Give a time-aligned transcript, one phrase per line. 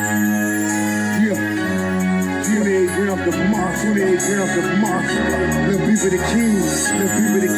[0.00, 1.36] Yeah.
[1.36, 5.04] 28 grams of moss, 28 grams of moss.
[5.68, 6.64] Little people the people
[6.96, 7.52] the people the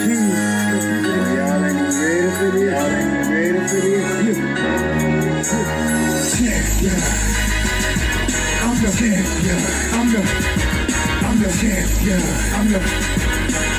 [2.02, 2.74] ready for this.
[3.30, 4.10] Ready for this.
[6.42, 6.98] Yeah.
[8.64, 9.60] I'm the champion.
[9.92, 10.20] I'm the,
[11.22, 12.22] I'm the champion.
[12.58, 12.78] I'm the,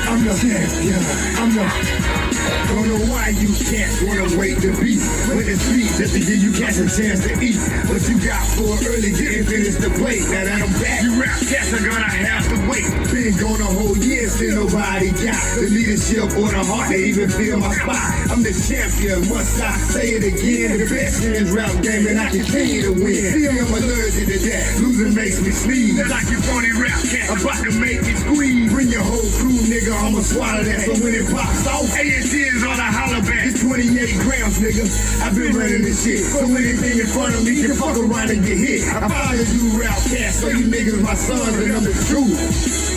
[0.08, 1.02] I'm the champion.
[1.36, 2.23] I'm the.
[2.68, 4.98] Don't know why you can't wanna wait to be
[5.32, 7.56] with the speed just to give you cats a chance to eat.
[7.88, 10.26] What you got for early getting finished the plate.
[10.28, 12.84] Now that I'm back, you rap cats are gonna have to wait.
[13.14, 17.30] Been gone a whole year, still nobody got the leadership or the heart to even
[17.30, 18.02] feel my spot.
[18.28, 20.78] I'm the champion, must I say it again?
[20.78, 23.22] The best in this rap game and I continue to win.
[23.32, 26.02] Still I'm allergic to that, losing makes me sneeze.
[26.10, 28.72] Like your phony rap cat, about to make me squeeze.
[28.74, 30.80] Bring your whole crew, nigga, I'ma swallow that.
[30.84, 33.46] So when it pops off, ASD is on a holler back.
[33.46, 33.90] It's 28
[34.24, 34.84] grams, nigga.
[35.22, 36.24] I've been running this shit.
[36.26, 38.82] So anything in front of me can fuck around and get hit.
[38.90, 42.34] I follow you rap cast, so you niggas my sons and I'm the truth.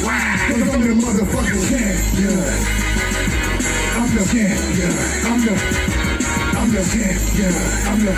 [0.05, 0.37] Why?
[0.49, 2.39] Cause I'm the motherfucking champion.
[3.97, 4.93] I'm the champion.
[5.27, 5.53] I'm the,
[6.57, 7.53] I'm the champion.
[7.85, 8.13] I'm the,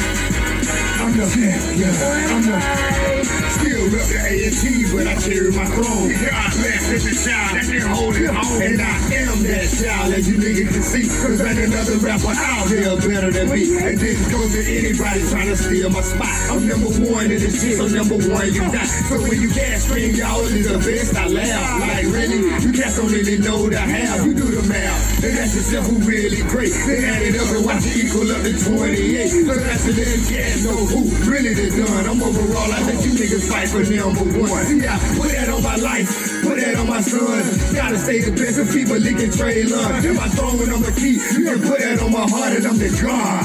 [0.99, 1.93] I'm the champion.
[2.29, 3.08] I'm the,
[3.49, 6.09] still rep the A&T, but I carry my throne.
[6.13, 8.57] God bless every child that can hold it on.
[8.61, 11.05] And I am that child, as you niggas can see.
[11.09, 13.65] Cause ain't another rapper out here better than me.
[13.81, 16.35] And this goes to anybody trying to steal my spot.
[16.53, 18.87] I'm number one in the shit, so number one you got.
[19.09, 21.81] So when you can't scream, y'all is the best, I laugh.
[21.81, 24.23] Like really, you cats don't really know the how.
[24.23, 26.73] You do the math, and that's yourself who really great.
[26.85, 29.49] Then add it up and watch it equal up to 28.
[29.49, 32.05] So that's the little cat know who really the done.
[32.09, 34.65] I'm overall, I let you niggas fight for number one.
[34.65, 36.07] See, I put that on my life,
[36.43, 37.75] put that on my son.
[37.75, 40.03] Gotta stay the best of people leaking trade love.
[40.03, 42.77] If I throwing on the key, you can put that on my heart and I'm
[42.77, 43.43] the God.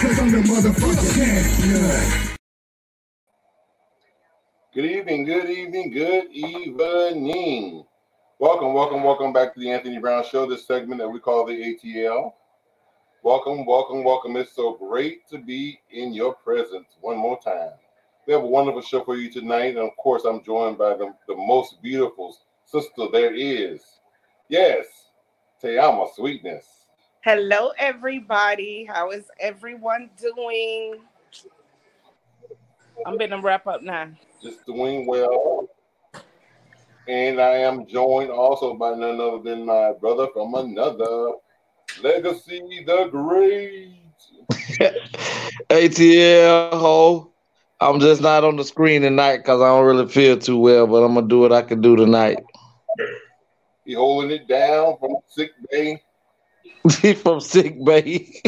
[0.00, 2.36] Cause I'm the motherfucking champion.
[4.74, 7.84] Good evening, good evening, good evening.
[8.38, 11.54] Welcome, welcome, welcome back to the Anthony Brown Show, this segment that we call the
[11.54, 12.34] ATL.
[13.22, 14.36] Welcome, welcome, welcome.
[14.36, 17.72] It's so great to be in your presence one more time.
[18.26, 19.76] We have a wonderful show for you tonight.
[19.76, 23.82] And of course, I'm joined by the, the most beautiful sister there is.
[24.48, 24.86] Yes,
[25.62, 26.64] TeAma Sweetness.
[27.22, 28.84] Hello, everybody.
[28.84, 31.02] How is everyone doing?
[33.06, 34.08] I'm gonna wrap up now.
[34.42, 35.68] Just doing well.
[37.06, 41.32] And I am joined also by none other than my brother from another
[42.02, 43.92] Legacy the Great.
[45.70, 47.35] ATL ho.
[47.80, 51.02] I'm just not on the screen tonight because I don't really feel too well, but
[51.02, 52.38] I'm gonna do what I can do tonight.
[53.84, 56.02] He holding it down from sick bay.
[57.22, 58.40] from sick bay.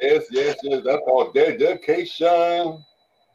[0.00, 0.82] yes, yes, yes.
[0.84, 2.84] That's all dedication.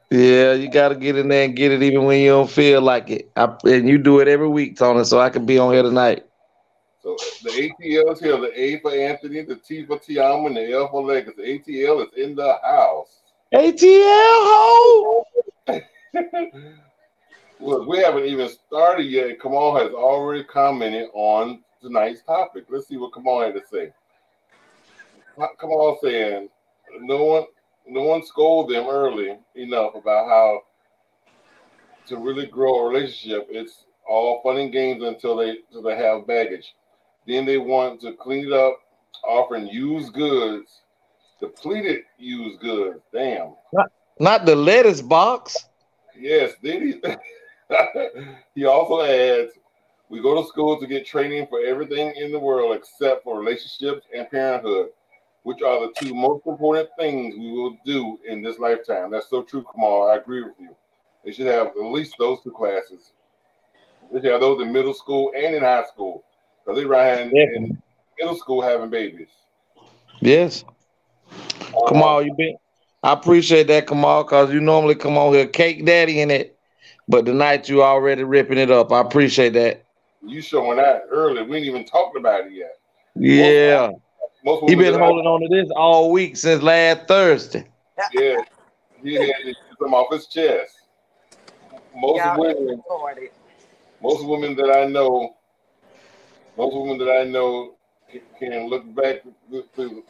[0.09, 2.81] Yeah, you got to get in there and get it even when you don't feel
[2.81, 3.29] like it.
[3.35, 6.23] I, and you do it every week, Tony, so I can be on here tonight.
[7.01, 8.39] So the ATL is here.
[8.39, 11.61] The A for Anthony, the T for TeAma, and the L for Legacy.
[11.65, 13.16] The ATL is in the house.
[13.53, 15.25] ATL ho.
[17.59, 19.41] Look, we haven't even started yet.
[19.41, 22.65] Kamal has already commented on tonight's topic.
[22.69, 23.93] Let's see what Kamal had to say.
[25.59, 26.49] Kamal saying
[26.99, 27.43] no one
[27.87, 30.61] no one scolded them early enough about how
[32.07, 33.47] to really grow a relationship.
[33.49, 36.75] It's all fun and games until they until they have baggage.
[37.27, 38.79] Then they want to clean it up,
[39.25, 40.81] offering used goods,
[41.39, 42.99] depleted used goods.
[43.13, 43.53] Damn.
[43.73, 45.65] Not, not the lettuce box.
[46.17, 47.01] Yes, then he,
[48.55, 49.53] he also adds,
[50.09, 54.07] we go to school to get training for everything in the world except for relationships
[54.15, 54.89] and parenthood,
[55.43, 59.11] which are the two most important things we will do in this lifetime.
[59.11, 60.09] That's so true, Kamal.
[60.09, 60.75] I agree with you.
[61.25, 63.11] They should have at least those two classes.
[64.11, 66.23] They should have those in middle school and in high school.
[66.63, 67.81] Because they're right in, in
[68.17, 69.27] middle school having babies.
[70.21, 70.63] Yes.
[71.87, 72.57] Kamal, you been
[73.03, 76.57] I appreciate that, Kamal, because you normally come on here cake daddy in it,
[77.07, 78.91] but tonight you already ripping it up.
[78.91, 79.85] I appreciate that.
[80.25, 81.43] You showing that early.
[81.43, 82.75] We ain't even talked about it yet.
[83.15, 83.91] Yeah.
[84.43, 87.67] Most He been that I- holding on to this all week since last Thursday.
[88.13, 88.41] Yeah,
[89.01, 90.73] he had it come off his chest.
[91.95, 92.81] Most Y'all women,
[94.01, 95.35] most women that I know,
[96.57, 97.75] most women that I know
[98.09, 100.03] can, can look back through,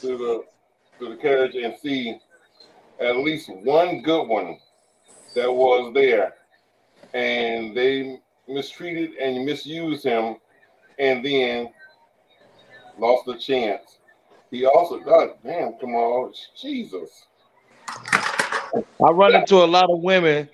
[0.00, 0.44] through the
[1.00, 2.16] through the carriage and see
[3.00, 4.58] at least one good one
[5.34, 6.34] that was there,
[7.14, 10.36] and they mistreated and misused him,
[10.98, 11.72] and then
[12.98, 13.98] lost the chance.
[14.50, 17.24] He also, God damn, come on, Jesus.
[18.74, 20.48] I run into a lot of women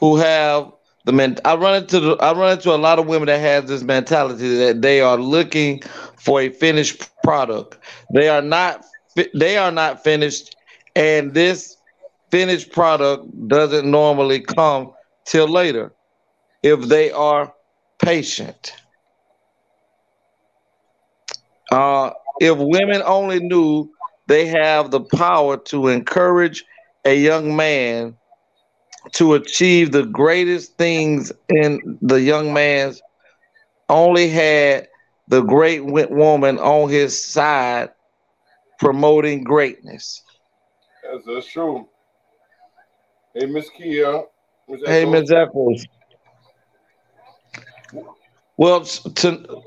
[0.00, 0.72] who have
[1.04, 1.36] the men.
[1.44, 4.56] I run into the, I run into a lot of women that has this mentality
[4.56, 5.82] that they are looking
[6.16, 7.78] for a finished product.
[8.12, 8.84] They are not.
[9.34, 10.56] They are not finished,
[10.94, 11.76] and this
[12.30, 14.92] finished product doesn't normally come
[15.24, 15.92] till later
[16.62, 17.52] if they are
[18.02, 18.72] patient.
[21.70, 22.10] Uh,
[22.40, 23.90] if women only knew
[24.26, 26.64] they have the power to encourage
[27.04, 28.16] a young man
[29.12, 33.00] to achieve the greatest things in the young man's
[33.88, 34.86] only had
[35.28, 37.90] the great woman on his side
[38.78, 40.22] promoting greatness.
[41.02, 41.88] That's, that's true.
[43.34, 44.22] Hey, Miss Kia.
[44.68, 44.80] Ms.
[44.86, 45.86] Hey, Miss Eccles.
[48.56, 49.62] Well, to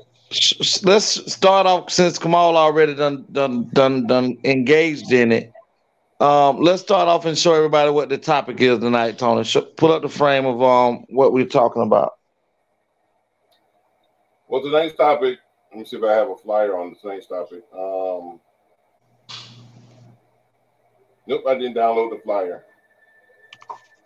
[0.82, 5.52] let's start off since Kamal already done done done done engaged in it.
[6.20, 9.44] Um, let's start off and show everybody what the topic is tonight, Tony.
[9.44, 12.18] Show, put up the frame of um what we're talking about.
[14.48, 15.38] Well, tonight's topic.
[15.70, 17.64] Let me see if I have a flyer on tonight's topic.
[17.74, 18.40] Um,
[21.26, 22.64] nope, I didn't download the flyer.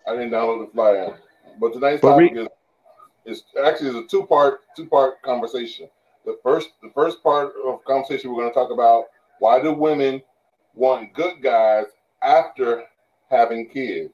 [0.07, 1.19] I didn't download the flyer.
[1.59, 2.47] But tonight's but topic is
[3.25, 5.89] is actually is a two part two part conversation.
[6.25, 9.05] The first the first part of conversation we're going to talk about
[9.39, 10.21] why do women
[10.73, 11.85] want good guys
[12.21, 12.83] after
[13.29, 14.13] having kids?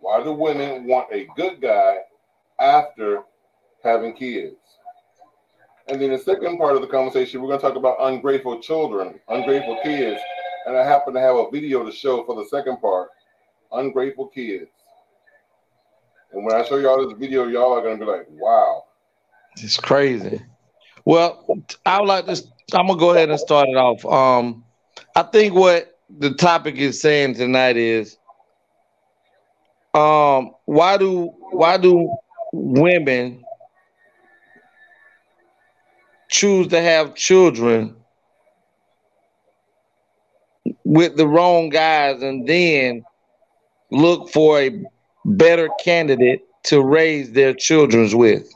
[0.00, 1.98] Why do women want a good guy
[2.60, 3.22] after
[3.82, 4.56] having kids?
[5.88, 9.20] And then the second part of the conversation, we're going to talk about ungrateful children,
[9.28, 10.20] ungrateful kids.
[10.66, 13.10] And I happen to have a video to show for the second part
[13.72, 14.70] ungrateful kids.
[16.32, 18.84] And when I show y'all this video, y'all are to be like, wow.
[19.58, 20.42] It's crazy.
[21.04, 21.46] Well,
[21.86, 22.42] I would like to,
[22.74, 24.04] I'm to go ahead and start it off.
[24.04, 24.64] Um,
[25.14, 28.18] I think what the topic is saying tonight is
[29.94, 32.14] um why do why do
[32.52, 33.42] women
[36.28, 37.96] choose to have children
[40.86, 43.04] with the wrong guys and then
[43.90, 44.70] look for a
[45.24, 48.48] better candidate to raise their children's with.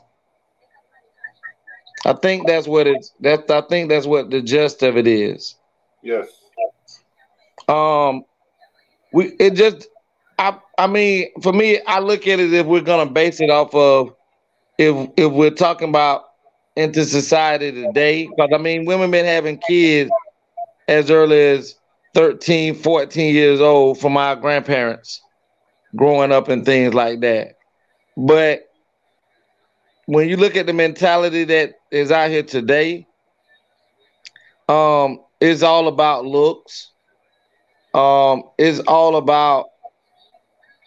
[2.05, 5.55] I think that's what it's that i think that's what the gist of it is.
[6.01, 6.29] Yes.
[7.67, 8.23] Um,
[9.11, 9.89] we it just
[10.39, 13.75] I I mean for me I look at it if we're gonna base it off
[13.75, 14.15] of
[14.77, 16.23] if if we're talking about
[16.77, 20.09] into society today because I mean women been having kids
[20.87, 21.75] as early as
[22.13, 25.21] 13 14 years old from our grandparents
[25.95, 27.55] growing up and things like that.
[28.17, 28.63] But
[30.05, 33.07] when you look at the mentality that is out here today
[34.67, 36.91] um it's all about looks.
[37.93, 39.65] Um, is all about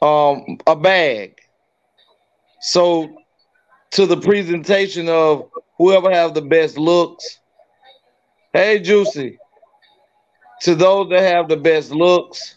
[0.00, 1.38] um, a bag.
[2.61, 3.15] So
[3.91, 7.41] to the presentation of whoever have the best looks,
[8.55, 9.38] hey Juicy,
[10.64, 12.56] to those that have the best looks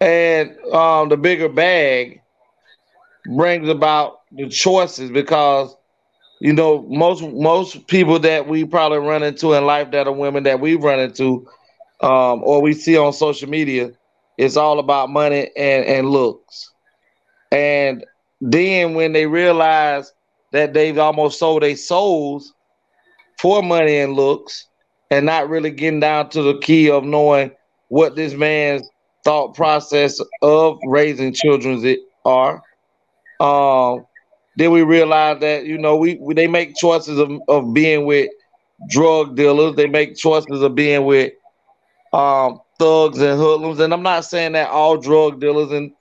[0.00, 2.22] and um, the bigger bag
[3.36, 5.76] brings about the choices because
[6.40, 10.44] you know most most people that we probably run into in life that are women
[10.44, 11.46] that we run into
[12.00, 13.90] um, or we see on social media,
[14.36, 16.72] it's all about money and, and looks.
[17.50, 18.04] And
[18.40, 20.12] then when they realize
[20.52, 22.54] that they've almost sold their souls
[23.40, 24.66] for money and looks,
[25.10, 27.50] and not really getting down to the key of knowing
[27.88, 28.88] what this man's
[29.24, 32.62] thought process of raising children are.
[33.40, 34.06] Um,
[34.56, 38.30] then we realize that you know we, we they make choices of, of being with
[38.88, 39.76] drug dealers.
[39.76, 41.32] They make choices of being with
[42.12, 43.80] um, thugs and hoodlums.
[43.80, 45.92] And I'm not saying that all drug dealers and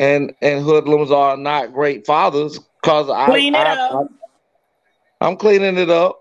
[0.00, 4.08] and and hoodlums are not great fathers because I, it I, up.
[5.20, 6.20] I, I'm cleaning it up.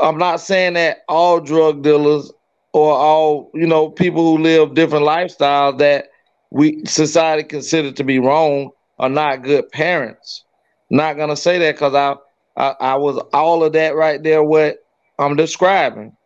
[0.00, 2.32] I'm not saying that all drug dealers
[2.72, 6.08] or all you know people who live different lifestyles that
[6.50, 10.44] we society consider to be wrong are not good parents.
[10.90, 12.16] Not gonna say that because I,
[12.56, 14.42] I I was all of that right there.
[14.42, 14.78] What
[15.18, 16.16] I'm describing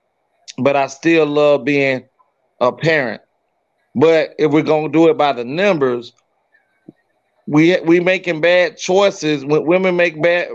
[0.59, 2.05] but I still love being
[2.61, 3.23] a parent.
[3.95, 6.13] But if we're gonna do it by the numbers,
[7.47, 9.45] we we making bad choices.
[9.45, 10.49] When women make bad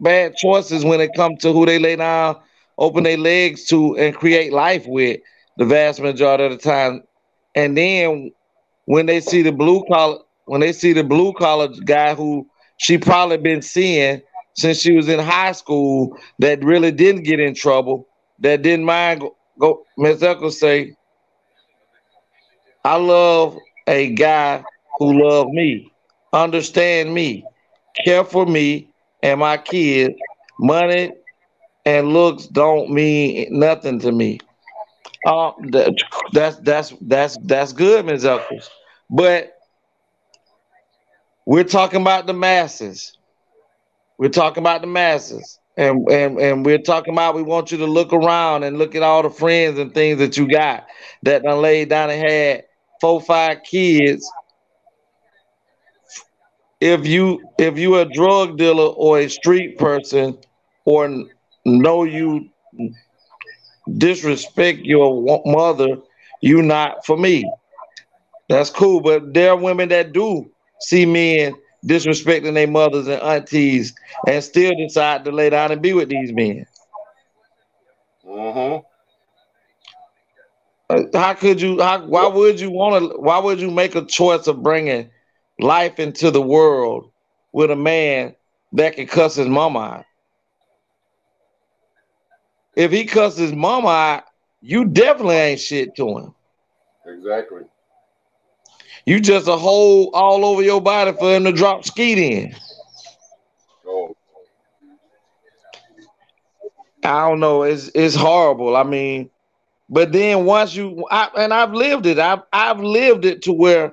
[0.00, 2.36] bad choices when it comes to who they lay down,
[2.78, 5.20] open their legs to, and create life with,
[5.56, 7.02] the vast majority of the time.
[7.54, 8.32] And then
[8.86, 12.46] when they see the blue collar, when they see the blue collar guy who
[12.78, 14.22] she probably been seeing
[14.54, 18.08] since she was in high school that really didn't get in trouble,
[18.40, 19.22] that didn't mind
[19.58, 20.22] go Ms.
[20.22, 20.94] Eccles say,
[22.84, 24.64] I love a guy
[24.98, 25.92] who love me,
[26.32, 27.44] understand me,
[28.04, 28.88] care for me
[29.22, 30.14] and my kids.
[30.58, 31.12] Money
[31.84, 34.38] and looks don't mean nothing to me.
[35.26, 35.94] Um, that,
[36.32, 38.24] that's that's that's that's good, Ms.
[38.24, 38.70] Eccles.
[39.08, 39.54] But
[41.46, 43.16] we're talking about the masses.
[44.18, 45.58] We're talking about the masses.
[45.76, 49.02] And, and and we're talking about we want you to look around and look at
[49.02, 50.86] all the friends and things that you got
[51.22, 52.64] that done laid down and had
[53.00, 54.30] four, five kids.
[56.80, 60.36] If you if you a drug dealer or a street person
[60.84, 61.24] or
[61.64, 62.48] know you
[63.98, 65.98] disrespect your mother,
[66.40, 67.50] you not for me.
[68.48, 70.50] That's cool, but there are women that do
[70.80, 71.54] see men
[71.84, 73.94] disrespecting their mothers and aunties
[74.26, 76.66] and still decide to lay down and be with these men.
[78.26, 78.86] Mm-hmm.
[80.90, 81.80] Uh, how could you?
[81.80, 83.18] How, why would you want to?
[83.18, 85.10] Why would you make a choice of bringing
[85.58, 87.10] life into the world
[87.52, 88.34] with a man
[88.72, 90.04] that can cuss his mama out?
[92.74, 94.24] If he cusses his mama out,
[94.60, 96.34] you definitely ain't shit to him.
[97.06, 97.62] Exactly.
[99.04, 102.54] You just a hole all over your body for him to drop skeet in.
[103.86, 104.16] Oh.
[107.02, 107.64] I don't know.
[107.64, 108.76] It's it's horrible.
[108.76, 109.28] I mean,
[109.90, 112.20] but then once you I, and I've lived it.
[112.20, 113.92] I've I've lived it to where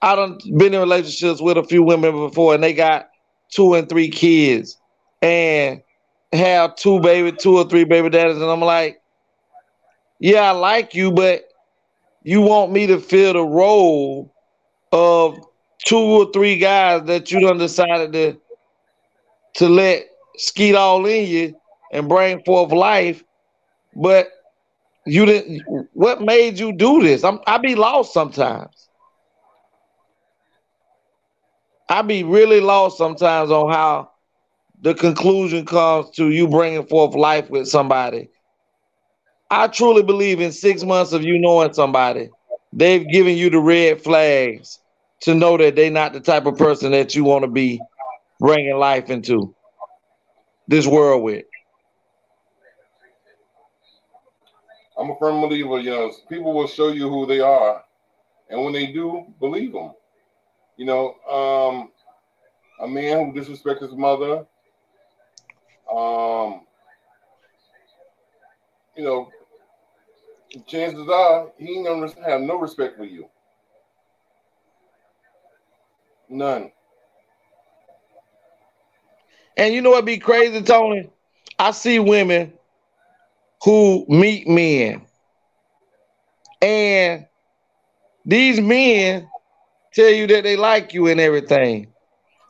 [0.00, 3.08] I don't been in relationships with a few women before, and they got
[3.50, 4.78] two and three kids,
[5.20, 5.82] and
[6.32, 9.00] have two baby, two or three baby daddies, and I'm like,
[10.20, 11.44] yeah, I like you, but
[12.22, 14.34] you want me to fill the role
[14.92, 15.38] of
[15.84, 18.40] two or three guys that you done decided to
[19.54, 20.06] to let
[20.36, 21.60] skeet all in you
[21.92, 23.24] and bring forth life,
[23.96, 24.28] but
[25.06, 25.62] you didn't.
[25.94, 27.24] What made you do this?
[27.24, 28.88] I'm I be lost sometimes.
[31.88, 34.10] I be really lost sometimes on how
[34.80, 38.28] the conclusion comes to you bringing forth life with somebody
[39.50, 42.28] I truly believe in six months of you knowing somebody,
[42.72, 44.78] they've given you the red flags
[45.22, 47.80] to know that they're not the type of person that you want to be
[48.40, 49.54] bringing life into
[50.68, 51.44] this world with.
[54.98, 57.82] I'm a firm believer, you know, people will show you who they are.
[58.50, 59.92] And when they do, believe them.
[60.76, 61.90] You know, um,
[62.80, 64.44] a man who disrespects his mother,
[65.90, 66.62] um,
[68.96, 69.30] you know,
[70.66, 73.28] chances are he ain't gonna have no respect for you.
[76.28, 76.70] None.
[79.56, 81.10] And you know what be crazy, Tony?
[81.58, 82.52] I see women
[83.64, 85.02] who meet men,
[86.62, 87.26] and
[88.24, 89.28] these men
[89.92, 91.92] tell you that they like you and everything.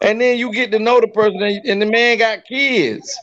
[0.02, 3.18] And then you get to know the person, and the man got kids,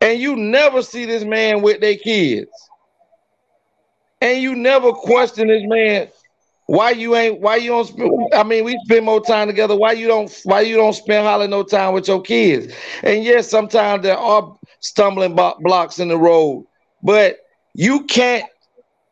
[0.00, 2.50] and you never see this man with their kids.
[4.20, 6.08] And you never question this man
[6.66, 9.74] why you ain't why you don't spend, I mean we spend more time together.
[9.74, 12.74] Why you don't why you don't spend hardly no time with your kids?
[13.02, 16.66] And yes sometimes there are stumbling blocks in the road
[17.02, 17.38] but
[17.74, 18.44] you can't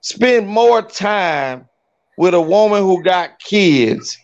[0.00, 1.66] spend more time
[2.18, 4.18] with a woman who got kids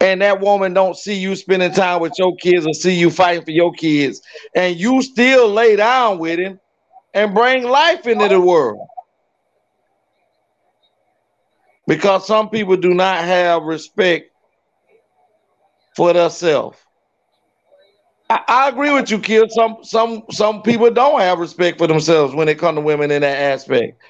[0.00, 3.44] and that woman don't see you spending time with your kids or see you fighting
[3.44, 4.20] for your kids
[4.54, 6.60] and you still lay down with him
[7.14, 8.86] and bring life into the world
[11.86, 14.30] because some people do not have respect
[15.94, 16.78] for themselves.
[18.28, 19.50] I, I, agree with you, kid.
[19.52, 23.22] Some some some people don't have respect for themselves when it comes to women in
[23.22, 24.02] that aspect.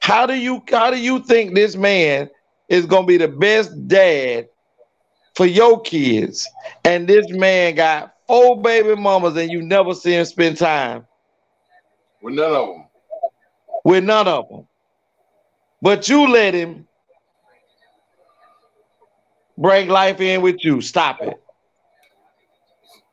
[0.00, 2.28] How do you how do you think this man
[2.68, 4.48] is gonna be the best dad
[5.40, 6.46] for your kids?
[6.84, 11.06] And this man got four baby mamas and you never see him spend time
[12.20, 12.84] with none of them.
[13.82, 14.66] With none of them.
[15.80, 16.86] But you let him
[19.56, 20.82] bring life in with you.
[20.82, 21.42] Stop it.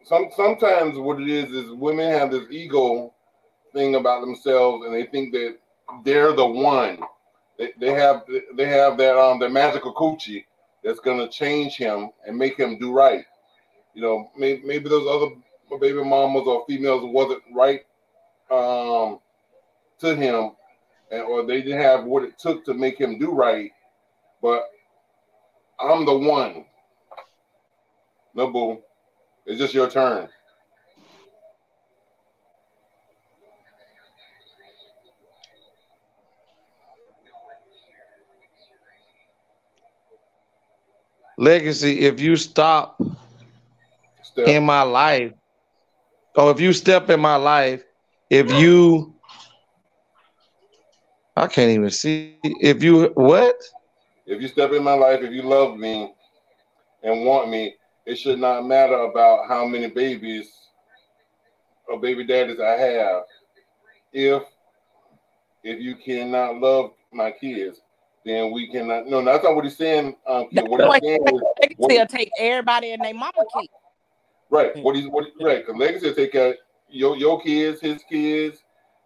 [0.03, 3.13] Some sometimes what it is is women have this ego
[3.71, 5.59] thing about themselves, and they think that
[6.03, 6.99] they're the one.
[7.57, 8.23] They, they have
[8.57, 10.43] they have that um their magical coochie
[10.87, 13.25] that's gonna change him and make him do right.
[13.93, 15.35] You know, maybe, maybe those other
[15.81, 17.81] baby mamas or females wasn't right
[18.49, 19.19] um
[19.99, 20.51] to him,
[21.11, 23.69] and or they didn't have what it took to make him do right.
[24.41, 24.63] But
[25.77, 26.63] I'm the one.
[28.33, 28.81] No, boo.
[29.45, 30.29] It's just your turn.
[41.37, 42.99] Legacy, if you stop
[44.23, 45.33] Steph, in my life,
[46.35, 47.83] or if you step in my life,
[48.29, 49.15] if you,
[51.35, 52.17] I can't even see.
[52.25, 53.31] If you what?
[54.25, 56.13] if you step in my life, if you love me
[57.03, 57.75] and want me,
[58.05, 60.49] it should not matter about how many babies
[61.87, 63.23] or baby daddies I have.
[64.13, 64.43] If
[65.63, 67.81] if you cannot love my kids,
[68.27, 69.07] then we cannot.
[69.07, 70.15] No, that's not what he's saying.
[70.27, 70.55] Um, kid.
[70.57, 73.69] That's What why he's saying is what- Legacy will take everybody and their mama kid.
[74.49, 74.75] right.
[74.77, 75.65] What he's what he- right?
[75.65, 76.55] Because legacy will take care
[76.89, 78.63] your your kids, his kids.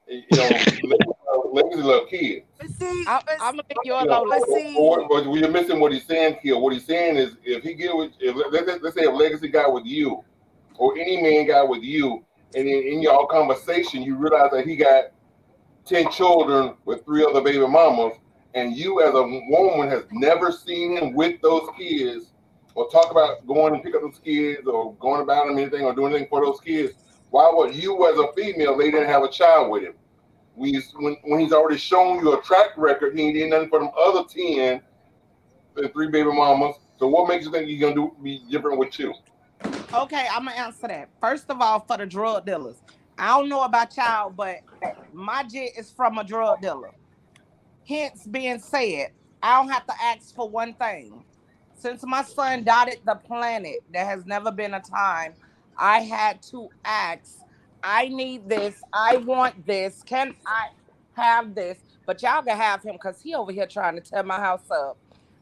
[0.08, 0.82] You know, legacy,
[1.54, 2.46] legacy love kids.
[2.58, 4.08] But see, I, I'm gonna leave you You alone.
[4.08, 6.58] know, but see, or, or, or you're missing what he's saying here.
[6.58, 9.74] What he's saying is, if he get with, if let's, let's say if legacy got
[9.74, 10.24] with you,
[10.78, 12.26] or any man got with you,
[12.56, 15.06] and in, in your conversation you realize that he got
[15.86, 18.14] ten children with three other baby mamas,
[18.54, 22.34] and you as a woman has never seen him with those kids,
[22.76, 25.94] or talk about going and pick up those kids, or going about them anything, or
[25.94, 26.94] doing anything for those kids.
[27.30, 29.94] Why would you, as a female, they didn't have a child with him?
[30.56, 33.90] We, when, when he's already shown you a track record, he did nothing for them
[33.98, 34.82] other 10,
[35.76, 36.76] the three baby mamas.
[37.00, 39.14] So what makes you think he's gonna do be different with you?
[39.94, 41.10] Okay, I'm gonna answer that.
[41.20, 42.82] First of all, for the drug dealers,
[43.18, 44.58] I don't know about y'all, but
[45.14, 46.92] my jet is from a drug dealer.
[47.88, 49.10] Hence, being said,
[49.44, 51.24] I don't have to ask for one thing.
[51.76, 55.34] Since my son dotted the planet, there has never been a time
[55.78, 57.40] I had to ask.
[57.84, 58.76] I need this.
[58.94, 60.04] I want this.
[60.04, 60.68] Can I
[61.14, 61.80] have this?
[62.06, 64.98] But y'all can have him because he over here trying to tear my house up.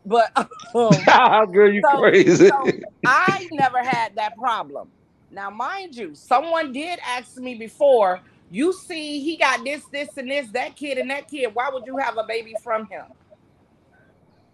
[0.05, 0.31] But
[0.75, 0.89] um,
[1.51, 2.47] Girl, you So- crazy.
[2.49, 2.71] so
[3.05, 4.91] I never had that problem.
[5.31, 10.29] Now, mind you, someone did ask me before, you see, he got this, this, and
[10.29, 11.53] this, that kid and that kid.
[11.53, 13.05] Why would you have a baby from him?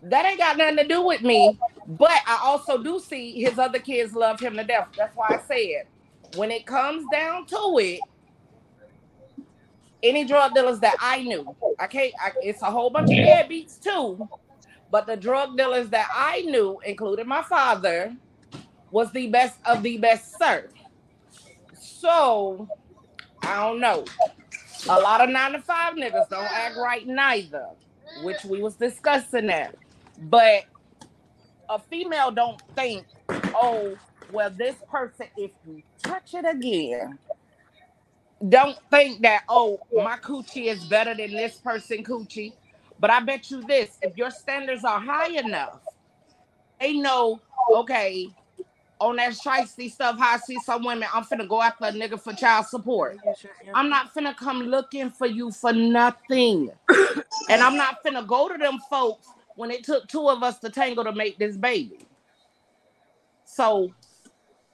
[0.04, 1.58] That ain't got nothing to do with me.
[1.88, 4.90] But I also do see his other kids love him to death.
[4.98, 5.88] That's why I said,
[6.36, 8.02] when it comes down to it,
[10.04, 13.80] any drug dealers that I knew, I can't, I, it's a whole bunch of deadbeats
[13.80, 14.28] too.
[14.92, 18.16] But the drug dealers that I knew, including my father,
[18.92, 20.70] was the best of the best, sir.
[21.74, 22.68] So
[23.46, 24.06] I don't know.
[24.90, 27.68] A lot of nine to five niggas don't act right neither,
[28.24, 29.76] which we was discussing that.
[30.20, 30.66] But
[31.70, 33.06] a female don't think,
[33.54, 33.96] oh,
[34.32, 37.20] well, this person, if you touch it again,
[38.50, 42.54] don't think that, oh, my coochie is better than this person coochie.
[43.00, 45.80] But I bet you this, if your standards are high enough,
[46.80, 47.42] they know,
[47.74, 48.28] okay,
[49.00, 52.20] on that shiesty stuff, how I see some women, I'm finna go after a nigga
[52.20, 53.18] for child support.
[53.74, 56.72] I'm not finna come looking for you for nothing.
[57.50, 60.70] and I'm not finna go to them folks when it took two of us to
[60.70, 62.08] tangle to make this baby.
[63.46, 63.94] So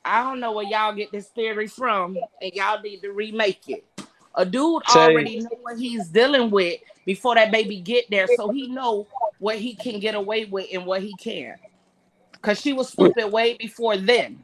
[0.03, 3.85] I don't know where y'all get this theory from, and y'all need to remake it.
[4.35, 8.49] A dude Say- already know what he's dealing with before that baby get there, so
[8.49, 9.07] he know
[9.39, 11.55] what he can get away with and what he can.
[12.41, 14.41] Cause she was stupid way before then.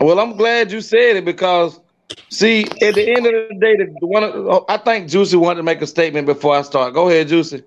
[0.00, 1.80] Well, I'm glad you said it because,
[2.28, 5.58] see, at the end of the day, the the one oh, I think Juicy wanted
[5.58, 6.92] to make a statement before I start.
[6.92, 7.62] Go ahead, Juicy.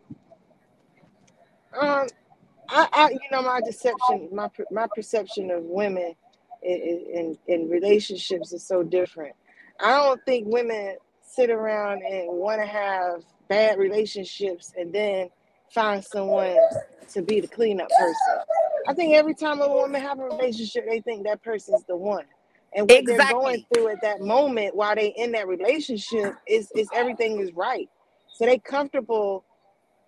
[1.80, 2.08] um,
[2.69, 6.13] I, I, you know, my deception, my my perception of women
[6.62, 9.36] in, in in relationships is so different.
[9.80, 15.30] I don't think women sit around and want to have bad relationships and then
[15.73, 16.58] find someone
[17.13, 18.43] to be the cleanup person.
[18.88, 22.26] I think every time a woman have a relationship, they think that person's the one.
[22.73, 26.88] And what they're going through at that moment while they in that relationship is is
[26.93, 27.89] everything is right.
[28.34, 29.43] So they comfortable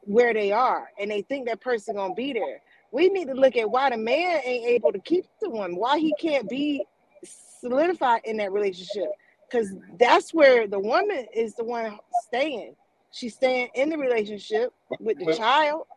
[0.03, 2.61] where they are and they think that person gonna be there.
[2.91, 5.99] We need to look at why the man ain't able to keep the woman, why
[5.99, 6.85] he can't be
[7.23, 9.09] solidified in that relationship.
[9.49, 12.75] Because that's where the woman is the one staying.
[13.11, 15.87] She's staying in the relationship with the But- child.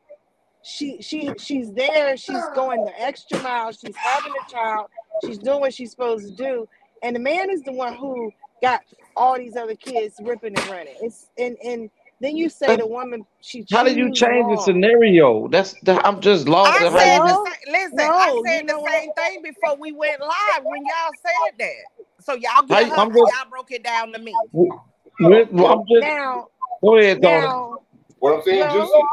[0.62, 4.86] She she she's there, she's going the extra mile, she's having a child,
[5.24, 6.68] she's doing what she's supposed to do.
[7.02, 8.82] And the man is the one who got
[9.16, 10.94] all these other kids ripping and running.
[11.00, 14.62] It's and and then you say the woman she How did you choose change the
[14.62, 15.48] scenario?
[15.48, 16.80] That's that, I'm just lost.
[16.80, 19.16] I said the you, same, listen, I said the know same what?
[19.16, 22.04] thing before we went live when y'all said that.
[22.20, 24.32] So y'all get How- her I'm just- y'all broke it down to me.
[24.52, 24.80] well,
[25.20, 26.46] I'm just Now
[26.84, 27.36] go ahead, Tony.
[27.40, 27.78] now
[28.20, 29.08] What I'm saying, No.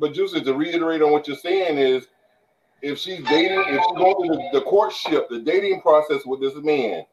[0.00, 2.08] But Juicy, to reiterate on what you're saying is,
[2.82, 6.54] if she's dating, if she's going through the, the courtship, the dating process with this
[6.56, 7.04] man,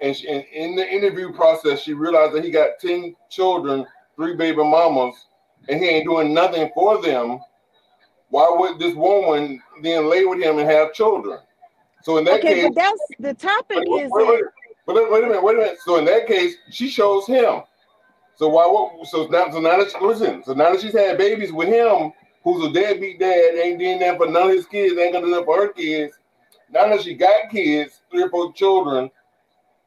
[0.00, 4.34] and, she, and in the interview process, she realized that he got ten children, three
[4.36, 5.14] baby mamas,
[5.68, 7.40] and he ain't doing nothing for them.
[8.30, 11.38] why would this woman then lay with him and have children?
[12.02, 15.24] So in that Okay, case, but that's the topic wait, is wait, wait, wait, wait
[15.24, 15.78] a minute, wait a minute.
[15.84, 17.62] So in that case, she shows him.
[18.36, 18.66] So why?
[18.66, 21.68] would- So now, so now that she, listen, so now that she's had babies with
[21.68, 22.12] him,
[22.44, 25.34] who's a deadbeat dad, ain't doing that for none of his kids, ain't gonna do
[25.34, 26.18] that for her kids.
[26.70, 29.10] Now that she got kids, three or four children.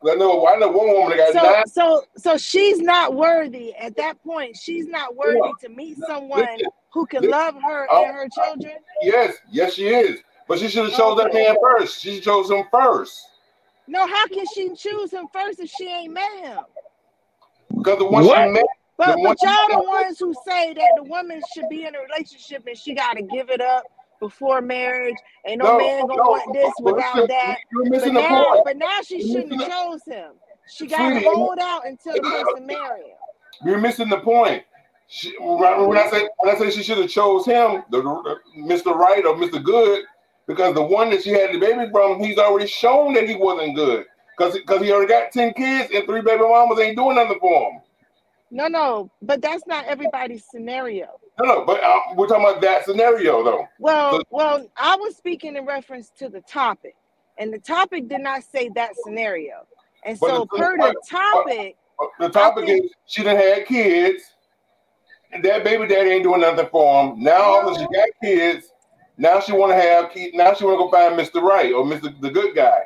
[0.02, 1.68] 'cause I know, I know one woman that got so nine.
[1.68, 4.56] so so she's not worthy at that point.
[4.56, 8.30] She's not worthy to meet someone Listen, who can listen, love her oh, and her
[8.30, 8.74] children.
[9.02, 10.20] Yes, yes, she is.
[10.48, 12.00] But she should have chose that man first.
[12.02, 13.20] She chose him first.
[13.88, 16.60] No, how can she choose him first if she ain't met him?
[17.78, 18.38] Because the one What?
[18.48, 18.64] she met,
[18.98, 22.66] But, but y'all the ones who say that the woman should be in a relationship
[22.66, 23.84] and she got to give it up
[24.20, 25.16] before marriage.
[25.46, 27.58] Ain't no, no, man gonna no, want this without listen, that.
[27.72, 28.66] You're But missing the now, point.
[28.66, 30.32] but now she You're shouldn't have chose him.
[30.68, 33.18] She got to hold out until the person marry him.
[33.66, 34.64] You're missing the point.
[35.08, 38.40] She, when when I say when I say she should have chose him, the, the
[38.58, 38.96] Mr.
[38.96, 39.64] Right or Mr.
[39.64, 40.04] Good,
[40.48, 43.76] because the one that she had the baby from, he's already shown that he wasn't
[43.76, 44.06] good.
[44.36, 47.72] Because because he already got ten kids and three baby mamas ain't doing nothing for
[47.72, 47.82] him.
[48.56, 51.20] No, no, but that's not everybody's scenario.
[51.42, 53.68] No, no, but uh, we're talking about that scenario though.
[53.80, 56.96] Well, So- well, I was speaking in reference to the topic,
[57.38, 59.68] and the topic did not say that scenario.
[60.06, 61.76] And so, it's- per the topic,
[62.18, 64.24] The topic think- is she done had kids,
[65.34, 67.22] and that baby daddy ain't doing nothing for him.
[67.22, 68.72] Now a she got kids.
[69.18, 70.34] Now she want to have kids.
[70.34, 71.42] Now she want to go find Mr.
[71.42, 72.18] Right or Mr.
[72.22, 72.84] the good guy.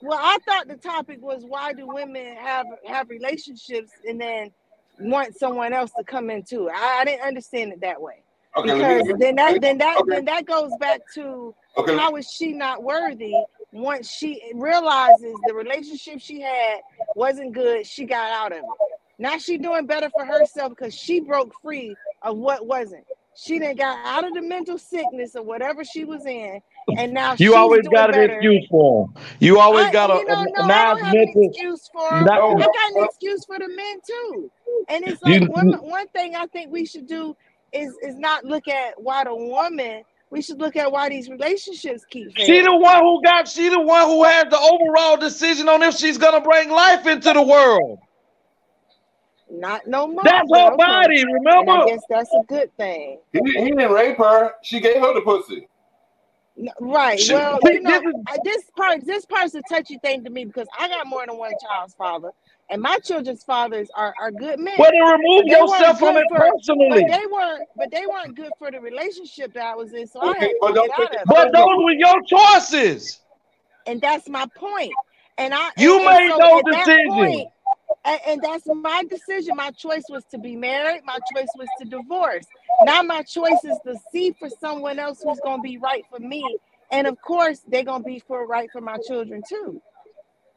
[0.00, 4.50] well, I thought the topic was why do women have have relationships and then
[4.98, 6.74] want someone else to come into it?
[6.74, 8.22] I, I didn't understand it that way.
[8.56, 10.16] Okay, because me, then that then that okay.
[10.16, 13.34] then that goes back to okay, how is she not worthy
[13.72, 16.80] once she realizes the relationship she had
[17.16, 18.92] wasn't good she got out of it.
[19.18, 23.04] Now she doing better for herself because she broke free of what wasn't.
[23.34, 26.60] She done got out of the mental sickness or whatever she was in
[26.98, 28.32] and now You she's always doing got an better.
[28.34, 29.24] excuse for them.
[29.40, 31.18] You always I, got a, you know, a, no, a I nice don't have an
[31.18, 31.48] mental.
[31.50, 32.24] excuse for 'em.
[32.24, 34.50] Not- I got an excuse for the men too.
[34.88, 37.36] And it's You- like one one thing I think we should do
[37.72, 40.02] is is not look at why the woman.
[40.30, 43.46] We should look at why these relationships keep She the one who got.
[43.46, 47.34] She the one who has the overall decision on if she's gonna bring life into
[47.34, 47.98] the world.
[49.50, 50.22] Not no more.
[50.24, 50.76] That's but her okay.
[50.78, 51.20] body.
[51.20, 51.84] And I Remember?
[51.86, 53.18] guess that's a good thing.
[53.32, 54.52] he, he didn't rape her.
[54.62, 55.68] She gave her the pussy.
[56.80, 57.18] Right.
[57.18, 60.44] She- Well, you know, this is- this part, this part's a touchy thing to me
[60.44, 62.30] because I got more than one child's father,
[62.70, 64.74] and my children's fathers are, are good men.
[64.78, 67.02] Well, then remove But they weren't yourself from good it for- personally.
[67.02, 67.68] But they weren't.
[67.76, 70.56] But they weren't good for the relationship that I was in, so I had to
[70.60, 71.22] but don't out of it- it.
[71.26, 73.20] But those were your choices.
[73.86, 74.92] And that's my point.
[75.38, 77.14] And I You and, made so those at that decisions.
[77.14, 77.48] point-
[78.04, 79.54] and, and that's my decision.
[79.56, 81.02] My choice was to be married.
[81.04, 82.44] My choice was to divorce.
[82.80, 86.56] Now my choice is to see for someone else who's gonna be right for me.
[86.90, 89.80] And of course, they're gonna be for right for my children too.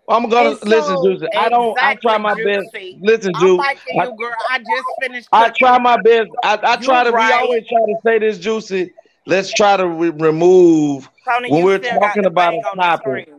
[0.07, 1.27] I'm gonna And so- listen, Juicy.
[1.35, 1.77] I don't.
[1.79, 2.73] I try my Exactly, best.
[2.73, 2.99] Juicy.
[3.01, 3.57] Listen, I'm Juicy.
[3.57, 4.35] liking I- you, girl.
[4.49, 5.29] I just finished.
[5.31, 6.29] I try my best.
[6.43, 7.11] I, I try to.
[7.11, 7.27] right.
[7.27, 8.93] We always try to say this, Juicy.
[9.25, 11.09] Let's try to re- remove.
[11.27, 13.29] Tony, when we're talking about a on topic.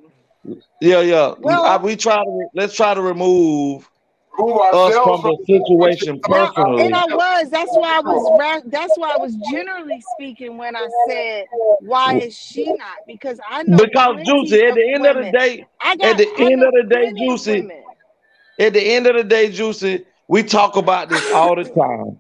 [0.81, 1.35] Yeah, yeah.
[1.39, 2.49] Well- I, we try to.
[2.55, 3.89] Let's try to remove
[4.39, 6.87] Remove us from the situation Now, personally.
[6.87, 7.51] and I was.
[7.51, 8.63] That's why I was.
[8.67, 11.47] That's why I was generally speaking when I said,
[11.81, 13.77] "Why is she not?" Because I know.
[13.77, 16.73] Because plenty Juicy, at the end of the day, got, at the I end of
[16.73, 17.83] the day, Juicy, women.
[18.59, 22.19] at the end of the day, Juicy, we talk about this all the time.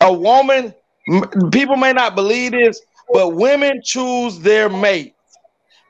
[0.00, 0.74] A woman,
[1.50, 2.80] people may not believe this,
[3.12, 5.14] but women choose their mates.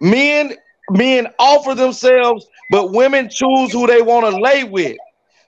[0.01, 0.55] Men,
[0.91, 4.97] men offer themselves, but women choose who they want to lay with.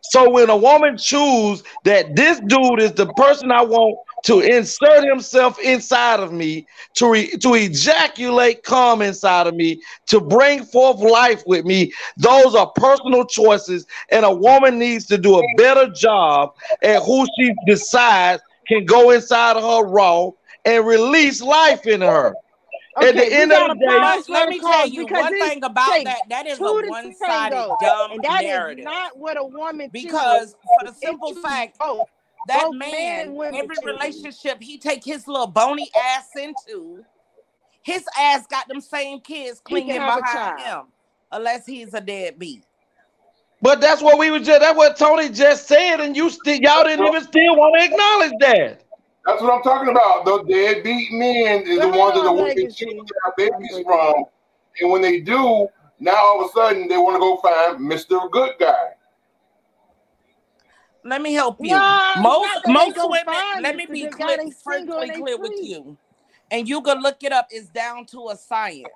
[0.02, 5.04] So when a woman choose that this dude is the person I want to insert
[5.04, 10.98] himself inside of me, to re, to ejaculate cum inside of me, to bring forth
[10.98, 15.88] life with me, those are personal choices, and a woman needs to do a better
[15.88, 20.30] job at who she decides can go inside of her raw
[20.64, 22.34] and release life in her.
[23.02, 26.22] At the end of the day- let me tell you one thing about that.
[26.28, 28.84] That is a one-sided, tango, dumb and that is narrative.
[28.84, 32.08] not what a woman Because for the simple fact both.
[32.46, 37.04] that both man, women every relationship he take his little bony ass into,
[37.82, 40.82] his ass got them same kids clinging behind him,
[41.32, 42.64] unless he's a deadbeat.
[43.62, 46.84] But that's what we were just that's what Tony just said, and you still y'all
[46.84, 48.82] didn't even still want to acknowledge that.
[49.26, 50.24] That's what I'm talking about.
[50.24, 52.84] The deadbeat men is the Well, ones that the hold on, women legacy.
[52.86, 54.24] choose to babies from.
[54.80, 58.30] And when they do, now all of a sudden they want to go find Mr.
[58.30, 58.94] Good Guy.
[61.04, 61.68] Let me help you.
[61.68, 61.78] No,
[62.18, 63.62] most not that they most women.
[63.62, 65.96] Let me be Good clear, they single perfectly and they clear with you.
[66.50, 67.46] and you can look it up.
[67.50, 68.88] It's down to a science.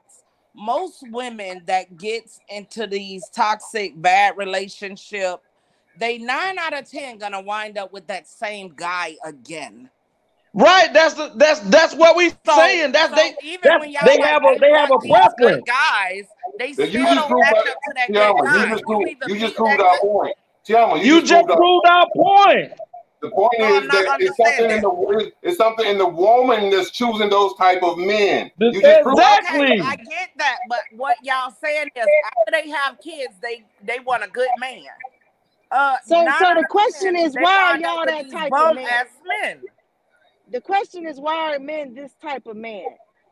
[0.55, 5.41] Most women that gets into these toxic, bad relationship,
[5.99, 9.91] they nine out of ten gonna wind up with that same guy again.
[10.55, 10.93] Right.
[10.93, 12.93] That's the, that's that's what we So, saying.
[12.93, 15.37] That's so they even that's, when y'all they have a I they have a want
[15.37, 15.67] preference.
[15.67, 16.25] guys,
[16.59, 18.85] they You still just don't proved match that- up to that good TeAma, you just
[18.85, 20.37] proved, you just proved that our point.
[20.67, 22.73] TeAma, you, You just just proved our point.
[23.21, 26.71] The point No, is I'm that it's something in the it's something in the woman
[26.71, 28.51] that's choosing those type of men.
[28.59, 29.73] You just proved Exactly.
[29.73, 33.99] Okay, I get that, but what y'all saying is after they have kids, they they
[34.01, 34.85] want a good man.
[35.71, 38.87] Uh, So- so the question is, why are y'all that type of bum man?
[38.87, 39.07] ass
[39.43, 39.63] men.
[40.55, 42.85] The question is, why are men this type of man?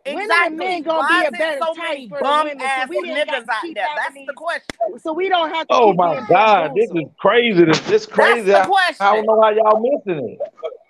[0.05, 0.49] Women Exactly.
[0.49, 3.01] and men gonna Why be a better so type for the bum women, so we
[3.01, 3.87] didn't got niggas to out keep there?
[3.95, 4.99] having That's the question.
[4.99, 7.65] So we don't have to Oh keep my God, this is crazy.
[7.65, 8.51] This this That's crazy.
[8.51, 8.67] the I,
[8.99, 10.39] I don't know how y'all missing it.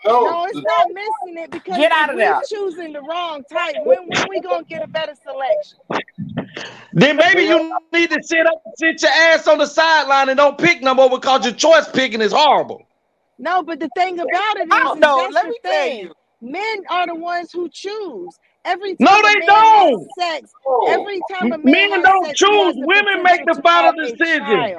[0.07, 0.25] no.
[0.25, 2.41] No, it's not missing it because Get out of we're there.
[2.49, 5.79] choosing the wrong type, when when we gonna get a better selection?
[6.95, 10.59] Then maybe you need to sit up, sit your ass on the sideline and don't
[10.59, 12.87] pick no more because your choice picking is horrible.
[13.39, 15.29] No, but the thing about it is, I don't is know.
[15.31, 16.13] Let the me tell you.
[16.43, 18.39] Men are the ones who choose.
[18.65, 20.09] Every No, time a they man don't.
[20.19, 20.51] sex,
[20.89, 22.75] every time a man Men don't sex, choose.
[22.77, 24.77] Women make the final decision.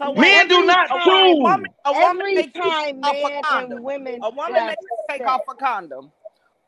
[0.00, 1.38] So Men do not time- a choose.
[1.40, 4.76] woman, a woman Every make time off a men and women A woman have make
[4.80, 5.30] you take sex.
[5.30, 6.12] off a condom.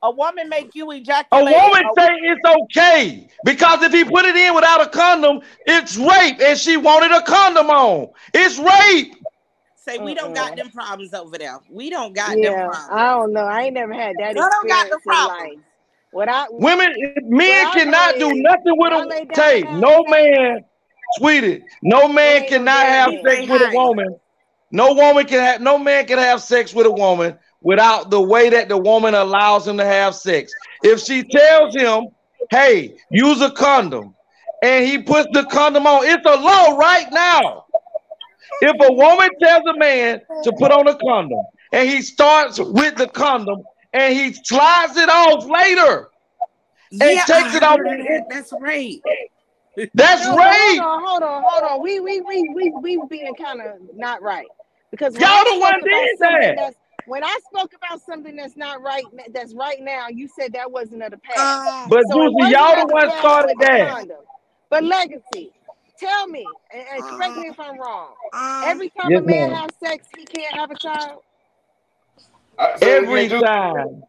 [0.02, 1.44] A woman make you A ejaculate.
[1.54, 5.42] woman A- woman say it's okay because if he put it in without a condom,
[5.66, 8.08] it's rape, and she wanted a condom on.
[8.34, 9.14] It's rape.
[9.90, 10.34] Say we don't Mm-mm.
[10.34, 11.58] got them problems over there.
[11.70, 12.88] We don't got them Yeah, problems.
[12.90, 13.44] I don't know.
[13.44, 15.64] I ain't never had that Y'all don't got the experience in problem.
[16.12, 19.62] What I Women, men Well, I cannot do is nothing with y'all a down Tay.
[19.74, 20.64] No man,
[21.18, 24.16] sweetie, no man ain't cannot damn have sex with a woman.
[24.72, 25.60] No woman can have.
[25.60, 29.66] No man can have sex with a woman without the way that the woman allows
[29.66, 30.52] him to have sex.
[30.82, 32.08] If she tells him,
[32.50, 34.14] "Hey, use a condom,"
[34.62, 37.64] and he puts the condom on, it's a law right now.
[38.60, 42.96] If a woman tells a man to put on a condom and he starts with
[42.96, 46.08] the condom and he slides it off later,
[46.92, 48.26] and takes it off, that.
[48.28, 49.02] That's rape.
[49.94, 50.80] that's No, but rape.
[50.80, 51.82] hold on, hold on, hold on.
[51.82, 54.46] We we we we we being kind of not right
[54.90, 56.56] because Y'all the one did that.
[56.56, 60.08] that's when I spoke about something that's not right, that's right now.
[60.08, 61.66] You said that wasn't of the past.
[61.66, 63.88] Um, But So Juicy, y'all the one started that.
[63.88, 64.16] condom.
[64.68, 65.52] But legacy,
[66.00, 68.14] tell me, and, and correct me if I'm wrong.
[68.32, 69.60] um, Every time Yes, a man ma'am.
[69.60, 71.22] has sex, he can't have a child.
[72.58, 74.02] I- say it Every again, time,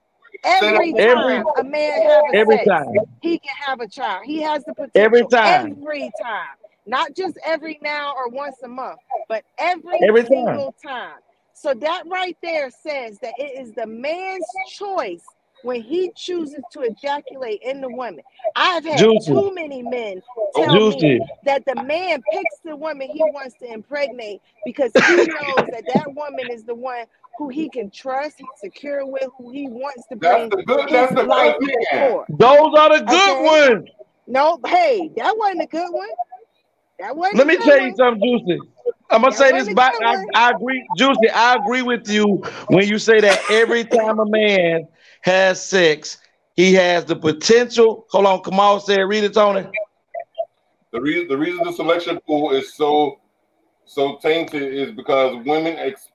[0.43, 3.87] Every that- Every- time a man have a every sex, time, he can have a
[3.87, 4.23] child.
[4.25, 5.71] He has the potential Every time.
[5.77, 6.47] Every time.
[6.87, 8.99] Not just every now or once a month,
[9.29, 10.29] but every, Every time.
[10.29, 11.17] single time.
[11.53, 14.45] So that right there says that it is the man's
[14.77, 15.23] choice
[15.61, 18.23] when he chooses to ejaculate in the woman.
[18.55, 19.31] I've had Juicy.
[19.31, 20.21] too many men
[20.55, 25.25] oh, tell me that the man picks the woman he wants to impregnate because he
[25.27, 27.05] knows that that woman is the one
[27.37, 30.79] who he can trust, he's secure with, who he wants to That's bring the good.
[30.87, 31.77] his That's the life good man.
[31.89, 32.27] for.
[32.29, 33.43] Those are the good Okay.
[33.43, 33.89] ones.
[34.27, 36.07] No, hey, that wasn't a good one.
[36.99, 38.67] That wasn't Let me good tell you something, Juicy.
[39.11, 39.93] I'm gonna That say this a back.
[40.03, 40.17] I.
[40.33, 41.29] I agree, Juicy.
[41.29, 44.87] I agree with you when you say that every time a man
[45.21, 46.17] has sex,
[46.55, 48.05] he has the potential.
[48.09, 49.65] Hold on, Kamal said, read it, Tony.
[50.91, 53.19] The reason the reason the selection pool is so
[53.85, 56.09] so tainted is because women ex-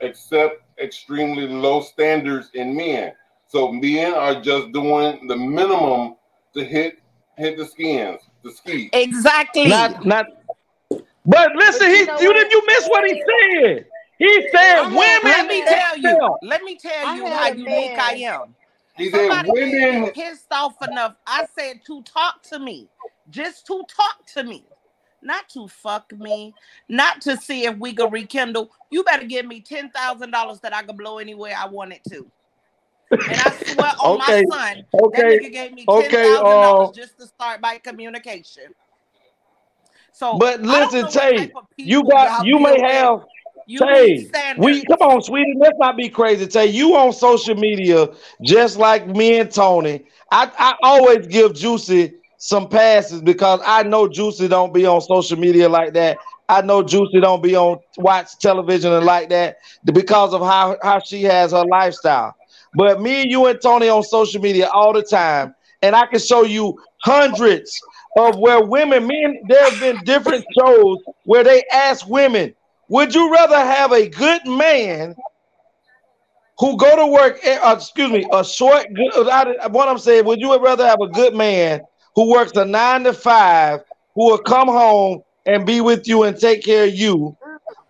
[0.00, 3.12] accept extremely low standards in men.
[3.48, 6.16] So men are just doing the minimum
[6.54, 6.98] to hit
[7.36, 8.90] hit the skins, the ski.
[8.92, 9.68] exactly.
[9.68, 10.26] Not, not.
[11.24, 12.36] But listen, But you he, know you what?
[12.36, 13.22] did you miss what he
[13.62, 13.86] said?
[14.18, 15.22] He said I had- women.
[15.24, 16.08] Let me tell you.
[16.08, 16.38] excel.
[16.42, 18.56] Let me tell you how a unique I man- am.
[18.96, 21.16] He said Somebody women pissed off enough.
[21.26, 22.88] I said to talk to me,
[23.28, 24.64] just to talk to me,
[25.20, 26.54] not to fuck me,
[26.88, 28.70] not to see if we could rekindle.
[28.90, 32.30] You better give me ten thousand dollars that I could blow anywhere I wanted to.
[33.28, 36.60] And I swear on Okay, my son, okay, that nigga gave me ten okay, thousand
[36.60, 38.74] dollars uh, just to start my communication.
[40.12, 43.20] So, But listen, know what Tay, You got y'all you deal may have
[43.68, 45.54] You Tay, we come on, sweetie.
[45.58, 46.46] Let's not be crazy.
[46.46, 48.08] Tay, you on social media
[48.42, 50.04] just like me and Tony.
[50.30, 55.36] I, I always give Juicy some passes because I know Juicy don't be on social
[55.36, 56.16] media like that.
[56.48, 61.00] I know Juicy don't be on watch television and like that because of how, how
[61.00, 62.36] she has her lifestyle.
[62.76, 66.20] But me and you and Tony on social media all the time, and I can
[66.20, 67.80] show you hundreds
[68.18, 72.54] of where women, men, there have been different shows where they ask women,
[72.88, 75.14] would you rather have a good man
[76.58, 80.24] who go to work, eh, uh, excuse me, a short, good, I, what I'm saying,
[80.24, 81.82] would you rather have a good man
[82.14, 83.80] who works a nine to five,
[84.14, 87.36] who will come home and be with you and take care of you?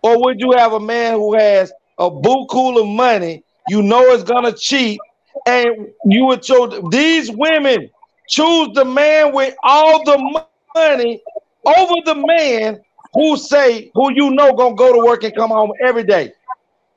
[0.01, 4.23] Or would you have a man who has a buku of money, you know is
[4.23, 4.99] gonna cheat,
[5.45, 7.89] and you would choose these women
[8.27, 10.41] choose the man with all the
[10.75, 11.21] money
[11.65, 12.79] over the man
[13.17, 16.31] who say who you know gonna go to work and come home every day.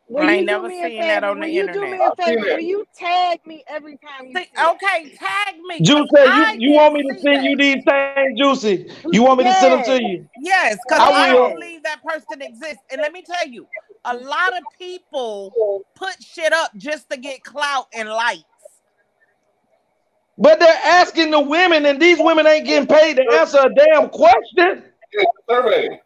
[0.06, 2.00] Will I ain't never me a seen that on the Will you do me internet.
[2.00, 2.54] a I've seen favor?
[2.56, 5.80] Will you tag me every time you See, see okay, tag me.
[5.80, 8.90] Juicy, 'cause you, you want me to see send you these things, Juicy?
[9.10, 10.28] You want me to send them to you?
[10.36, 11.36] Yes, because I I will.
[11.48, 12.82] don't believe that person exists.
[12.90, 13.66] And let me tell you,
[14.04, 15.54] a lot of people
[15.94, 18.42] put shit up just to get clout and likes.
[20.36, 24.08] But they're asking the women, and these women ain't getting paid to answer a damn
[24.08, 24.84] question.
[25.12, 26.00] Yeah, survey.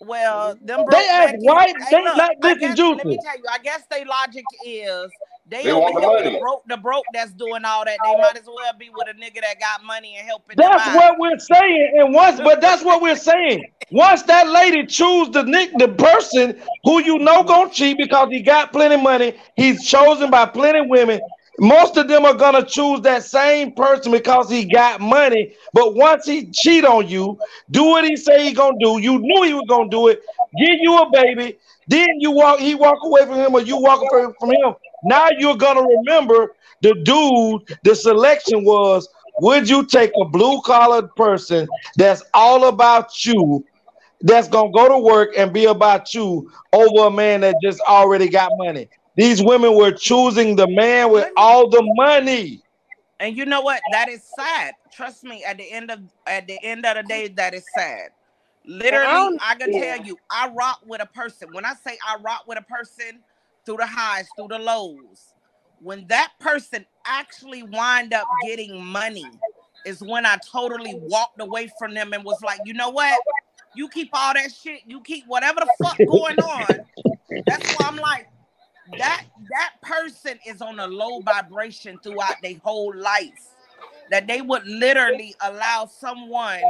[0.00, 3.06] Well, them broke They ask back white, Hey, they look, like I listen, guess, let
[3.06, 5.12] me tell you, I guess their logic is
[5.46, 6.30] they, They over want the money.
[6.30, 8.02] the broke, the broke that's doing all that.
[8.02, 10.78] They might as well be with a nigga that got money and helping them That's
[10.78, 10.94] out.
[10.94, 11.94] what we're saying.
[11.98, 13.72] And once, but that's what we're saying.
[13.90, 18.42] Once that lady choose the nick, the person who you know gonna cheat because he
[18.42, 21.20] got plenty of money, he's chosen by plenty of women.
[21.60, 25.54] Most of them are gonna choose that same person because he got money.
[25.74, 27.38] But once he cheat on you,
[27.70, 28.98] do what he say he gonna do.
[29.00, 30.22] You knew he was gonna do it.
[30.58, 31.58] Give you a baby.
[31.86, 32.60] Then you walk.
[32.60, 34.74] He walk away from him, or you walk away from him.
[35.02, 37.78] Now you're gonna remember the dude.
[37.84, 43.64] The selection was: Would you take a blue collared person that's all about you?
[44.22, 48.28] That's gonna go to work and be about you over a man that just already
[48.28, 48.88] got money.
[49.20, 52.62] These women were choosing the man with all the money.
[53.18, 53.82] And you know what?
[53.92, 54.74] That is sad.
[54.94, 55.44] Trust me.
[55.44, 58.12] At the end of at the end of the day, that is sad.
[58.64, 59.96] Literally, don't- I can yeah.
[59.96, 61.52] tell you, I rock with a person.
[61.52, 63.20] When I say I rock with a person
[63.66, 65.34] through the highs, through the lows,
[65.82, 69.32] when that person actually wind up getting money,
[69.84, 73.20] is when I totally walked away from them and was like, you know what?
[73.74, 74.80] You keep all that shit.
[74.86, 76.86] You keep whatever the fuck going on.
[77.46, 78.29] That's why I'm like,
[78.98, 83.48] that that person is on a low vibration throughout their whole life.
[84.10, 86.62] That they would literally allow someone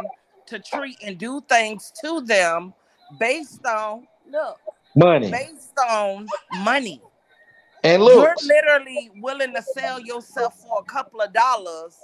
[0.47, 2.75] to treat and do things to them
[3.19, 4.59] based on look,
[4.95, 6.27] Money based on
[6.59, 7.01] money.
[7.83, 11.97] and look You're literally willing to sell yourself for a couple of dollars.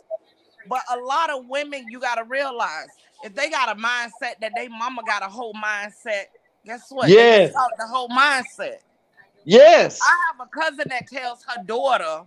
[0.68, 2.88] But a lot of women, you gotta realize,
[3.22, 6.24] if they got a mindset that they mama got a whole mindset,
[6.64, 7.09] guess what?
[7.09, 7.52] Yes.
[7.52, 8.79] the whole mindset.
[9.46, 10.00] Yes.
[10.02, 12.22] I have a cousin that tells her daughter,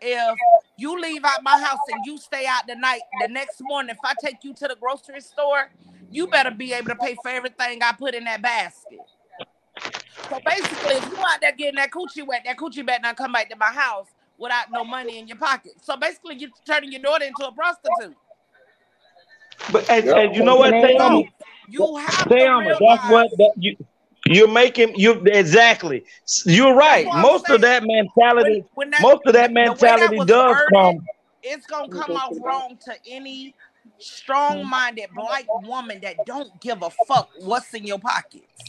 [0.00, 0.38] if
[0.78, 3.98] you leave out my house and you stay out the night, the next morning, if
[4.02, 5.70] I take you to the grocery store,
[6.10, 9.00] you better be able to pay for everything I put in that basket.
[10.30, 13.32] So basically, if you out there getting that coochie wet, that coochie better not come
[13.32, 15.72] back to my house without no money in your pocket.
[15.82, 18.16] So basically, you're turning your daughter into a prostitute.
[19.70, 20.16] But and, Yep.
[20.16, 20.82] and you know what, Man.
[20.82, 21.28] TeAma?
[21.68, 23.76] You have TeAma, to that's what that you
[24.26, 26.04] you're making you exactly.
[26.46, 27.06] You're right.
[27.06, 30.98] Most of that mentality, when that most of that way that mentality does worded, come.
[31.42, 33.54] it's gonna come out wrong to any
[33.98, 38.64] strong-minded black woman that don't give a fuck what's in your pockets.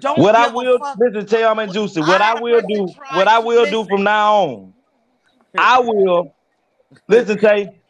[0.00, 2.00] Don't What I will listen, TeAma and Juicy.
[2.00, 4.74] What I a will do, what I will do from now on,
[5.56, 6.34] I will
[7.08, 7.80] listen, Tay.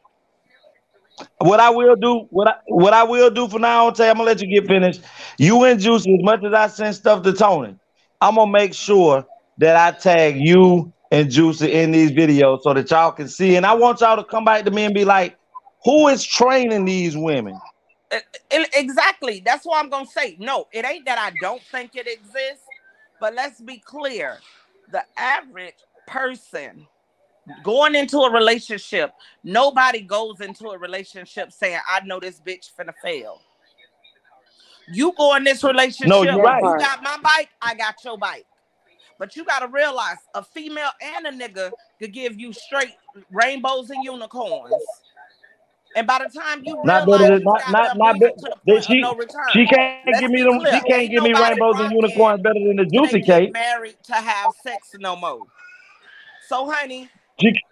[1.38, 4.27] What I will do, what I what I will do for now Tay, I'm gonna
[4.27, 5.03] let you get finished.
[5.38, 7.77] You and Juicy, as much as I send stuff to Tony,
[8.20, 9.24] I'm gonna make sure
[9.59, 13.57] that I tag you and Juicy in these videos so that y'all can see.
[13.57, 15.37] And I want y'all to come back to me and be like,
[15.85, 17.61] who is training these women?
[18.11, 19.42] Eh, eh, e- e- Exactly.
[19.44, 20.66] That's why I'm gonna say no.
[20.72, 22.64] It ain't that I don't think it exists,
[23.20, 24.38] but let's be clear:
[24.90, 25.74] the average
[26.07, 26.87] person
[27.62, 32.94] going into a relationship, nobody goes into a relationship saying, "I know this bitch finna
[33.02, 33.40] fail."
[34.92, 36.62] You go in this relationship, No, you're right.
[36.62, 38.47] you got my bike, I got your bike.
[39.18, 42.95] But you gotta realize a female and a nigga could give you straight
[43.30, 44.74] rainbows and unicorns.
[45.97, 48.32] And by the time you Not realize better, not not not better.
[48.32, 49.45] to the They- point of She no return.
[49.53, 50.59] she can't Let's give me them.
[50.61, 53.53] She can't give me rainbows and unicorns better than the Juicy cake.
[53.53, 55.47] married to have sex no more.
[56.49, 57.09] So, honey,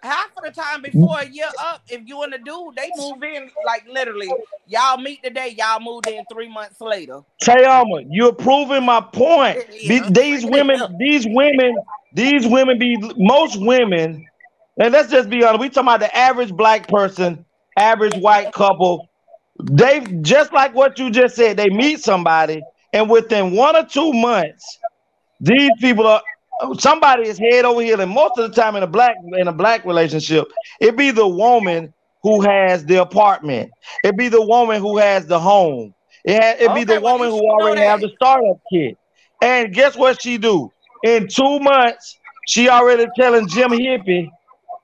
[0.01, 0.91] half of the time mm.
[0.91, 4.29] before a year up, if you and the dude, they move in like literally.
[4.67, 7.21] Y'all meet today, y'all moved in three months later.
[7.41, 9.59] TeAma, you're proving my point.
[9.83, 10.07] Yeah.
[10.09, 11.75] These women, these women,
[12.13, 14.25] these women be most women,
[14.79, 17.43] and let's just be honest, we talking about the average black person,
[17.77, 19.09] average white couple.
[19.61, 22.61] They just like what you just said, they meet somebody,
[22.93, 24.79] and within one or two months,
[25.41, 26.21] these people are
[26.79, 29.53] somebody is head over here, and most of the time in a black in a
[29.53, 30.45] black relationship,
[30.79, 33.71] it be the woman who has the apartment.
[34.03, 35.93] It be the woman who has the home.
[36.23, 38.97] It ha- it be the well, woman who already have the startup kit.
[39.41, 40.71] And guess what she do?
[41.03, 44.29] In two months, she already telling Jim Hippie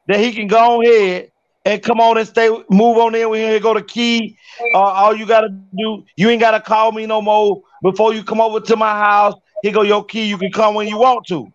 [0.07, 1.31] that he can go ahead
[1.65, 3.33] and come on and stay, move on in him.
[3.33, 4.37] Here go to key.
[4.73, 8.41] Uh, all you gotta do, you ain't gotta call me no more before you come
[8.41, 9.33] over to my house.
[9.61, 10.25] Here go your key.
[10.25, 11.47] You can come when you want to.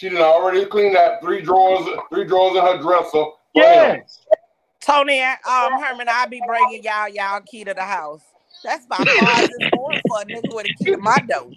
[0.00, 3.22] She done already cleaned out three drawers, three drawers in her dresser.
[3.54, 4.26] Yes.
[4.80, 8.22] Tony um Herman, I'll be bringing y'all y'all key to the house.
[8.64, 11.50] That's by far as it's going for a nigga with a key to my door.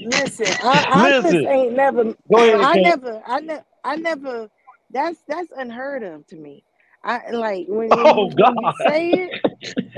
[0.00, 2.04] Listen, I, I just ain't never.
[2.04, 2.82] Go ahead, I Ken.
[2.84, 3.22] never.
[3.26, 3.64] I never.
[3.82, 4.50] I never.
[4.92, 6.62] That's that's unheard of to me.
[7.02, 9.32] I like when, when, Oh, you, when you say it.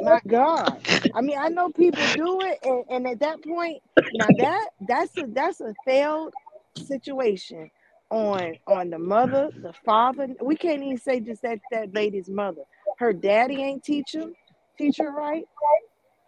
[0.00, 0.80] My God.
[1.14, 3.82] I mean, I know people do it, and, and at that point,
[4.14, 6.32] now that that's a that's a failed
[6.78, 7.70] situation
[8.10, 10.28] on on the mother, the father.
[10.42, 12.62] We can't even say just that that lady's mother.
[12.98, 14.32] Her daddy ain't teach him,
[14.76, 15.44] teach her right.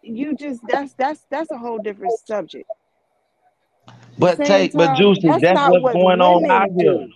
[0.01, 2.69] You just that's that's that's a whole different subject.
[4.17, 5.27] But Same take, but time, juicy.
[5.27, 7.07] that's That's what's what going on out here.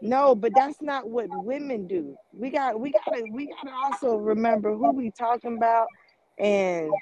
[0.00, 2.16] No, but that's not what women do.
[2.32, 5.88] We got we gotta we gotta also remember who we talking about
[6.38, 6.92] and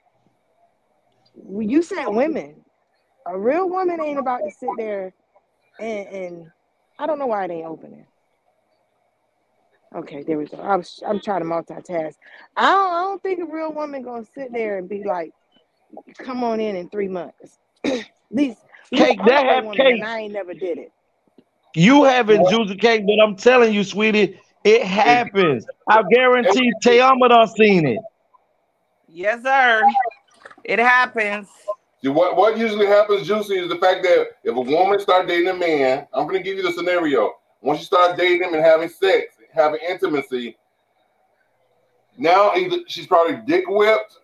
[1.58, 2.62] you said women.
[3.26, 5.12] A real woman ain't about to sit there
[5.80, 6.46] and, and
[6.98, 8.06] I don't know why it ain't opening.
[9.94, 10.58] Okay, there we go.
[10.58, 12.14] I was I'm trying to multitask.
[12.56, 15.32] I don't I don't think a real woman gonna sit there and be like,
[16.18, 17.58] come on in in three months.
[17.84, 18.58] At least,
[18.92, 20.02] Cake, I'm that a have woman cake.
[20.02, 20.92] I ain't never did it.
[21.74, 25.66] You having juicy cake, but I'm telling you, sweetie, it happens.
[25.88, 28.00] I guarantee TeAma done seen it.
[29.08, 29.82] Yes, sir.
[30.64, 31.48] It happens.
[32.02, 35.54] What, what usually happens, Juicy, is the fact that if a woman start dating a
[35.54, 37.32] man, I'm to give you the scenario.
[37.62, 40.56] Once you start dating him and having sex, having intimacy,
[42.16, 44.18] now either she's probably dick whipped,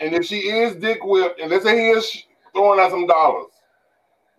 [0.00, 2.24] and if she is dick whipped, and let's say he is
[2.54, 3.48] throwing out some dollars,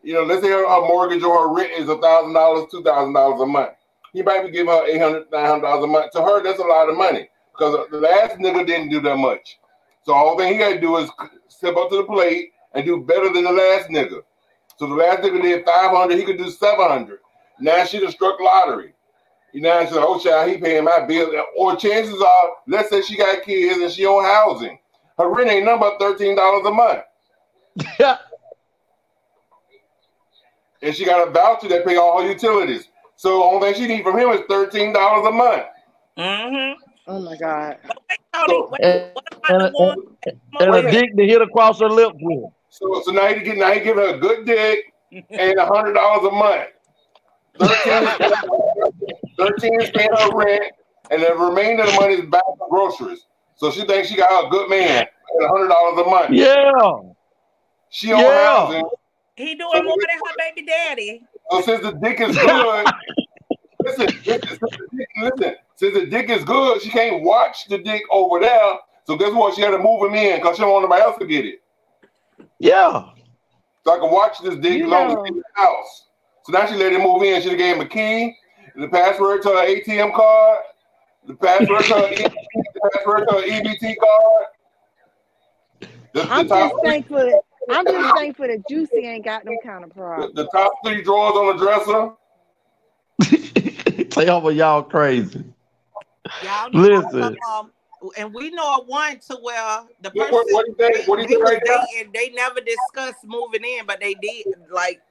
[0.02, 2.82] you know, let's say her, her mortgage or her rent is a thousand dollars, two
[2.82, 3.72] thousand dollars a month.
[4.14, 6.12] He might be giving her eight hundred, nine hundred dollars a month.
[6.14, 9.60] To her, that's a lot of money because the last nigga didn't do that much.
[10.04, 11.10] So all thing he got to do is
[11.48, 14.22] step up to the plate and do better than the last nigga.
[14.78, 17.20] So the last nigga did 500, he could do 700.
[17.60, 18.94] Now she done struck lottery.
[19.54, 21.32] You know, she's like, oh, child, he paying my bill.
[21.58, 24.80] Or chances are, let's say she got kids and she own housing.
[25.18, 27.04] Her rent ain't nothing but $13 a month.
[28.00, 28.18] Yeah.
[30.82, 32.90] And she got a voucher that pay all her utilities.
[33.16, 35.64] So the only thing she need from him is $13 a month.
[36.18, 36.82] Mm-hmm.
[37.08, 37.78] Oh my God.
[38.48, 39.12] So- what, And,
[39.50, 39.76] and,
[40.60, 42.52] and a a dick to hit across her lip with.
[42.74, 44.80] So, so now he get now he giving her a good dick
[45.12, 46.70] and a hundred dollars a month.
[47.60, 50.72] Thirteen, is paying- thirteen is paying her rent,
[51.12, 53.28] and the remainder of the money is back for groceries.
[53.58, 55.10] So she thinks she got a good man at
[55.44, 56.32] a hundred dollars a month.
[56.32, 56.72] Yeah.
[57.92, 58.48] She on Yeah.
[58.48, 58.90] housing.
[59.36, 61.22] He doing more than her baby daddy.
[61.52, 62.88] So since the dick is good,
[63.84, 64.58] listen, listen,
[65.22, 68.78] listen, since the dick is good, she can't watch the dick over there.
[69.06, 69.54] So guess what?
[69.54, 71.60] She had to move him in because she don't want nobody else to get it.
[72.64, 73.10] Yeah.
[73.86, 76.08] So I can watch this dick You as long as know- in the house.
[76.44, 77.42] So now she let him move in.
[77.42, 78.36] She gave him a key,
[78.76, 80.60] the password to her ATM card,
[81.28, 82.16] the password to her, E-
[82.54, 84.46] the password to her EBT card.
[85.82, 87.42] The, the I'm top just thankful.
[87.70, 90.34] I'm just thankful that Juicy ain't got no kind of the, problems.
[90.36, 92.16] the top three drawers on the
[93.26, 94.10] dresser.
[94.14, 95.44] Say over y'all crazy.
[96.44, 97.38] Y'all need Listen.
[97.52, 97.72] Um,
[98.18, 101.08] and we know of one to where the person what, what do you think?
[101.08, 104.46] What do you they think right dating, they never discussed moving in, but they did.
[104.72, 105.02] Like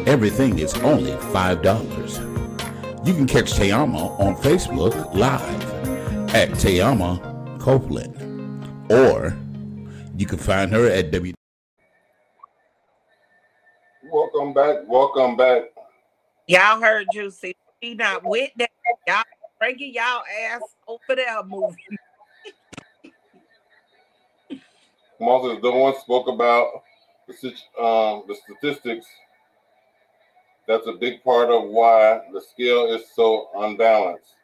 [0.08, 3.06] Everything is only $5.
[3.06, 8.16] You can catch TeAma on Facebook Live at TeAma Copeland.
[8.90, 9.36] Or
[10.16, 11.34] you can find her at W.
[14.10, 14.76] Welcome back.
[14.88, 15.64] Welcome back.
[16.46, 17.54] Y'all heard Juicy.
[17.82, 18.70] She not with that.
[19.06, 19.24] Y'all
[19.60, 21.76] bringing y'all ass over there moving.
[25.22, 26.82] Moses, the one spoke about
[27.28, 27.48] the,
[27.82, 29.06] um, the statistics.
[30.68, 34.34] That's a big part of why the scale is so unbalanced.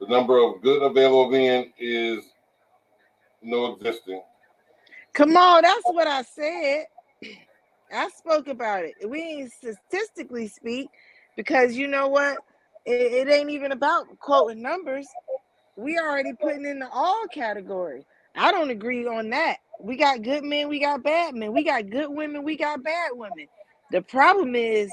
[0.00, 2.24] The number of good available men is
[3.42, 4.22] no existing.
[5.14, 6.84] Come on, that's what I said.
[7.92, 8.94] I spoke about it.
[9.08, 10.90] We ain't statistically speak
[11.36, 12.38] because you know what?
[12.84, 15.08] It, it ain't even about quoting numbers.
[15.76, 18.04] We already putting in the all category.
[18.36, 19.58] I don't agree on that.
[19.80, 21.52] We got good men, we got bad men.
[21.52, 23.46] We got good women, we got bad women.
[23.90, 24.90] The problem is,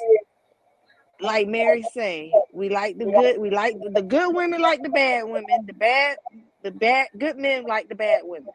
[1.19, 5.23] like Mary say, we like the good, we like the good women like the bad
[5.23, 5.65] women.
[5.65, 6.17] The bad,
[6.63, 8.53] the bad good men like the bad women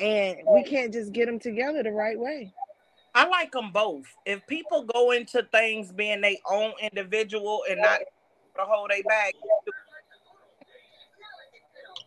[0.00, 2.52] and we can't just get them together the right way.
[3.14, 4.04] I like them both.
[4.26, 9.34] If people go into things being their own individual and not to hold their back,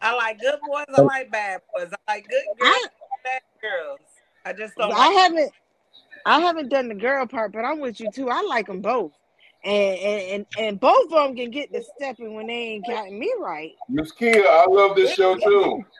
[0.01, 0.85] I like good boys.
[0.89, 1.03] I oh.
[1.03, 1.91] like bad boys.
[2.07, 2.71] I like good girls.
[2.73, 2.87] I
[3.23, 3.99] bad girls.
[4.45, 4.91] I just don't.
[4.93, 5.53] I Like, haven't
[6.25, 8.29] I haven't done the girl part, but I'm with you too.
[8.29, 9.11] I like them both,
[9.63, 13.09] and and and, and both of them can get the stepping when they ain't got
[13.09, 13.71] me right.
[13.89, 15.83] Miss Kia, I love this show too.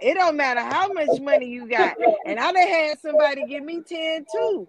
[0.00, 3.82] It don't matter how much money you got, and I done had somebody give me
[3.84, 4.68] ten too,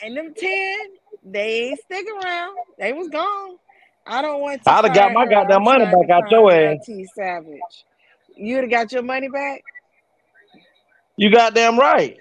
[0.00, 0.78] and them ten
[1.24, 2.56] they ain't stick around.
[2.78, 3.56] They was gone.
[4.06, 4.70] I don't want to.
[4.70, 5.30] I'd have got my her.
[5.30, 6.76] goddamn money back out your ass.
[6.88, 7.84] LT Savage.
[8.36, 9.64] You'd have got your money back.
[11.16, 12.18] You goddamn right.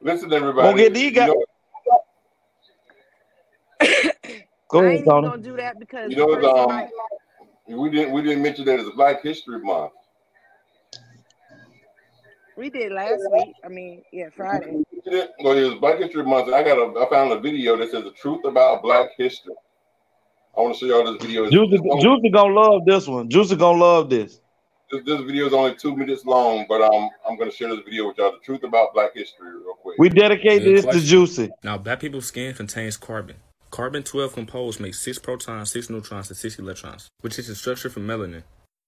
[0.00, 0.68] Listen, everybody.
[0.68, 1.28] Go get these you guys.
[1.28, 1.44] know,
[4.68, 5.28] Go I ahead, ain't even Tony.
[5.28, 6.88] gonna do that because you know, person um, might.
[7.68, 9.92] we didn't we didn't mention that it's Black History Month.
[12.56, 13.54] We did last week.
[13.64, 14.82] I mean, yeah, Friday.
[15.40, 16.52] Well, it was Black History Month.
[16.52, 19.54] I got a I found a video that says the truth about Black history.
[20.56, 21.44] I want to show y'all this video.
[21.44, 23.28] It's, Juicy, it's Juicy gonna love this one.
[23.30, 24.41] Juicy gonna love this.
[24.92, 27.84] This, this video is only two minutes long, but um, I'm going to share this
[27.84, 28.32] video with y'all.
[28.32, 29.96] The truth about Black history, real quick.
[29.98, 31.06] We dedicate Good this to question.
[31.06, 31.50] Juicy.
[31.64, 33.36] Now, black people's skin contains carbon.
[33.70, 37.88] Carbon 12 composed makes 6 protons, 6 neutrons, and 6 electrons, which is the structure
[37.88, 38.42] for melanin.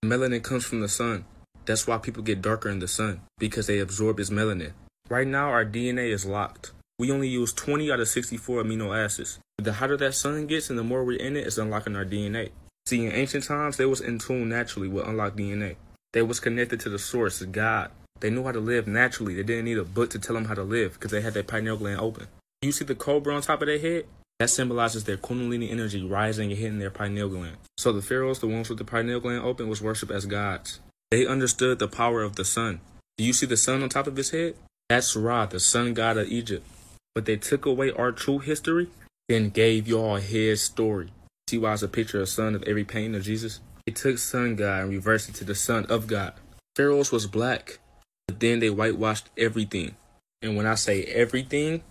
[0.04, 1.24] Melanin comes from the sun.
[1.64, 4.72] That's why people get darker in the sun, because they absorb its melanin.
[5.08, 6.72] Right now, our DNA is locked.
[6.98, 9.38] We only use 20 out of 64 amino acids.
[9.56, 12.50] The hotter that sun gets and the more we're in it, it's unlocking our DNA.
[12.84, 15.76] See, in ancient times, they was in tune naturally with unlocked DNA.
[16.14, 17.90] They was connected to the source, God.
[18.20, 19.34] They knew how to live naturally.
[19.34, 21.42] They didn't need a book to tell them how to live because they had their
[21.42, 22.28] pineal gland open.
[22.62, 24.06] You see the cobra on top of their head?
[24.38, 27.56] That symbolizes their kundalini energy rising and hitting their pineal gland.
[27.76, 30.78] So the pharaohs, the ones with the pineal gland open, was worshipped as gods.
[31.10, 32.80] They understood the power of the sun.
[33.18, 34.54] Do you see the sun on top of his head?
[34.88, 36.64] That's Ra, the sun god of Egypt.
[37.12, 38.88] But they took away our true history,
[39.28, 41.12] then gave y'all his story.
[41.50, 43.58] See why it's a picture of sun of every painting of Jesus?
[43.86, 46.32] They took sun god and reversed it to the son of God.
[46.74, 47.80] Pharaohs was black,
[48.26, 49.94] but then they whitewashed everything.
[50.40, 51.82] And when I say everything,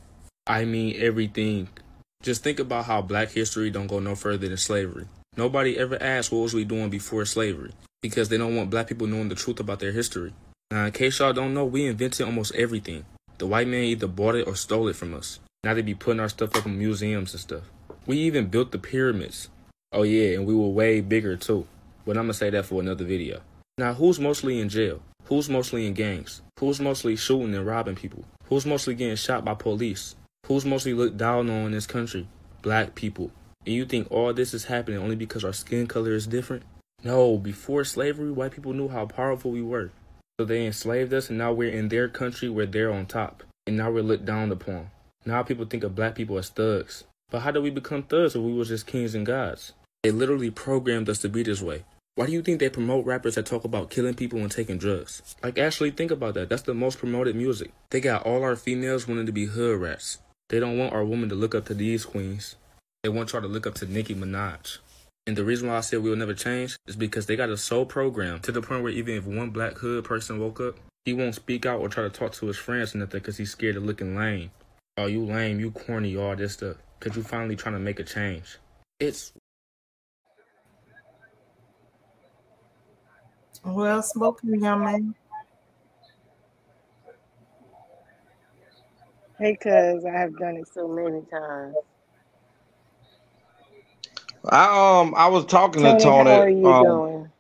[0.48, 1.70] I mean everything.
[2.24, 5.06] Just think about how black history don't go no further than slavery.
[5.38, 9.06] Nobody ever asked what was we doing before slavery because they don't want black people
[9.06, 10.34] knowing the truth about their history.
[10.72, 13.06] Now, in case y'all don't know, we invented almost everything.
[13.38, 15.40] The white man either bought it or stole it from us.
[15.64, 17.64] Now they be putting our stuff up in museums and stuff.
[18.08, 19.50] We even built the pyramids.
[19.92, 21.68] Oh yeah, and we were way bigger too.
[22.06, 23.42] But I'm gonna say that for another video.
[23.78, 25.02] Now, who's mostly in jail?
[25.26, 26.42] Who's mostly in gangs?
[26.60, 28.26] Who's mostly shooting and robbing people?
[28.46, 30.16] Who's mostly getting shot by police?
[30.48, 32.28] Who's mostly looked down on in this country?
[32.62, 33.32] Black people.
[33.66, 36.64] And you think all this is happening only because our skin color is different?
[37.04, 39.92] No, before slavery, white people knew how powerful we were.
[40.40, 43.44] So they enslaved us, and now we're in their country where they're on top.
[43.66, 44.90] And now we're looked down upon.
[45.26, 47.06] Now people think of black people as thugs.
[47.30, 49.74] But how did we become thugs if we were just kings and gods?
[50.04, 51.86] They literally programmed us to be this way.
[52.16, 55.36] Why do you think they promote rappers that talk about killing people and taking drugs?
[55.42, 56.48] Like, actually, think about that.
[56.48, 57.74] That's the most promoted music.
[57.90, 60.20] They got all our females wanting to be hood rats.
[60.50, 62.56] They don't want our women to look up to these queens.
[63.02, 64.78] They want y'all to look up to Nicki Minaj.
[65.26, 67.86] And the reason why I said we'll never change is because they got a soul
[67.86, 71.34] program to the point where even if one black hood person woke up, he won't
[71.34, 73.86] speak out or try to talk to his friends or nothing because he's scared of
[73.86, 74.52] looking lame.
[74.98, 76.76] Oh, you lame, you corny, all this stuff.
[77.00, 78.60] Because you finally trying to make a change.
[79.00, 79.34] It's
[83.66, 85.16] Well spoken, young man.
[89.40, 91.76] Hey, cuz I have done it so many times.
[94.50, 97.32] I um I was talking to Tony, how are Tony you um doing?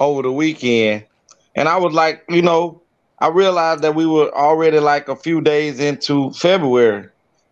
[0.00, 1.06] over the weekend,
[1.54, 2.84] and I was like, you know,
[3.20, 7.08] I realized that we were already like a few days into February,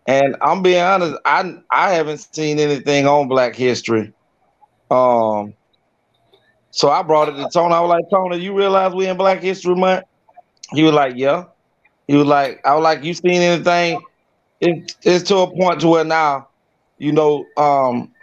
[0.07, 4.13] and I'm being honest, I I haven't seen anything on Black History.
[4.91, 5.56] Um,
[6.77, 7.73] so I brought it to Tony.
[7.73, 10.05] I was like, Tony, you realize we in Black History Month?
[10.75, 11.45] He was like, yeah.
[12.07, 13.99] He was like, I was like, you seen anything?
[14.61, 16.49] It, it's to a point to where now,
[16.99, 18.13] you know, um,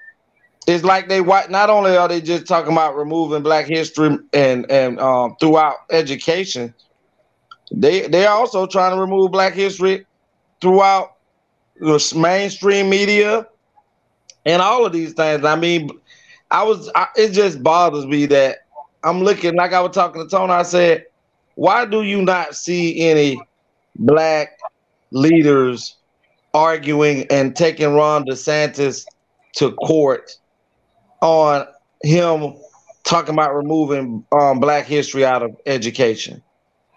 [0.69, 1.51] it's like they white.
[1.51, 6.73] Not only are they just talking about removing Black history and and um, throughout education,
[7.73, 10.07] they they are also trying to remove Black history
[10.61, 11.17] throughout
[11.81, 13.49] the mainstream media
[14.47, 15.45] and all of these things.
[15.45, 15.91] I mean,
[16.55, 18.59] I was I, it just bothers me that
[19.03, 20.53] I'm looking like I was talking to Tony.
[20.53, 21.05] I said,
[21.57, 23.43] why do you not see any
[23.97, 24.57] black
[25.11, 25.97] leaders
[26.55, 29.05] arguing and taking Ron DeSantis
[29.57, 30.31] to court
[31.23, 31.67] on
[32.05, 32.55] him
[33.03, 36.41] talking about removing um, black history out of education?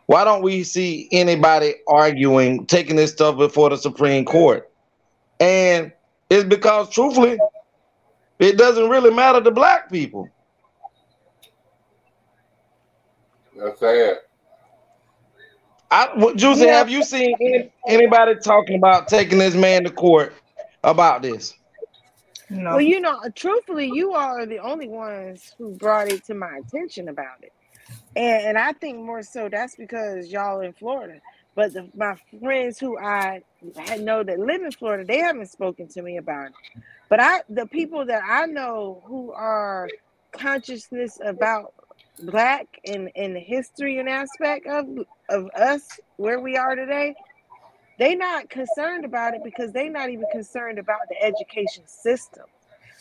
[0.05, 4.71] Why don't we see anybody arguing, taking this stuff before the Supreme Court?
[5.39, 5.91] And
[6.29, 7.39] it's because, truthfully,
[8.39, 10.29] it doesn't really matter to black people.
[13.55, 14.17] That's sad.
[15.89, 16.77] I, what- Juicy, Yeah.
[16.77, 20.33] have you seen any, anybody talking about taking this man to court
[20.83, 21.53] about this?
[22.49, 22.71] No.
[22.71, 26.59] Well, you know, truthfully, you all are the only ones who brought it to my
[26.59, 27.51] attention about it.
[28.15, 31.19] And, and I think more so that's because y'all in Florida.
[31.57, 33.41] But the, my friends who I
[33.97, 36.53] know that live in Florida, they haven't spoken to me about it.
[37.09, 39.89] But I, the people that I know who are
[40.33, 41.73] consciousness about
[42.21, 44.85] black and, and the history and aspect of
[45.29, 47.15] of us where we are today,
[47.97, 52.45] they not concerned about it because they not even concerned about the education system.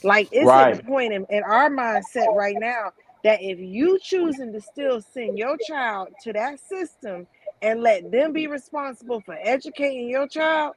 [0.02, 2.92] Like it's at the point in, in our mindset right now
[3.22, 7.26] that if you choosing to still send your child to that system
[7.62, 10.74] and let them be responsible for educating your child,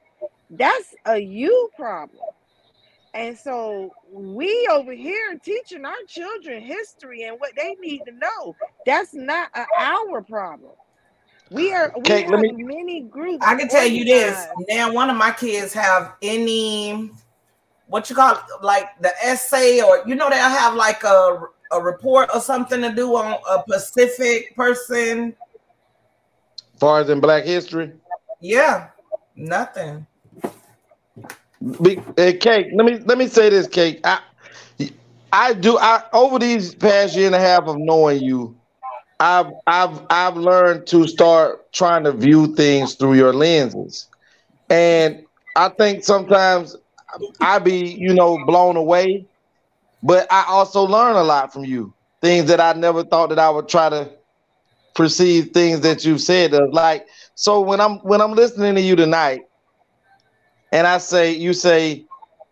[0.49, 2.23] that's a you problem.
[3.13, 8.55] And so we over here teaching our children history and what they need to know.
[8.86, 10.71] That's not a, our problem.
[11.51, 12.63] We are we Okay, let have me.
[12.63, 14.45] many groups I can tell you this.
[14.69, 17.09] Now, one of my kids have any
[17.88, 21.82] what you call it, like the essay, or you know, they'll have like a a
[21.82, 25.36] report or something to do on a Pacific person.
[26.80, 27.91] Far as in Black history,
[28.39, 28.89] Yeah,
[29.36, 30.05] nothing.
[31.82, 33.99] Be, hey, Kate, let me let me say this, Kate.
[34.03, 34.21] I
[35.32, 38.55] I do I over these past year and a half of knowing you,
[39.19, 44.07] I've I've I've learned to start trying to view things through your lenses.
[44.69, 45.25] And
[45.55, 46.75] I think sometimes
[47.41, 49.25] I be, you know, blown away,
[50.01, 51.93] but I also learn a lot from you.
[52.21, 54.09] Things that I never thought that I would try to
[55.00, 56.54] perceive things that you've said.
[56.54, 56.74] Of.
[56.74, 59.41] Like so when I'm when I'm listening to you tonight,
[60.74, 62.06] and I say you say,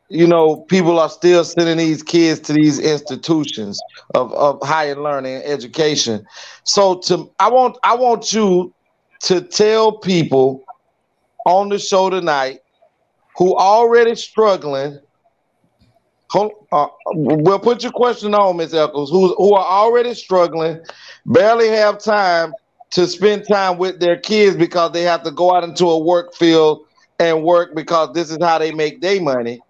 [0.08, 3.78] you know, people are still sending these kids to these institutions
[4.16, 6.26] of, of higher learning education.
[6.64, 8.74] So to I want I want you
[9.24, 10.64] to tell people
[11.46, 12.60] on the show tonight
[13.36, 15.00] who already struggling.
[16.30, 20.80] Hold, uh, we'll put your question on, Miss Eccles, who, who are already struggling,
[21.26, 22.54] barely have time
[22.92, 26.34] to spend time with their kids because they have to go out into a work
[26.34, 26.86] field
[27.20, 29.62] and work because this is how they make their money.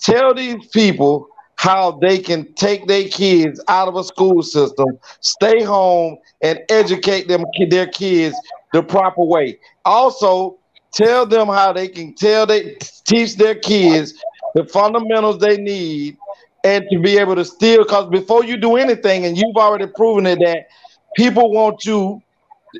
[0.00, 5.62] Tell these people how they can take their kids out of a school system, stay
[5.62, 8.36] home, and educate them their kids
[8.72, 9.58] the proper way.
[9.84, 10.58] Also,
[10.92, 14.14] tell them how they can tell they teach their kids
[14.54, 16.16] the fundamentals they need
[16.64, 17.84] and to be able to steal.
[17.84, 20.68] Because before you do anything, and you've already proven it that
[21.16, 22.22] people want you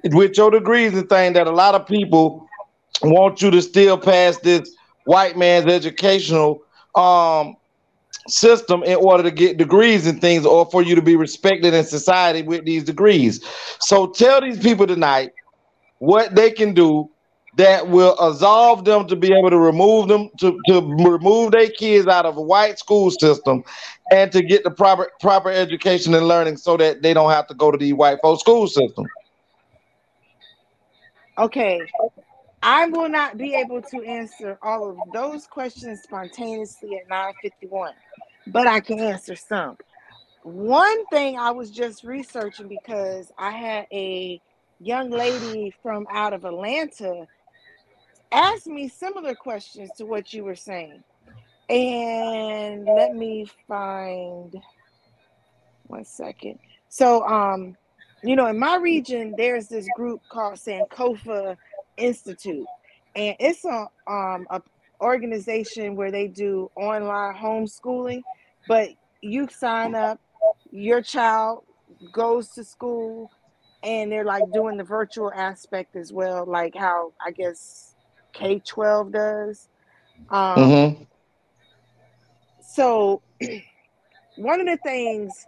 [0.04, 2.48] with your degrees and thing that a lot of people
[3.02, 6.62] want you to still pass this white man's educational
[6.94, 7.56] um
[8.28, 11.84] system in order to get degrees and things or for you to be respected in
[11.84, 13.44] society with these degrees.
[13.80, 15.32] So tell these people tonight
[15.98, 17.10] what they can do
[17.56, 22.06] that will absolve them to be able to remove them to, to remove their kids
[22.06, 23.62] out of a white school system
[24.10, 27.54] and to get the proper proper education and learning so that they don't have to
[27.54, 29.06] go to the white folk school system.
[31.38, 31.80] Okay.
[32.62, 37.92] I will not be able to answer all of those questions spontaneously at 951,
[38.46, 39.76] but I can answer some.
[40.44, 44.40] One thing I was just researching because I had a
[44.80, 47.26] young lady from out of Atlanta
[48.34, 51.02] ask me similar questions to what you were saying.
[51.70, 54.54] And let me find
[55.86, 56.58] one second.
[56.88, 57.76] So um
[58.22, 61.56] you know in my region there's this group called Sankofa
[61.96, 62.66] Institute
[63.14, 64.62] and it's a um a
[65.00, 68.22] organization where they do online homeschooling
[68.66, 68.88] but
[69.20, 70.18] you sign up
[70.70, 71.64] your child
[72.12, 73.30] goes to school
[73.82, 77.93] and they're like doing the virtual aspect as well like how I guess
[78.34, 79.68] K12 does
[80.30, 81.04] um Mm-hmm.
[82.60, 83.22] so
[84.36, 85.46] one of the things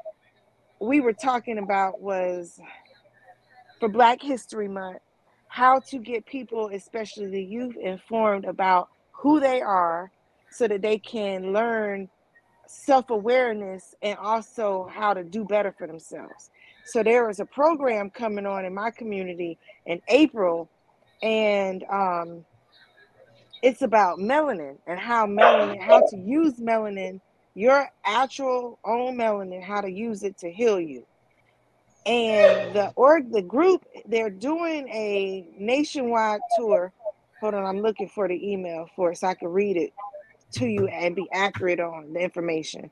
[0.80, 2.60] we were talking about was
[3.80, 4.98] for Black History Month,
[5.48, 10.10] how to get people, especially the youth, informed about who they are
[10.50, 12.08] so that they can learn
[12.66, 16.50] self awareness and also how to do better for themselves.
[16.84, 20.68] So there is a program coming on in my community in April,
[21.22, 22.44] and um,
[23.62, 27.20] it's about melanin and how melanin, how to use melanin,
[27.54, 31.06] your actual own melanin, how to use it to heal you.
[32.04, 36.92] And the org, the group, they're doing a nationwide tour.
[37.40, 39.92] Hold on, I'm looking for the email for it so I can read it
[40.52, 42.90] to you and be accurate on the information.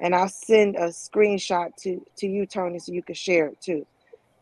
[0.00, 3.86] And I'll send a screenshot to to you, Tony, so you can share it too.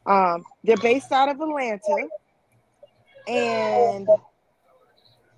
[0.07, 2.09] Um, they're based out of Atlanta,
[3.27, 4.09] and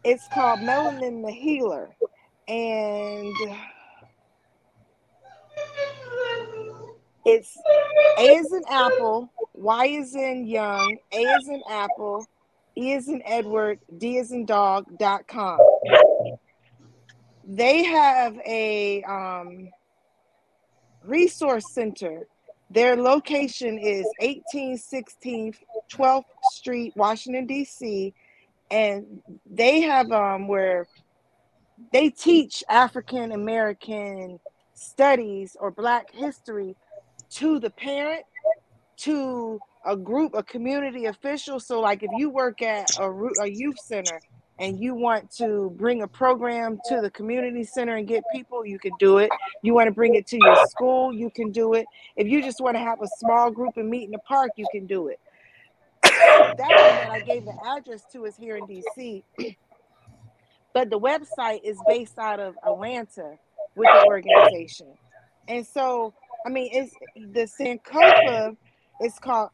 [0.09, 1.94] it's called Melanin the Healer.
[2.48, 3.34] And
[7.26, 7.54] it's
[8.18, 12.26] A is an apple, Y is in young, A is an apple,
[12.74, 15.59] E is in Edward, D is in dog dot com.
[17.46, 19.68] They have a um,
[21.04, 22.26] resource center.
[22.70, 25.54] Their location is 1816
[25.92, 28.14] 12th Street, Washington, D.C.
[28.71, 30.87] And they have um, where
[31.93, 34.39] they teach African American
[34.75, 36.77] studies or Black history
[37.31, 38.25] to the parent,
[38.99, 41.61] to a group, a community official.
[41.61, 43.11] So, like if you work at a,
[43.43, 44.21] a youth center
[44.59, 48.79] and you want to bring a program to the community center and get people, you
[48.79, 49.31] can do it.
[49.62, 51.87] You want to bring it to your school, you can do it.
[52.16, 54.66] If you just want to have a small group and meet in the park, you
[54.73, 55.21] can do it.
[56.29, 59.24] That one that I gave the address to is here in DC.
[60.72, 63.37] but the website is based out of Atlanta
[63.74, 64.89] with the organization.
[65.49, 66.12] And so,
[66.47, 68.57] I mean, it's the Sankofa,
[69.01, 69.51] it's called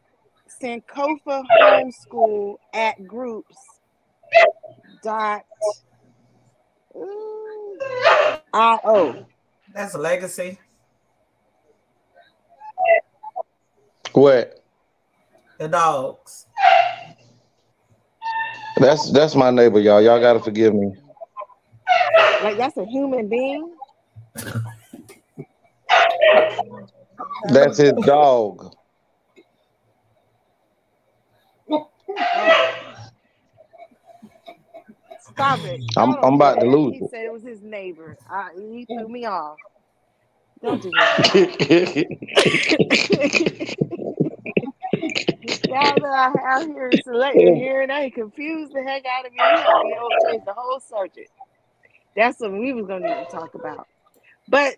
[0.62, 3.57] Sankofa Homeschool at Groups
[5.03, 5.45] dot
[8.55, 9.27] io.
[9.72, 10.59] That's a legacy.
[14.12, 14.64] What?
[15.59, 16.46] The dogs.
[18.78, 20.02] That's that's my neighbor, y'all.
[20.02, 20.92] Y'all gotta forgive me.
[22.42, 23.72] Like that's a human being.
[27.52, 28.74] That's his dog.
[35.20, 35.80] Stop it.
[35.96, 38.16] I'm Y'all I'm about to lose He said it was his neighbor.
[38.28, 39.59] I, he threw me off.
[40.62, 42.07] Don't do that.
[45.69, 49.39] Now that I out here selecting here, they confused the heck out of me.
[49.39, 51.31] You had change the whole subject.
[52.17, 53.87] That's what we was gonna need to talk about.
[54.49, 54.77] But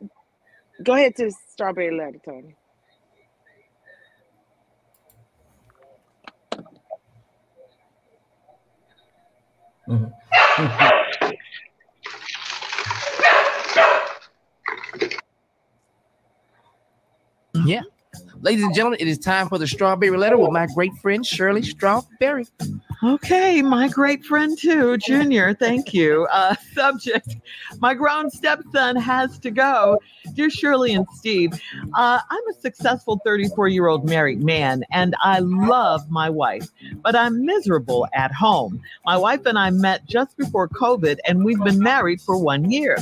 [0.83, 2.57] go ahead to strawberry letter, Tony.
[17.67, 17.83] Yeah.
[18.43, 21.63] Ladies and gentlemen, it is time for the strawberry letter with my great friend Shirley
[21.63, 22.47] Strawberry.
[23.03, 25.55] Okay, my great friend too, Junior.
[25.55, 26.27] Thank you.
[26.31, 27.37] Uh, subject:
[27.79, 29.99] My grown stepson has to go.
[30.35, 31.53] Dear Shirley and Steve,
[31.95, 36.69] uh, I'm a successful 34 year old married man and I love my wife,
[37.03, 38.83] but I'm miserable at home.
[39.05, 42.99] My wife and I met just before COVID and we've been married for one year.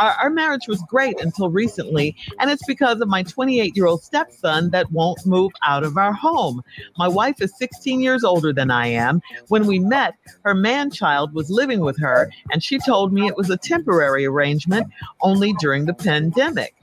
[0.00, 4.02] Our, our marriage was great until recently, and it's because of my 28 year old
[4.02, 6.60] stepson that won't move out of our home.
[6.98, 9.22] My wife is 16 years older than I am.
[9.46, 13.36] When we met, her man child was living with her, and she told me it
[13.36, 14.88] was a temporary arrangement
[15.20, 16.74] only during the pandemic.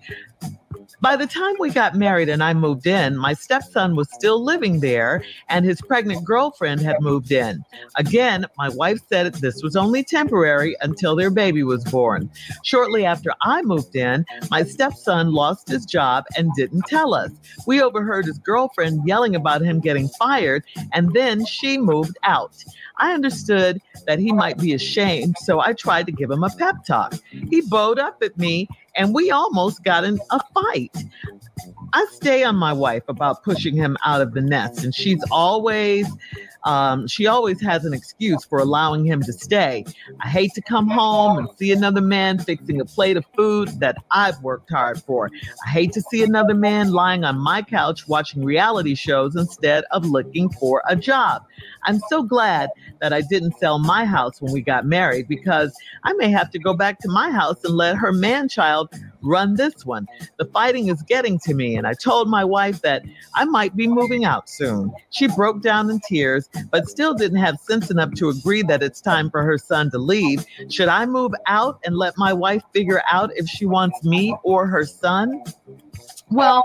[1.02, 4.82] By the time we got married and I moved in, my stepson was still living
[4.82, 7.66] there and his pregnant girlfriend had moved in.
[7.96, 12.30] Again, my wife said this was only temporary until their baby was born.
[12.64, 17.32] Shortly after I moved in, my stepson lost his job and didn't tell us.
[17.66, 22.64] We overheard his girlfriend yelling about him getting fired, and then she moved out.
[22.98, 26.76] I understood that he might be ashamed, so I tried to give him a pep
[26.86, 27.16] talk.
[27.50, 30.96] He bowed up at me and we almost got in a fight.
[31.94, 36.08] I stay on my wife about pushing him out of the nest, and she's always
[36.64, 39.86] um, she always has an excuse for allowing him to stay.
[40.22, 43.98] I hate to come home and see another man fixing a plate of food that
[44.12, 45.30] I've worked hard for.
[45.66, 50.06] I hate to see another man lying on my couch watching reality shows instead of
[50.06, 51.44] looking for a job.
[51.84, 56.14] I'm so glad that I didn't sell my house when we got married because I
[56.14, 59.86] may have to go back to my house and let her man child run this
[59.86, 60.08] one.
[60.38, 63.04] The fighting is getting to me, and I told my wife that
[63.36, 64.94] I might be moving out soon.
[65.10, 69.02] She broke down in tears, but still didn't have sense enough to agree that it's
[69.02, 70.46] time for her son to leave.
[70.70, 74.68] Should I move out and let my wife figure out if she wants me or
[74.68, 75.44] her son?
[76.30, 76.64] Well,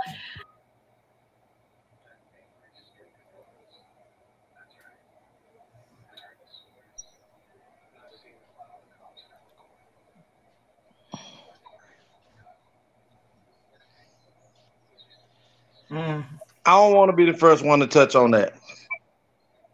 [15.90, 16.24] I
[16.66, 18.54] don't want to be the first one to touch on that.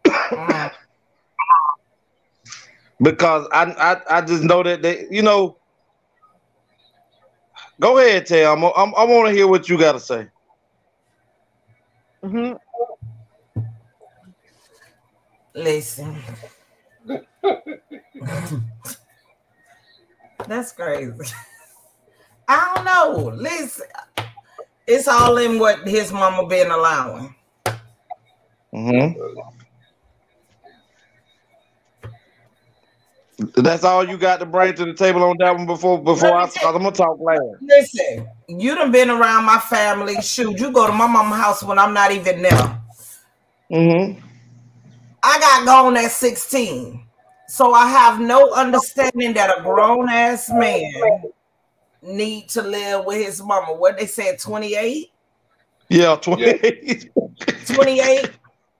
[3.01, 5.57] because I, I I just know that they, you know.
[7.79, 8.45] Go ahead, Tay.
[8.45, 10.27] I'm, I'm, I want to hear what you got to say.
[12.23, 12.53] hmm
[15.55, 16.17] Listen.
[20.47, 21.11] That's crazy.
[22.47, 23.29] I don't know.
[23.35, 23.87] Listen,
[24.87, 27.35] it's all in what his mama been allowing.
[28.71, 29.11] hmm
[33.55, 36.47] That's all you got to bring to the table on that one before before I.
[36.47, 36.75] start.
[36.75, 37.59] I'm gonna talk later.
[37.61, 40.15] Listen, you done been around my family.
[40.21, 42.81] Shoot, you go to my mama's house when I'm not even there.
[43.71, 44.19] Mm-hmm.
[45.23, 47.01] I got gone at 16.
[47.47, 51.23] So I have no understanding that a grown ass man
[52.03, 53.73] need to live with his mama.
[53.73, 55.11] What they said, 28?
[55.89, 57.11] Yeah, 28.
[57.65, 58.31] 28.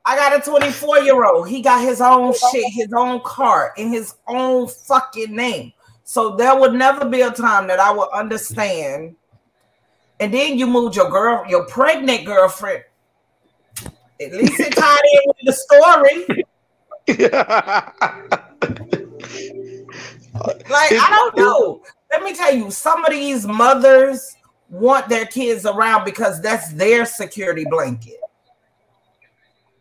[0.06, 1.48] I got a 24 year old.
[1.48, 5.72] He got his own shit, his own car, in his own fucking name.
[6.04, 9.16] So there would never be a time that I would understand.
[10.20, 12.84] And then you moved your girl, your pregnant girlfriend.
[14.22, 16.44] At least it tied in with the story.
[20.34, 21.82] Like, I don't know.
[22.14, 24.36] Let me tell you, some of these mothers
[24.70, 28.20] want their kids around because that's their security blanket.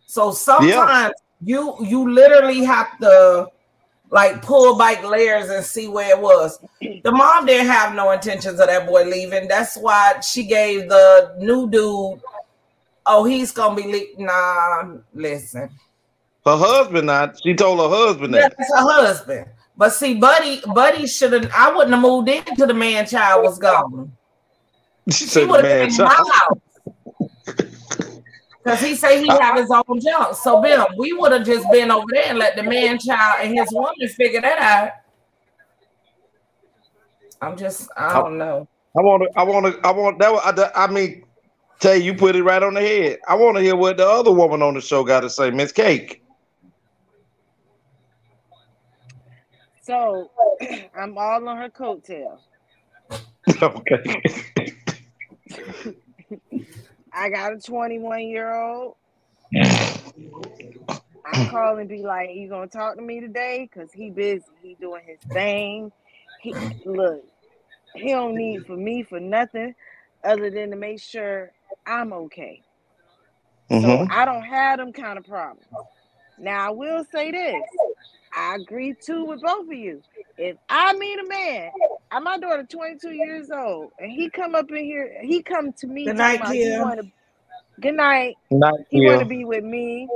[0.07, 1.13] So sometimes
[1.43, 3.49] you you literally have to
[4.09, 6.59] like pull back layers and see where it was.
[6.81, 9.47] The mom didn't have no intentions of that boy leaving.
[9.47, 12.19] That's why she gave the new dude.
[13.05, 14.95] Oh, he's gonna be le- nah.
[15.13, 15.69] Listen,
[16.47, 17.39] Her husband not.
[17.43, 18.55] She told her husband that.
[18.57, 19.47] that's her husband.
[19.77, 21.51] But see, Buddy, Buddy should have.
[21.55, 24.13] I wouldn't have moved in till the man child was gone.
[25.11, 26.59] She He said the would have man been in my house.
[28.65, 30.37] Cause he say he have his own junk.
[30.37, 33.59] So Bill, we would have just been over there and let the man child and
[33.59, 34.91] his woman figure that out.
[37.41, 38.69] I'm just, I don't know.
[38.97, 39.31] I want to.
[39.37, 39.81] I want to.
[39.87, 40.33] I want that.
[40.33, 40.43] was-
[40.77, 41.25] I, I mean,
[41.81, 43.19] tell you, you put it right on the head.
[43.27, 45.73] I want to hear what the other woman on the show got to say, Miss
[45.73, 46.22] Cake.
[49.83, 50.31] So
[50.99, 52.39] I'm all on her coattail.
[53.63, 54.03] okay.
[57.13, 58.97] I got a 21 year old.
[61.25, 64.45] I call and be like, "You gonna talk to me today?" Cause he busy.
[64.63, 65.93] He doing his thing.
[66.41, 67.25] He look.
[67.95, 69.75] He don't need for me for nothing
[70.25, 71.53] other than to make sure
[71.87, 72.63] I'm okay.
[73.81, 74.09] So Mhm.
[74.11, 75.67] I don't have them kind of problems.
[76.39, 77.63] Now I will say this.
[78.35, 80.03] I agree too with both of you.
[80.39, 81.71] if I meet a man,
[82.11, 85.87] I'm my daughter 22 years old, and he come up in here, he come to
[85.87, 87.03] me Good night, about he wanna
[87.81, 88.37] good night.
[88.51, 90.09] Not He wanna be with me,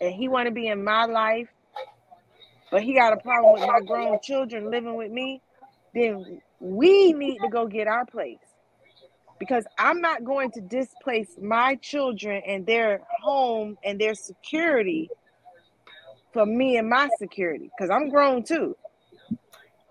[0.00, 1.48] and he wanna be in my life,
[2.70, 5.40] but he got a problem with my grown children living with me,
[5.94, 8.38] then we need to go get our place.
[9.38, 15.10] Because I'm not going to displace my children and their home and their security
[16.34, 17.70] for me and my security.
[17.74, 18.76] Because I'm grown too.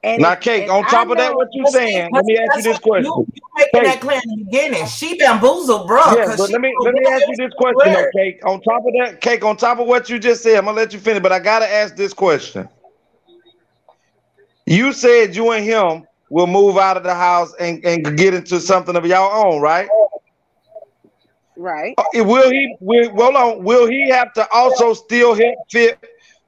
[0.03, 2.09] And Now, if, Cake, and on I top of that, what you But see, saying?
[2.13, 3.25] Let me ask you this what you question.
[3.33, 4.01] you making that Cake.
[4.01, 4.85] clear in the beginning.
[4.85, 8.13] She bamboozled, bro, Yeah, but let me let me ask you this question though, word.
[8.15, 8.45] Cake.
[8.45, 10.93] On top of that, Cake, on top of what you just said, I'm gonna let
[10.93, 12.67] you finish, but I gotta ask this question.
[14.65, 18.59] You said you and him will move out of the house and, and get into
[18.59, 19.87] something of your own, right?
[21.57, 21.93] right.
[21.97, 25.97] Uh, Will he will hold on, will he have to also still help fit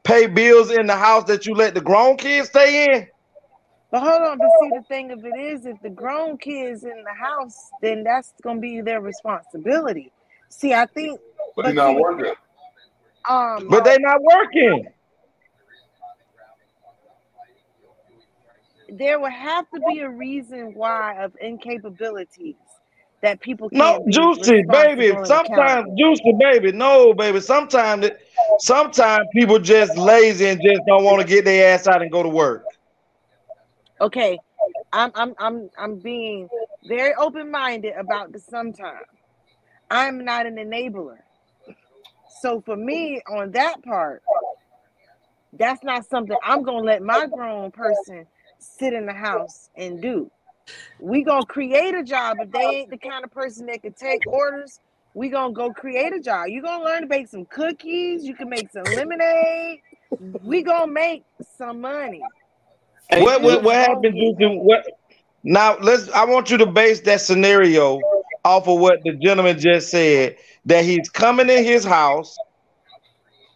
[0.05, 3.07] pay bills in the house that you let the grown kids stay in?
[3.91, 7.03] But hold on, but see the thing of it is if the grown kids in
[7.03, 10.11] the house, then that's gonna be their responsibility.
[10.49, 11.19] See, I think
[11.55, 12.33] But they're not see working.
[13.29, 14.87] um But they're not working.
[18.89, 22.55] there would have to be a reason why of incapabilities
[23.25, 25.09] that people No, juicy, baby.
[25.25, 26.71] Sometimes juicy, baby.
[26.71, 27.41] No, baby.
[27.41, 28.07] Sometimes,
[28.59, 32.21] sometimes people just lazy and just don't want to get their ass out and go
[32.21, 32.63] to work.
[33.99, 34.37] Okay,
[34.93, 36.49] I'm I'm I'm I'm being
[36.83, 39.07] very open-minded about the sometimes.
[39.89, 41.17] I'm not an enabler.
[42.41, 44.21] So for me on that part,
[45.53, 48.27] that's not something I'm gonna let my grown person
[48.59, 50.29] sit in the house and do.
[50.99, 52.37] We gonna create a job.
[52.39, 54.79] If they ain't the kind of person that can take orders,
[55.13, 56.47] we gonna go create a job.
[56.47, 58.23] You gonna learn to bake some cookies.
[58.23, 59.81] You can make some lemonade.
[60.43, 61.23] We gonna make
[61.57, 62.21] some money.
[63.11, 64.35] What what, just what gonna happened, get juicy?
[64.37, 64.57] paid.
[64.57, 64.85] What
[65.43, 65.77] now?
[65.79, 66.09] Let's.
[66.11, 68.01] I want you to base that scenario
[68.43, 70.37] off of what the gentleman just said.
[70.65, 72.35] That he's coming in his house.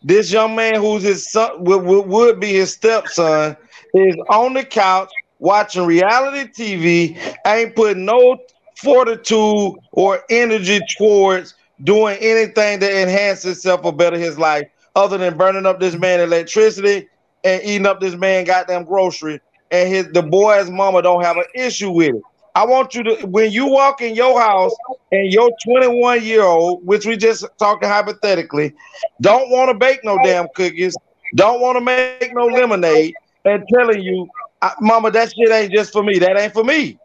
[0.01, 3.57] This young man, who's his son, would, would, would be his stepson,
[3.93, 7.35] is on the couch watching reality TV.
[7.47, 8.37] Ain't putting no
[8.75, 15.37] fortitude or energy towards doing anything to enhance himself or better his life, other than
[15.37, 17.07] burning up this man electricity
[17.43, 19.39] and eating up this man goddamn grocery.
[19.71, 22.21] And his the boy's mama don't have an issue with it.
[22.55, 24.75] I want you to when you walk in your house
[25.11, 28.73] and your 21 year old, which we just talking hypothetically,
[29.21, 30.95] don't want to bake no damn cookies,
[31.35, 33.13] don't want to make no lemonade,
[33.45, 34.27] and telling you,
[34.61, 36.19] "I- Mama, that shit ain't just for me.
[36.19, 36.99] That ain't for me.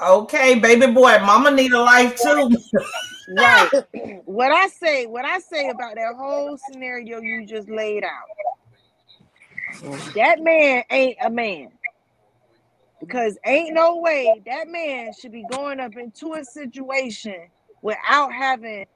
[0.00, 2.50] Okay, baby boy, mama need a life too.
[3.36, 3.68] Right.
[4.24, 8.26] what I say, what I say about that whole scenario you just laid out,
[10.14, 11.68] that man ain't a man.
[12.98, 17.48] Because ain't no way that man should be going up into a situation
[17.82, 18.86] without having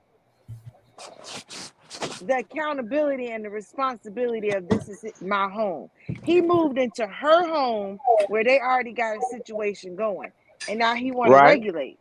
[2.20, 5.88] the accountability and the responsibility of this is my home.
[6.22, 10.32] He moved into her home where they already got a situation going,
[10.68, 11.99] and now he want to regulate.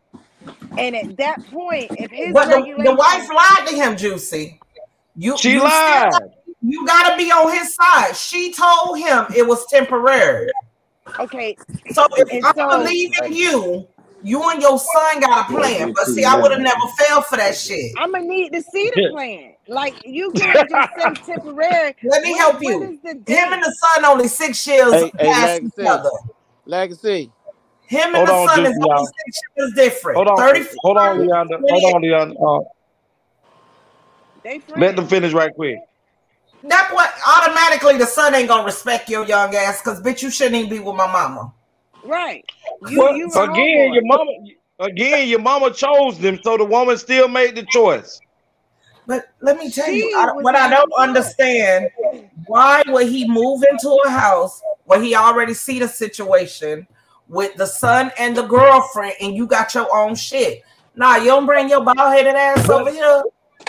[0.78, 4.60] And at that point, if his But the, the wife lied to him, Juicy.
[5.16, 6.12] You She you lied.
[6.12, 6.24] got,
[6.62, 8.16] you gotta be on his side.
[8.16, 10.52] She told him it was temporary.
[11.20, 11.58] okay,
[11.91, 13.88] So if and I so believe in you,
[14.24, 15.94] you and your son got a plan.
[15.94, 17.91] But see, I would have never fell for that shit.
[17.98, 19.53] I'm gonna need to see the plan.
[19.68, 21.95] Like you can't just say temporary.
[22.03, 22.84] Let me When, help you.
[22.84, 25.88] is the Him and the son only six years Hey, hey, past each Legacy.
[25.88, 26.09] other.
[26.66, 27.32] Legacy.
[27.88, 30.16] Him and Hold the on, son Juicy, is only six years different.
[30.18, 31.57] Hold on, 34, hold on, Leander.
[31.70, 32.36] Hold on, Leander.
[32.45, 32.59] Uh,
[34.43, 35.78] They let them finish right quick.
[36.64, 40.55] That what automatically the son ain't gonna respect your young ass because bitch you shouldn't
[40.55, 41.53] even be with my mama.
[42.03, 42.45] Right.
[42.88, 44.32] You Well, you my again, your mama,
[44.80, 48.22] again, your mama chose them, so the woman still made the choice.
[49.06, 51.10] But let me tell you, She I, was what I don't fun.
[51.10, 51.89] understand,
[52.47, 56.88] why would he move into a house where he already see the situation
[57.28, 60.62] with the son and the girlfriend, and you got your own shit?
[60.95, 63.24] Nah, you don't bring your bald headed ass over here.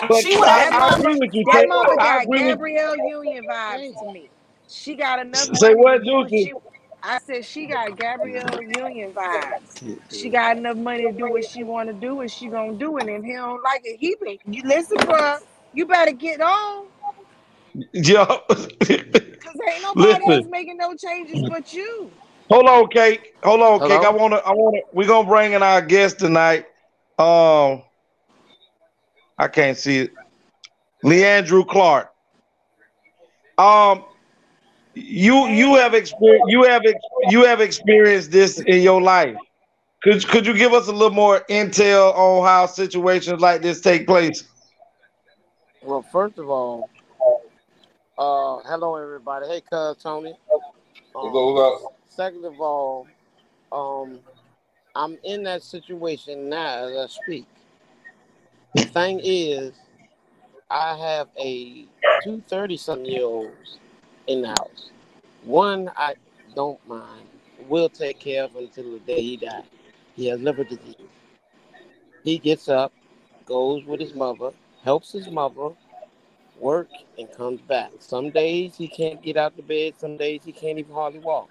[0.07, 1.69] But She would I, That have I mama, agree with you, that Tate.
[1.69, 4.29] mama I got agree with Gabrielle Union vibes to me.
[4.67, 6.61] She got enough Say money what, to
[7.05, 7.41] do what Juicy?
[7.41, 7.41] she.
[7.41, 9.83] I said she got Gabrielle Union vibes.
[10.11, 12.97] She got enough money to do what she want to do, and she gonna do
[12.97, 13.07] it.
[13.07, 14.39] And he don't like it, he be.
[14.45, 15.37] You listen, bro.
[15.73, 16.85] You better get on,
[17.93, 18.47] Yo, cause
[18.89, 22.11] ain't nobody else making no changes but you.
[22.49, 23.33] Hold on, Cake.
[23.43, 24.03] Hold on, Hold Cake.
[24.03, 24.79] I wanna, I wanna.
[24.93, 26.65] We're gonna bring in our guest tonight.
[27.19, 27.83] Um,
[29.37, 30.11] I can't see it.
[31.03, 32.11] Leandrew Clark.
[33.57, 34.05] Um,
[34.95, 39.35] you you have experienced you have ex- you have experienced this in your life.
[40.03, 44.07] Could could you give us a little more intel on how situations like this take
[44.07, 44.43] place?
[45.83, 46.89] Well, first of all,
[48.17, 49.47] uh, hello everybody.
[49.47, 50.35] Hey, cuz Tony.
[50.47, 50.63] What's
[51.15, 51.91] Um, up, what's up?
[52.09, 53.07] second of all,
[53.71, 54.19] um,
[54.95, 57.47] I'm in that situation now as I speak.
[58.73, 59.73] The thing is,
[60.69, 61.85] I have a
[62.23, 63.79] two thirty something year olds
[64.27, 64.89] in the house.
[65.43, 66.15] One I
[66.55, 67.27] don't mind,
[67.67, 69.63] will take care of until the day he dies.
[70.15, 70.95] He has liver disease.
[72.23, 72.91] He gets up,
[73.45, 74.51] goes with his mother,
[74.83, 75.69] helps his mother
[76.59, 77.91] work, and comes back.
[77.99, 81.49] Some days he can't get out the bed, some days he can't even hardly walk,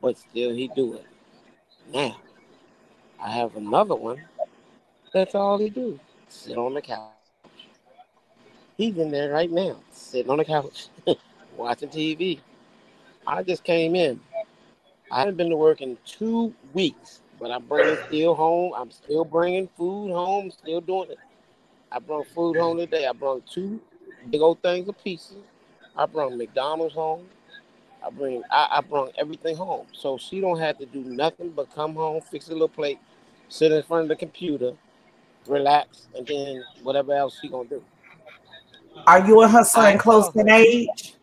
[0.00, 1.06] but still he do it.
[1.92, 2.16] Now,
[3.22, 4.22] I have another one.
[5.12, 5.98] That's all he do.
[6.28, 7.12] Sit on the couch.
[8.76, 10.88] He's in there right now, sitting on the couch,
[11.56, 12.40] watching TV.
[13.26, 14.20] I just came in.
[15.10, 18.72] I haven't been to work in two weeks, but I'm bringing still home.
[18.76, 20.50] I'm still bringing food home.
[20.50, 21.18] Still doing it.
[21.90, 23.06] I brought food home today.
[23.06, 23.80] I brought two
[24.30, 25.36] big old things of pieces.
[25.96, 27.26] I brought McDonald's home.
[28.04, 31.74] I bring I, I brought everything home, so she don't have to do nothing but
[31.74, 32.98] come home, fix a little plate,
[33.48, 34.72] sit in front of the computer,
[35.46, 37.82] relax, and then whatever else she gonna do.
[39.06, 41.15] Are you and her son close in age?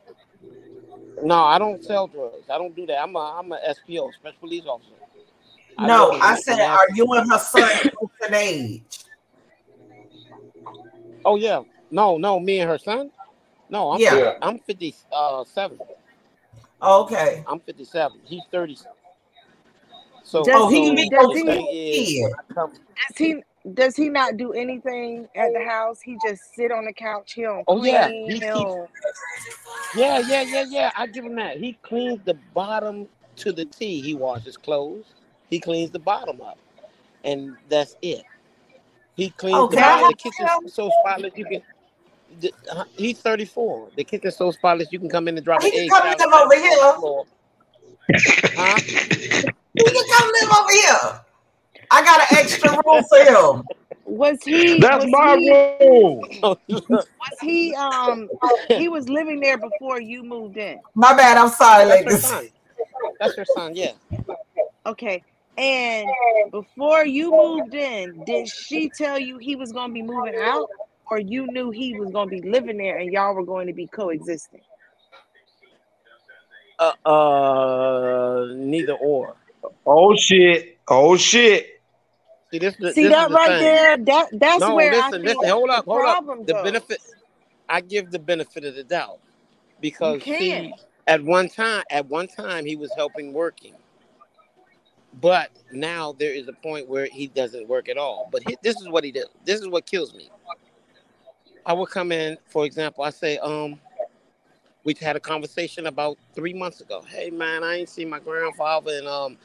[1.24, 2.50] No, I don't sell drugs.
[2.50, 3.02] I don't do that.
[3.02, 4.92] I'm a I'm a SPO, special police officer.
[5.78, 6.72] I No, live I said, nasty.
[6.72, 8.82] are you and her son close in age?
[11.26, 13.10] Oh yeah, no, no, me and her son.
[13.70, 14.16] No, I'm Yeah.
[14.16, 14.34] Yeah.
[14.42, 15.80] I'm fifty uh seven.
[16.82, 17.44] Okay.
[17.48, 18.20] I'm fifty seven.
[18.26, 18.78] He's thirty.
[20.24, 21.04] So Does Oh, he can he?
[21.04, 22.02] be Does close the he?
[22.02, 22.24] is, kid.
[22.24, 23.44] when I come, Does he?
[23.72, 26.02] Does he not do anything at the house?
[26.02, 27.34] He just sit on the couch.
[27.34, 28.26] He don't oh yeah, clean.
[28.26, 28.76] he He keeps.
[29.96, 30.92] Yeah, yeah, yeah, yeah.
[30.98, 31.58] I give him that.
[31.58, 33.08] He cleans the bottom
[33.38, 34.02] to the T.
[34.02, 35.06] He washes clothes.
[35.50, 36.60] He cleans the bottom up,
[37.24, 38.24] and that's it.
[39.16, 40.08] He cleans Oh, the can I bottom.
[40.08, 41.64] The kitchen's so spotless you can.
[42.42, 43.90] the- uh, he's 34.
[43.96, 46.06] The kitchen's so spotless you can come in and drop He an can egg come
[46.06, 47.24] live over sandwich on the here.
[48.56, 48.82] Huh?
[49.78, 51.22] He can come live over here.
[51.94, 53.64] I got an extra room for him.
[54.06, 54.80] Was he?
[54.80, 55.50] That's Was my he?
[55.52, 56.28] rule.
[56.42, 56.58] Oh.
[56.90, 57.76] Was he?
[57.76, 58.30] Um,
[58.68, 60.80] he was living there before you moved in.
[60.96, 61.38] My bad.
[61.38, 62.26] I'm sorry, That's her ladies.
[62.26, 62.50] son.
[63.20, 63.76] That's her son.
[63.76, 63.92] Yeah.
[64.88, 65.24] Okay.
[65.56, 66.10] And
[66.52, 70.68] before you moved in, did she tell you he was going to be moving out,
[71.12, 73.74] or you knew he was going to be living there and y'all were going to
[73.74, 74.62] be coexisting?
[76.80, 79.36] Uh, uh, neither or.
[79.86, 80.80] Oh shit.
[80.88, 81.73] Oh shit.
[82.54, 83.60] See, this, this See is that the right thing.
[83.60, 83.98] there?
[83.98, 85.50] That that's No, where I listen, think listen.
[85.50, 86.20] Hold the up, hold up.
[86.20, 87.00] problem The benefit.
[87.68, 89.20] I give the benefit of the doubt
[89.82, 90.76] because can't.
[91.08, 93.74] at one time, at one time, he was helping working,
[95.20, 98.28] but now there is a point where he doesn't work at all.
[98.32, 99.26] But he, this is what he did.
[99.46, 100.30] This is what kills me.
[101.66, 103.80] I would come in, for example, I say, um,
[104.84, 107.02] we had a conversation about three months ago.
[107.08, 109.38] Hey man, I ain't seen my grandfather and um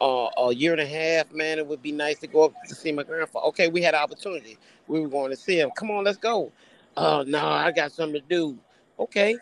[0.00, 1.32] uh, a year and a half.
[1.32, 3.46] Man, it would be nice to go up to see my grandfather.
[3.46, 4.58] Okay, we had an opportunity.
[4.86, 5.70] We were going to see him.
[5.76, 6.52] Come on, let's go.
[6.96, 8.58] Oh no, I got something to do.
[8.98, 9.36] Okay,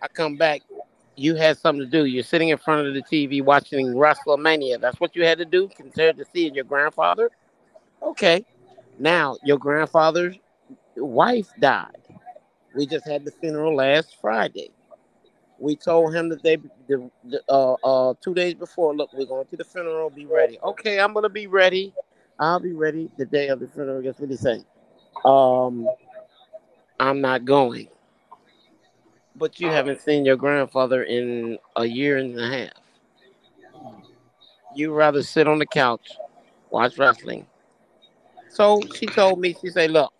[0.00, 0.62] I come back.
[1.16, 2.06] You had something to do.
[2.06, 4.80] You're sitting in front of the TV watching WrestleMania.
[4.80, 7.30] That's what you had to do compared to seeing your grandfather.
[8.02, 8.44] Okay,
[8.98, 10.36] now your grandfather's
[10.96, 11.96] wife died.
[12.74, 14.70] We just had the funeral last Friday.
[15.62, 16.56] We told him that they
[16.88, 20.58] the, the uh uh two days before, look, we're going to the funeral, be ready.
[20.60, 21.94] Okay, I'm gonna be ready.
[22.40, 24.02] I'll be ready the day of the funeral.
[24.02, 24.64] Guess what he say?
[25.24, 25.88] Um,
[26.98, 27.86] I'm not going.
[29.36, 32.72] But you haven't seen your grandfather in a year and a half.
[34.74, 36.18] You rather sit on the couch,
[36.70, 37.46] watch wrestling.
[38.48, 40.12] So she told me, she said, look,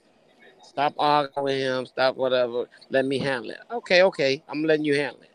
[0.63, 3.59] stop arguing with him, stop whatever, let me handle it.
[3.73, 5.32] Okay, okay, I'm letting you handle it.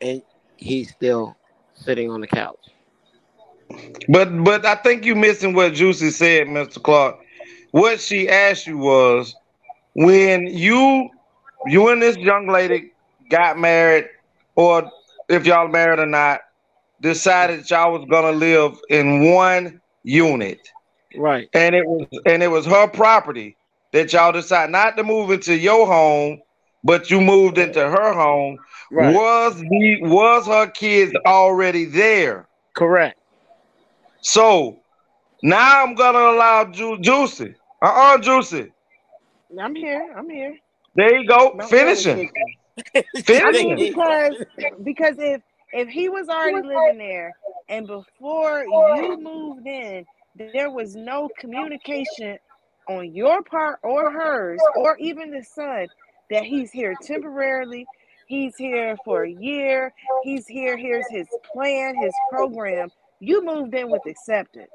[0.00, 0.22] And
[0.56, 1.36] he's still
[1.74, 2.68] sitting on the couch.
[4.08, 6.82] But but I think you're missing what Juicy said, Mr.
[6.82, 7.18] Clark.
[7.70, 9.34] What she asked you was
[9.94, 11.10] when you
[11.66, 12.92] you and this young lady
[13.30, 14.06] got married,
[14.56, 14.90] or
[15.28, 16.40] if y'all married or not,
[17.00, 20.60] decided y'all was gonna live in one unit.
[21.16, 21.48] Right.
[21.54, 23.56] And it was and it was her property
[23.92, 26.40] that y'all decided not to move into your home,
[26.84, 28.58] but you moved into her home.
[28.90, 29.14] Right.
[29.14, 32.48] Was the was her kids already there?
[32.74, 33.18] Correct.
[34.20, 34.80] So
[35.42, 37.54] now I'm gonna allow Ju- Juicy.
[37.82, 38.72] Uh-uh, Juicy.
[39.58, 40.12] I'm here.
[40.16, 40.56] I'm here.
[40.94, 41.52] There you go.
[41.56, 42.28] No Finishing.
[42.94, 43.44] conversation.
[43.46, 44.36] I mean, because
[44.82, 45.42] because if
[45.72, 47.36] if he was already living there
[47.68, 52.38] and before you moved in, there was no communication
[52.88, 55.88] on your part or hers or even the son
[56.30, 57.88] that he's here temporarily.
[58.30, 59.92] He's here for a year.
[60.22, 60.76] He's here.
[60.76, 62.88] Here's his plan, his program.
[63.18, 64.70] You moved in with acceptance.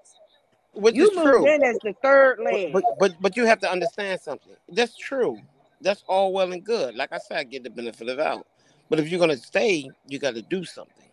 [0.73, 1.47] Which You is moved true.
[1.47, 2.73] in as the third But, leg.
[2.73, 4.57] but but but you have to understand something.
[4.67, 5.39] That's true.
[5.79, 6.95] That's all well and good.
[6.95, 8.45] Like I said, I get the benefit of the doubt.
[8.89, 11.05] But if you're gonna stay, you got to do something.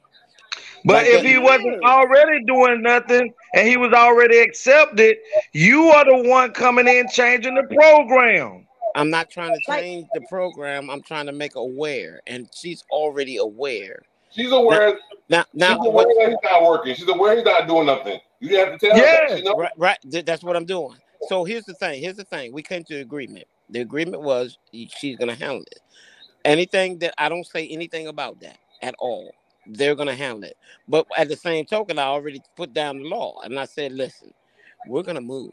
[0.84, 5.16] But Like if he wasn't already doing nothing and he was already accepted,
[5.52, 8.66] you are the one coming in changing the program.
[8.94, 10.90] I'm not trying to change the program.
[10.90, 14.02] I'm trying to make aware, and she's already aware.
[14.30, 14.98] She's aware.
[15.28, 16.94] Now, now, she's aware that he's not working.
[16.94, 18.20] She's aware he's not doing nothing.
[18.40, 19.38] You have to tell her that.
[19.38, 19.56] She knows.
[19.56, 19.98] Right, right.
[20.04, 20.96] That's what I'm doing.
[21.28, 22.02] So here's the thing.
[22.02, 22.52] Here's the thing.
[22.52, 23.46] We came to agreement.
[23.70, 25.80] The agreement was she's gonna handle it.
[26.44, 29.32] Anything that I don't say anything about that at all.
[29.66, 30.56] They're gonna handle it.
[30.88, 34.34] But at the same token, I already put down the law, and I said, listen,
[34.88, 35.52] we're gonna move.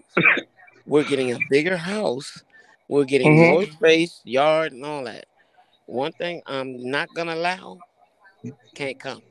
[0.87, 2.43] We're getting a bigger house.
[2.89, 3.51] We're getting Mhm.
[3.51, 5.25] more space, yard, and all that.
[5.85, 7.77] One thing I'm not gonna allow
[8.73, 9.21] can't come.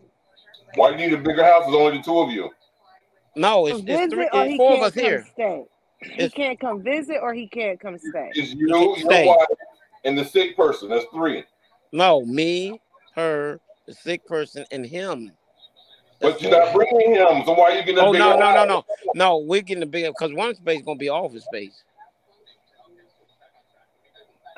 [0.76, 1.64] Why do you need a bigger house?
[1.64, 2.50] There's only the two of you.
[3.34, 5.26] No, it's, visit it's three, or it's four of us here.
[5.32, 5.64] stay.
[6.00, 8.30] He It's- can't come visit or he can't come stay.
[8.34, 9.26] It's you, your stay.
[9.26, 9.48] wife,
[10.04, 10.88] and the sick person.
[10.88, 11.44] That's three.
[11.92, 12.80] No, me,
[13.16, 15.36] her, the sick person, and him.
[16.20, 17.42] But you're not bringing him.
[17.44, 18.84] So why are you getting a Oh bigger no, no, no, house?
[19.06, 19.38] no, no.
[19.38, 21.82] We're getting a bigger because one space is gonna be office space.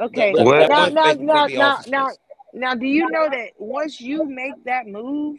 [0.00, 0.34] Okay.
[0.34, 0.68] That- What?
[0.68, 2.10] that Now, now, now, now, now,
[2.54, 5.38] now, do you know that once you make that move,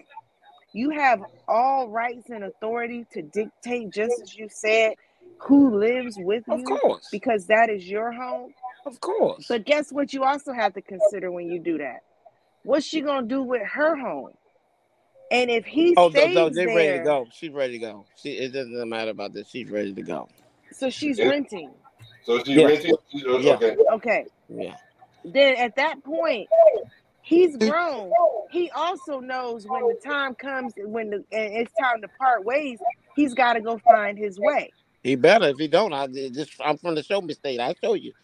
[0.73, 4.95] you have all rights and authority to dictate, just as you said,
[5.39, 6.53] who lives with you.
[6.55, 8.53] Of you course, because that is your home.
[8.85, 9.47] of course.
[9.49, 10.13] But guess what?
[10.13, 12.01] You also have to consider when you do that.
[12.63, 14.33] What's she gonna do with her home?
[15.31, 17.27] And if he Oh, stays no, they're ready to there, go.
[17.31, 18.05] She's ready to go.
[18.15, 19.49] She, it doesn't matter about this.
[19.49, 20.29] She's ready to go.
[20.71, 21.73] so she's renting.
[22.23, 22.65] So she Yeah.
[22.65, 22.95] renting.
[23.11, 23.59] She, Yeah.
[23.59, 23.77] Okay.
[23.93, 24.25] Okay.
[24.49, 24.75] Yeah.
[25.25, 26.49] then at that point
[27.21, 28.17] he's grown
[28.49, 32.79] he also knows when the time comes when the and it's time to part ways
[33.15, 34.73] he's got to go find his way
[35.03, 35.49] He better.
[35.49, 37.59] If he don't, I just I'm from the show me state.
[37.59, 38.13] I show you.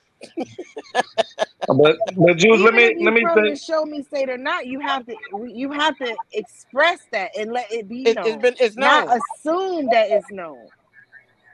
[1.67, 4.37] But but Jules, let me if let me from say the show me state or
[4.37, 5.15] not you have to
[5.47, 9.05] you have to express that and let it be It, known it's been it's not
[9.05, 9.15] known.
[9.15, 10.69] assume that it's known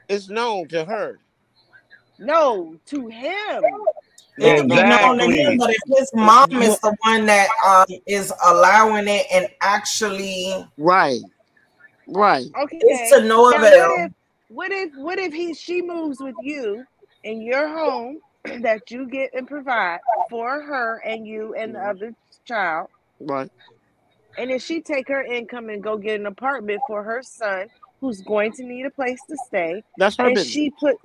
[0.08, 1.20] It's known to her.
[2.18, 3.62] No to him
[4.36, 5.56] It'll be known to him, Exactly.
[5.58, 11.20] but if his mom is the one that um, is allowing it and actually Right.
[12.08, 12.46] Right.
[12.60, 13.70] okay it's to no now avail.
[13.70, 14.12] what if
[14.48, 16.84] what if what if he she moves with you
[17.22, 18.20] in your home
[18.60, 22.12] that you get and provide for her and you and the other
[22.44, 22.88] child
[23.20, 23.50] Right.
[24.36, 27.68] and if she take her income and go get an apartment for her son
[28.00, 30.52] who's going to need a place to stay That's her and business.
[30.52, 30.96] she put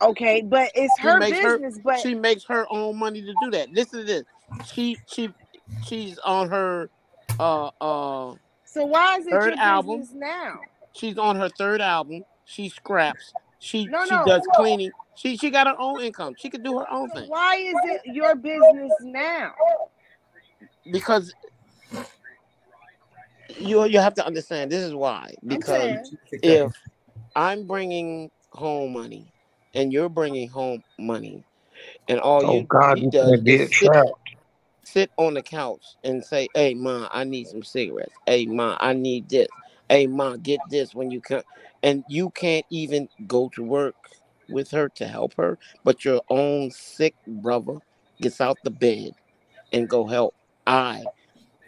[0.00, 3.34] okay but it's She her makes her business but she makes her own money to
[3.34, 3.70] do that.
[3.70, 4.24] Listen to this.
[4.64, 5.30] She she
[5.82, 6.90] she's on her
[7.38, 8.34] uh uh
[8.64, 10.00] so why is it third your album.
[10.00, 12.24] business now She's on her third album.
[12.44, 13.32] She scraps.
[13.58, 14.92] She no she no does cleaning.
[15.14, 16.34] She she got her own income.
[16.38, 19.54] She could do her own thing why is it your business now
[20.90, 21.34] because
[23.48, 24.70] you you have to understand.
[24.70, 26.12] This is why because
[26.42, 26.72] if
[27.36, 29.33] I'm bringing home money
[29.74, 31.44] and you're bringing home money,
[32.08, 33.90] and all Oh you God, he you does is sit
[34.84, 38.14] sit on the couch and say, "Hey, ma, I need some cigarettes.
[38.26, 39.48] Hey, ma, I need this.
[39.88, 41.42] Hey, ma, get this when you come."
[41.82, 43.94] And you can't even go to work
[44.48, 47.78] with her to help her, but your own sick brother
[48.20, 49.12] gets out the bed
[49.72, 50.34] and go help.
[50.66, 51.04] I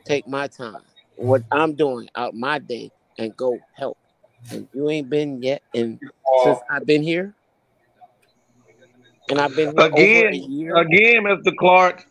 [0.05, 0.83] take my time,
[1.17, 3.99] what I'm doing out my day, and go help.
[4.51, 7.35] And you ain't been yet, and uh, since I've been here,
[9.29, 11.57] and I've been here over a Again, again, Mr.
[11.57, 12.05] Clark,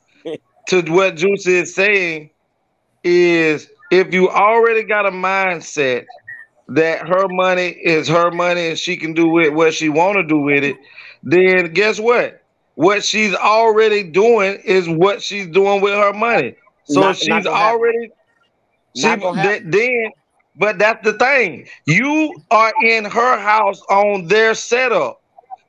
[0.69, 2.31] to what Juice is saying
[3.03, 6.05] is if you already got a mindset
[6.69, 10.23] that her money is her money and she can do with what she want to
[10.23, 10.75] do with it,
[11.23, 12.41] then guess what?
[12.73, 16.55] What she's already doing is what she's doing with her money.
[16.85, 18.09] So Not- not she's gonna already
[18.95, 20.11] she Not then
[20.57, 21.67] but that's the thing.
[21.85, 25.19] You are in her house on their setup.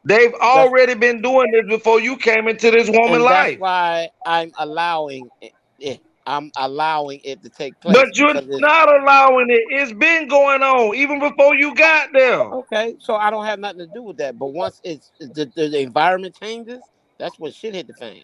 [0.06, 3.48] They've already been doing this before you came into this woman and life.
[3.48, 5.52] that's why I'm allowing it.
[5.78, 7.94] it- I'm allowing it to take place.
[7.94, 9.62] But you're not allowing it.
[9.70, 12.40] It's been going on even before you got there.
[12.40, 12.96] okay.
[12.98, 14.36] So I don't have nothing to do with that.
[14.36, 16.82] But once it's the, the, the environment changes,
[17.18, 18.22] that's when shit hit the fan.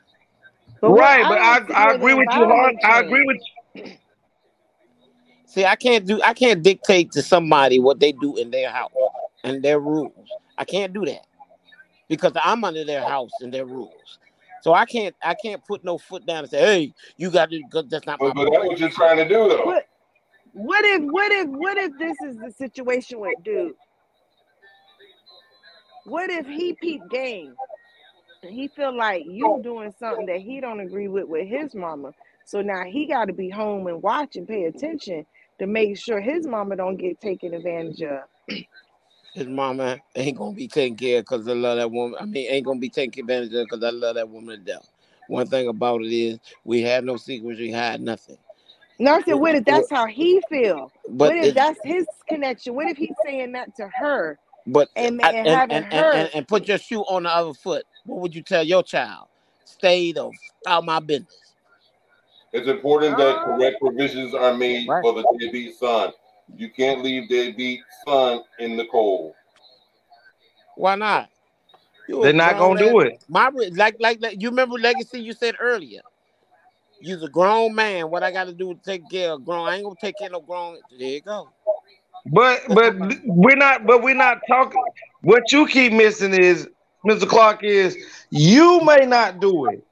[0.81, 2.75] But Right, I but I don't I agree with you, Hart.
[2.75, 3.27] environment I agree changed.
[3.27, 3.37] with
[5.47, 8.91] See, I can't do I can't dictate to somebody what they do in their house
[9.45, 10.13] and their rules.
[10.59, 11.27] I can't do that
[12.13, 14.19] because I'm under their house and their rules.
[14.61, 17.63] So I can't I can't put no foot down and say, "Hey, you got to."
[17.73, 18.29] Cause that's not my.
[18.29, 19.65] But, but that's what you're trying to do, though.
[19.65, 19.87] What
[20.53, 23.75] what if what if what if this is the situation with dude?
[26.05, 27.55] What if he peep game
[28.43, 32.13] he feel like you doing something that he don't agree with with his mama?
[32.45, 35.25] So now he got to be home and watch and pay attention
[35.59, 38.21] to make sure his mama don't get taken advantage of.
[39.33, 42.19] His mama ain't gonna be taken care of because I love that woman.
[42.21, 44.89] I mean, ain't gonna be taken advantage of because I love that woman to death.
[45.29, 48.37] One thing about it is we had no secrets, we had nothing.
[48.99, 50.93] No, I said, what if that's how he feel?
[51.09, 52.75] But what if that's his connection?
[52.75, 54.39] What if he's saying that to her?
[54.67, 57.23] But And- I- and and, having and, and, her- and, and put your shoe on
[57.25, 57.85] the other foot.
[58.05, 59.29] What would you tell your child?
[59.65, 60.35] Stay the f-
[60.67, 61.55] out my business.
[62.53, 63.45] It's important that Oh.
[63.57, 65.03] correct provisions are made Right.
[65.03, 66.13] for the deadbeat son.
[66.55, 69.35] You can't leave deadbeat son in the cold.
[70.77, 71.29] Why not?
[72.09, 73.25] You a They're not gonna do it.
[73.29, 76.01] My like like like you remember legacy you said earlier.
[77.01, 78.11] You's a grown man.
[78.11, 79.69] What I got to do to take care of grown?
[79.69, 80.79] I ain't gonna take care of no grown.
[80.99, 81.49] There you go.
[82.27, 82.95] But but
[83.25, 84.83] we're not but we're not talking
[85.23, 86.69] what you keep missing is
[87.07, 87.29] Mr.
[87.29, 87.97] Clark is
[88.31, 89.85] you may not do it.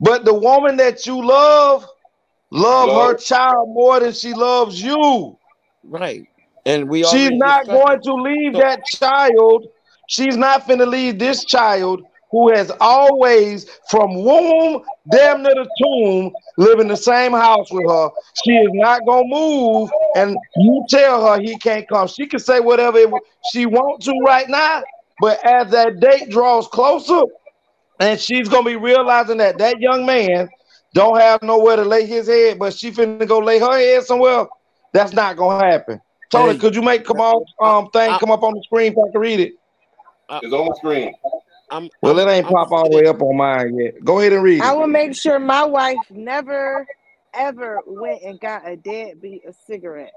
[0.00, 1.86] But the woman that you love
[2.52, 5.36] love her child more than she loves you.
[5.84, 6.26] Right.
[6.66, 8.02] And we She's not going it.
[8.04, 9.66] to leave So- that child.
[10.08, 16.32] She's not finna leave this child who has always, from womb damn near the tomb,
[16.56, 18.08] live in the same house with her.
[18.44, 22.08] She is not gonna move, and you tell her he can't come.
[22.08, 22.98] She can say whatever
[23.52, 24.82] she wants to right now,
[25.20, 27.22] but as that date draws closer,
[28.00, 30.48] and she's gonna be realizing that that young man
[30.94, 34.46] don't have nowhere to lay his head, but she finna go lay her head somewhere.
[34.92, 36.00] That's not gonna happen.
[36.30, 36.58] Tony, Hey.
[36.58, 39.20] could you make come on um thing come up on the screen so I can
[39.20, 39.52] read it?
[40.30, 41.14] It's on the screen.
[41.70, 44.04] I'm, Well, it ain't I'm pop all the way up on mine yet.
[44.04, 44.76] Go ahead and read I it.
[44.76, 46.86] will make sure my wife never
[47.34, 50.12] ever went and got a deadbeat a cigarette.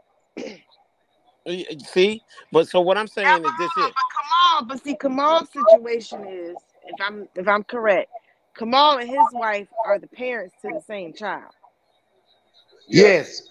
[1.85, 2.21] See,
[2.51, 6.57] but so what I'm saying is this But is Kamal, but see, Kamal's situation is,
[6.87, 8.09] if I'm if I'm correct,
[8.57, 11.51] Kamal and his wife are the parents to the same child.
[12.87, 13.41] Yes.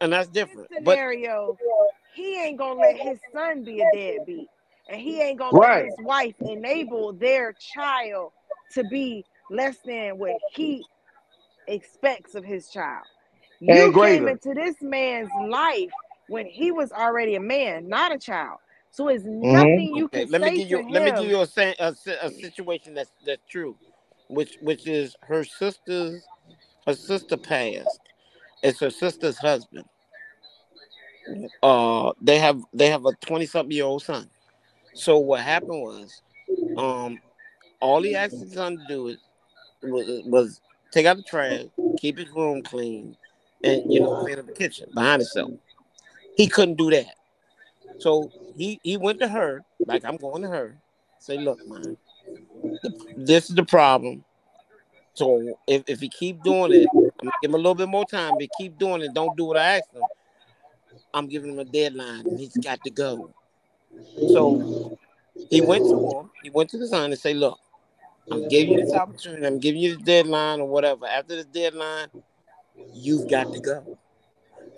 [0.00, 0.68] and that's This different.
[0.84, 1.56] But scenario,
[2.14, 4.48] he ain't gonna let his son be a deadbeat,
[4.88, 5.84] and he ain't gonna Right.
[5.84, 8.32] let his wife enable their child
[8.72, 10.84] to be less than what he
[11.68, 13.04] expects of his child.
[13.60, 15.90] You came into this man's life
[16.28, 18.58] when he was already a man, not a child.
[18.96, 19.52] So it's Mm-hmm.
[19.52, 21.94] nothing you okay, can let me give to you let me give you a, a,
[22.22, 23.76] a situation that's that's true,
[24.28, 26.26] which which is her sister's
[26.86, 28.00] her sister passed.
[28.62, 29.84] It's her sister's husband.
[31.62, 34.30] Uh, they have they have a twenty something year old son.
[34.94, 36.22] So what happened was,
[36.78, 37.20] um,
[37.80, 39.18] all he asked his son to do is
[39.82, 40.60] was, was
[40.90, 41.64] take out the trash,
[41.98, 43.14] keep his room clean,
[43.62, 45.50] and you know clean up the kitchen behind himself.
[46.34, 47.14] He couldn't do that.
[47.98, 50.78] So he he went to her, like I'm going to her,
[51.18, 51.96] say, look, man,
[53.16, 54.24] this is the problem.
[55.14, 56.90] So if, if he keep doing it,
[57.20, 58.36] I'm give him a little bit more time.
[58.38, 60.06] But keep doing it, don't do what I asked him.
[61.14, 63.30] I'm giving him a deadline, and he's got to go.
[64.28, 64.60] So
[65.48, 66.30] he went to him.
[66.42, 67.58] He went to the son and say, look,
[68.30, 69.46] I'm giving you this opportunity.
[69.46, 71.06] I'm giving you the deadline or whatever.
[71.06, 72.08] After this deadline,
[72.92, 73.98] you've got to go.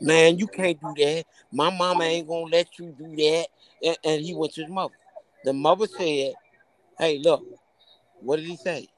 [0.00, 1.24] Man, you can't do that.
[1.52, 3.46] My mama ain't gonna let you do that.
[3.82, 4.94] And, and he went to his mother.
[5.44, 6.34] The mother said,
[6.98, 7.44] Hey, look,
[8.20, 8.88] what did he say?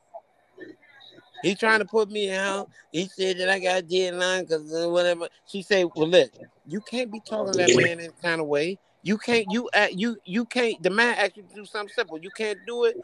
[1.42, 2.68] He trying to put me out.
[2.92, 5.28] He said that I got a deadline because whatever.
[5.46, 6.30] She said, "Well, look,
[6.66, 8.78] you can't be talking that man in kind of way.
[9.02, 9.50] You can't.
[9.50, 10.82] You uh, you you can't.
[10.82, 12.18] The man asked you to do something simple.
[12.18, 12.98] You can't do it.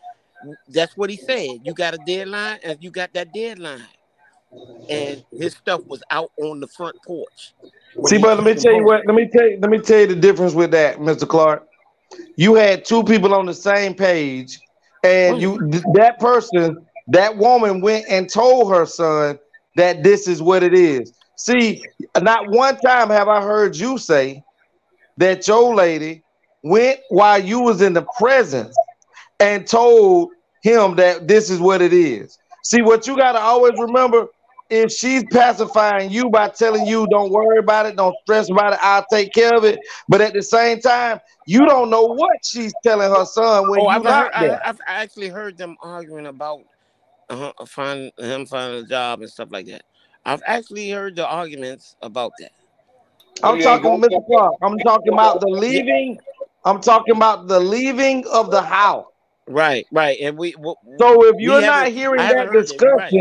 [0.69, 1.61] That's what he said.
[1.63, 3.83] You got a deadline, and you got that deadline.
[4.89, 7.55] And his stuff was out on the front porch.
[8.07, 9.03] See, he but let me tell you what.
[9.07, 9.59] Let me tell you.
[9.61, 11.27] Let me tell you the difference with that, Mr.
[11.29, 11.67] Clark.
[12.37, 14.61] You had two people on the same page,
[15.03, 15.59] and you
[15.95, 19.39] that person, that woman went and told her son
[19.77, 21.13] that this is what it is.
[21.37, 21.85] See,
[22.21, 24.43] not one time have I heard you say
[25.19, 26.23] that your lady
[26.63, 28.77] went while you was in the presence
[29.41, 30.31] and told
[30.63, 32.39] him that this is what it is.
[32.65, 34.27] See, what you got to always remember
[34.71, 38.79] if she's pacifying you by telling you don't worry about it, don't stress about it,
[38.83, 39.79] I'll take care of it.
[40.09, 43.87] But at the same time, you don't know what she's telling her son when Oh,
[43.89, 44.61] you're I've, not heard, I, there.
[44.65, 46.61] I've actually heard them arguing about
[47.29, 49.83] uh, find him finding a job and stuff like that.
[50.25, 52.51] I've actually heard the arguments about that.
[53.43, 54.25] I'm talking, Mr.
[54.27, 54.55] Clark.
[54.63, 56.19] I'm talking about the leaving.
[56.65, 59.07] I'm talking about the leaving of the house.
[59.47, 60.53] Right, right, and we.
[60.53, 63.13] w- So if you're not hearing I haven't that heard it, right.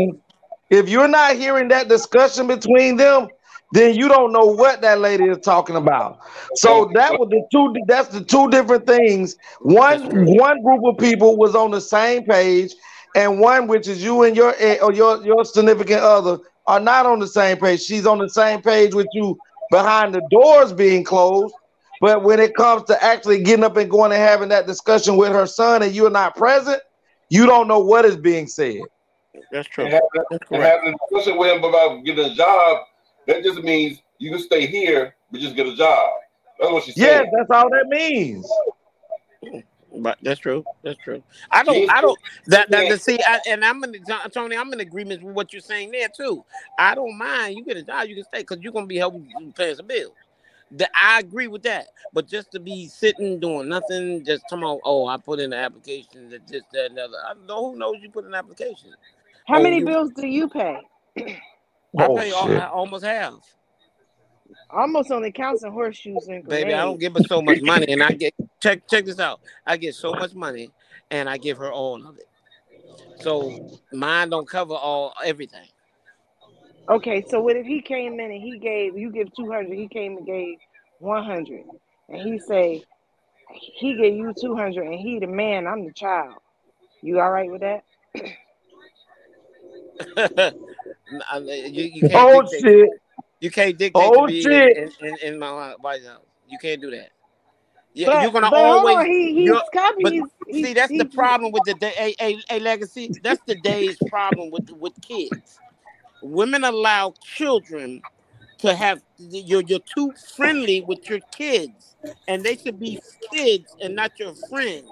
[0.70, 3.28] If you're not hearing that discussion between them,
[3.72, 6.20] then you don't know what that lady is talking about.
[6.54, 7.74] So that was the two.
[7.86, 9.36] That's the two different things.
[9.60, 10.00] One
[10.36, 12.74] one group of people was on the same page,
[13.14, 17.06] and one which is you and your eh, or your your significant other are not
[17.06, 17.82] on the same page.
[17.82, 19.36] She's on the same page with you
[19.70, 21.54] behind the doors being closed.
[22.00, 25.32] But when it comes to actually getting up and going and having that discussion with
[25.32, 26.80] her son, and you're not present,
[27.30, 28.82] you don't know what is being said.
[29.50, 29.84] That's true.
[29.84, 32.86] And having, and having a discussion with him about getting a job,
[33.26, 36.08] that just means you can stay here, but just get a job.
[36.58, 37.00] That's what she said.
[37.00, 38.50] Yes, that's all that means.
[39.98, 40.64] But that's true.
[40.82, 41.22] That's true.
[41.50, 41.90] I don't.
[41.90, 42.18] I don't.
[42.46, 42.70] That.
[42.70, 42.88] That.
[42.88, 43.94] that see, I, and I'm in
[44.32, 44.56] Tony.
[44.56, 46.44] I'm in agreement with what you're saying there too.
[46.78, 47.56] I don't mind.
[47.56, 49.86] You get a job, you can stay because you're gonna be helping you pay some
[49.86, 50.12] bills.
[50.72, 51.86] That I agree with that.
[52.12, 54.80] But just to be sitting doing nothing, just come on.
[54.84, 56.28] Oh, I put in an application.
[56.28, 57.18] That this, that, and the other.
[57.24, 58.90] I don't know who knows you put in an application.
[59.46, 60.78] How Oh, many you- bills do you pay?
[61.18, 62.48] I Oh, pay all.
[62.48, 63.34] I almost half.
[64.70, 68.02] Almost only counts in horseshoes and Baby, I don't give her so much money, and
[68.02, 69.40] I get check check this out.
[69.64, 70.70] I get so much money,
[71.10, 72.28] and I give her all of it.
[73.20, 75.68] So mine don't cover all everything.
[76.88, 79.88] Okay, so what if he came in and he gave you give two hundred, he
[79.88, 80.58] came and gave
[80.98, 81.64] one hundred,
[82.08, 82.82] and he say
[83.52, 86.34] he gave you two hundred, and he the man, I'm the child.
[87.02, 87.84] You all right with that?
[90.16, 92.90] I- you, you can't Oh dictate, shit!
[93.40, 94.76] You can't dictate Oh to me shit!
[94.76, 95.78] in, in, in my House.
[96.48, 97.10] You can't do that.
[97.94, 98.96] Yeah, But you're gonna always.
[98.98, 100.02] on, he he's coming.
[100.02, 102.14] but He's, see, he's, that's the problem with the day.
[102.20, 103.10] A, a, a legacy.
[103.22, 105.58] That's the day's problem with with kids.
[106.20, 108.02] Women allow children
[108.58, 111.96] to have you're you're too friendly with your kids,
[112.28, 113.00] and they should be
[113.32, 114.90] kids and not your friends.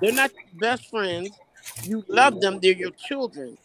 [0.00, 1.38] They're not best friends.
[1.82, 2.58] You love them.
[2.60, 3.58] They're your children.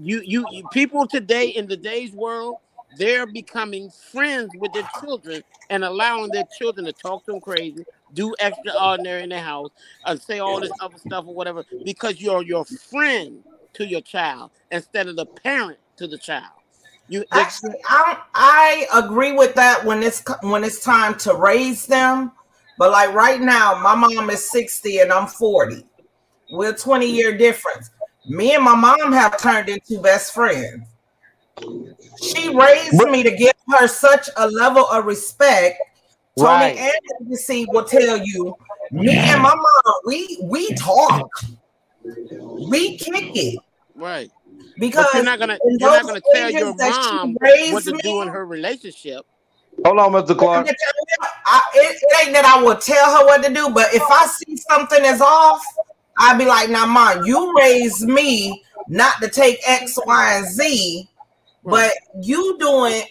[0.00, 2.58] You you, you people today in the day's world,
[2.96, 7.84] they're becoming friends with their children and allowing their children to talk to them crazy,
[8.14, 9.70] do extraordinary in the house,
[10.06, 13.42] and say all this other stuff or whatever because you're your friend
[13.74, 16.52] to your child instead of the parent to the child.
[17.08, 22.32] You Actually, I I agree with that when it's when it's time to raise them.
[22.78, 25.84] But like right now, my mom is 60 and I'm 40.
[26.50, 27.90] We're 20 year difference.
[28.28, 30.86] Me and my mom have turned into best friends.
[32.20, 35.78] She raised me to give her such a level of respect.
[36.36, 36.76] Tony Right.
[36.78, 38.54] and NBC will tell you,
[38.92, 41.28] me and my mom, we we talk,
[42.70, 43.58] we kick it
[43.96, 44.30] right.
[44.78, 47.72] because But you're not gonna you're not gonna tell your stages that she mom raised
[47.72, 49.26] what to me, do in her relationship.
[49.84, 50.36] Hold on, Mr.
[50.38, 50.68] Clark.
[51.46, 54.26] I, it, it ain't that I will tell her what to do, but if I
[54.26, 55.64] see something is off,
[56.18, 61.08] I'll be like, "Now, mom, you raised me not to take X, Y, and Z,
[61.64, 63.02] but you doing."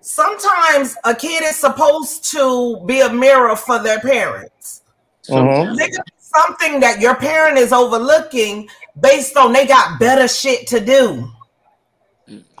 [0.00, 4.82] Sometimes a kid is supposed to be a mirror for their parents.
[5.28, 5.76] Mhm.
[5.76, 8.68] There could be something that your parent is overlooking
[8.98, 11.30] based on they got better shit to do.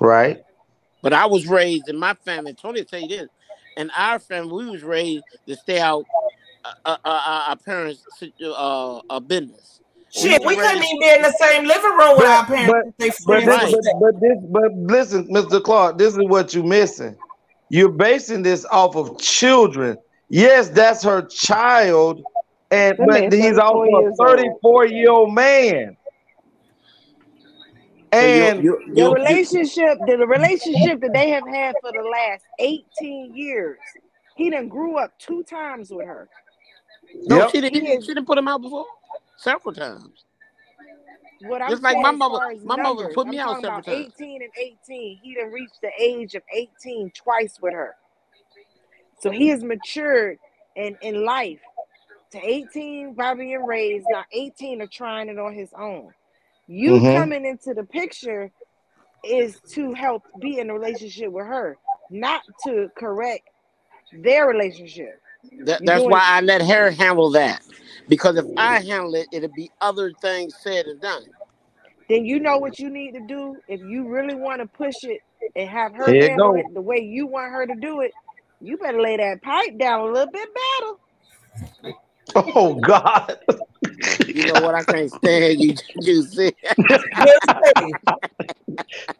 [0.00, 0.44] Right.
[1.02, 2.54] But I was raised in my family.
[2.54, 3.28] Tony will tell you this.
[3.76, 6.04] In our family, we was raised to stay out
[6.64, 8.04] uh, uh, uh, our parents'
[8.42, 9.80] uh, uh, business.
[10.10, 12.94] Shit, was we couldn't even be in the same living room with our parents.
[12.98, 13.72] if they But friends.
[13.72, 15.62] this, but, but this, but listen, Mr.
[15.62, 17.16] Clark, this is what you're missing.
[17.68, 19.98] You're basing this off of children.
[20.30, 22.22] Yes, that's her child,
[22.70, 24.38] and That but he's 34 also a years old.
[24.38, 25.96] 34 year old man.
[28.10, 33.78] And the relationship, the, the relationship that they have had for the last 18 years,
[34.34, 36.28] he done grew up two times with her.
[37.14, 37.50] No, Yep.
[37.50, 38.02] she didn't.
[38.02, 38.86] She didn't put him out before
[39.36, 40.24] several times.
[41.42, 43.60] What I'm Just like my mother- far as my mother numbers, put I'm me out
[43.60, 44.12] several about times.
[44.18, 45.18] 18 and 18.
[45.22, 47.94] He didn't reach the age of 18 twice with her.
[49.20, 50.38] So he has matured
[50.74, 51.60] in, in life
[52.32, 54.06] to 18 by being raised.
[54.10, 56.12] Now 18 are trying it on his own.
[56.66, 57.06] You Mm-hmm.
[57.06, 57.16] Mhm.
[57.16, 58.50] coming into the picture
[59.24, 61.76] is to help be in a relationship with her,
[62.10, 63.48] not to correct
[64.12, 65.20] their relationship.
[65.64, 67.62] That, that's why I let her handle that.
[68.08, 71.24] Because if I handle it, it'll be other things said and done.
[72.08, 73.56] Then you know what you need to do.
[73.68, 75.20] If you really want to push it
[75.54, 78.14] and have her There handle it the way you want her to do it,
[78.60, 80.92] you better lay that pipe down a little bit better.
[82.56, 83.38] oh God.
[84.26, 84.74] You know what?
[84.74, 86.52] I can't stand you, Juicy.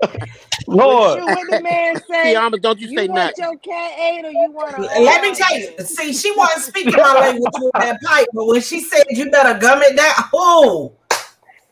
[0.66, 1.20] Lord.
[1.20, 2.34] Shoot, what the man say?
[2.34, 3.44] See, don't you You say want nothing.
[3.44, 5.72] your cat ate or you want Let me tell you.
[5.84, 9.58] See, she wasn't speaking my language with that pipe, but when she said you better
[9.58, 10.92] gum it down, oh,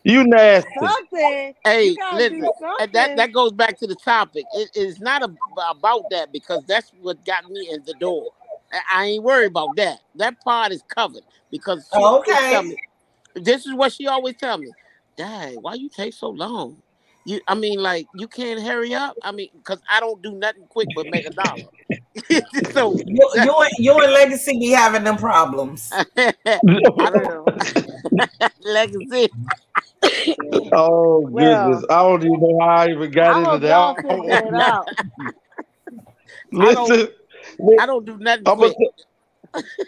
[0.04, 0.70] You nasty.
[0.78, 1.54] something.
[1.64, 2.50] Hey, You listen,
[2.80, 4.46] and that that goes back to the topic.
[4.52, 8.24] It is not ab- about that because that's what got me in the door.
[8.72, 9.98] I, I ain't worried about that.
[10.14, 12.50] That part is covered because she okay.
[12.50, 12.76] tell me.
[13.34, 14.72] This is what she always tell me.
[15.16, 16.82] Dad, why you take so long?
[17.26, 19.16] You, I mean, like you can't hurry up.
[19.20, 21.70] I mean, because I don't do nothing quick but make a dollar.
[22.70, 25.90] so You, you, and- you and Legacy be having them problems.
[25.92, 26.04] I
[26.76, 27.52] don't know.
[28.60, 29.28] legacy.
[30.72, 31.84] Oh Well, goodness.
[31.90, 33.68] I don't even know how I even got I into hope that.
[33.68, 34.88] y'all figure it out.
[36.60, 36.88] I don't.
[36.88, 37.08] Listen,
[37.80, 38.88] I don't do nothing I'm gonna, quick.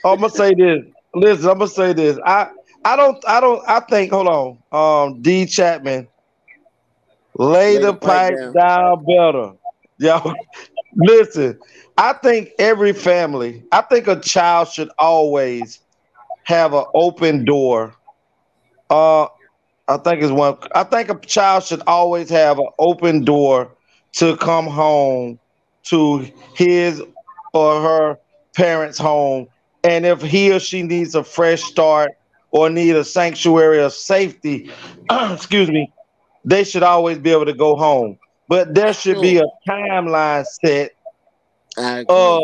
[0.04, 0.80] I'm gonna say this.
[1.14, 2.18] Listen, I'm gonna say this.
[2.26, 2.48] I
[2.84, 4.58] I don't I don't I think hold on.
[4.72, 6.08] Um D Chapman
[7.38, 8.56] lay Lay the the pipe down.
[8.56, 9.52] down better.
[9.98, 10.32] Yo,
[10.96, 11.58] listen.
[11.96, 15.80] I think every family, I think a child should always
[16.44, 17.94] have an open door.
[18.90, 19.26] Uh
[19.88, 23.76] I think it's one I think a child should always have an open door
[24.14, 25.38] to come home
[25.84, 27.02] to his
[27.52, 28.18] or her
[28.56, 29.48] parents' home.
[29.84, 32.12] And if he or she needs a fresh start
[32.50, 34.70] or need a sanctuary of safety,
[35.10, 35.92] excuse me,
[36.44, 38.18] they should always be able to go home.
[38.48, 40.92] But there should be a timeline set
[42.08, 42.40] of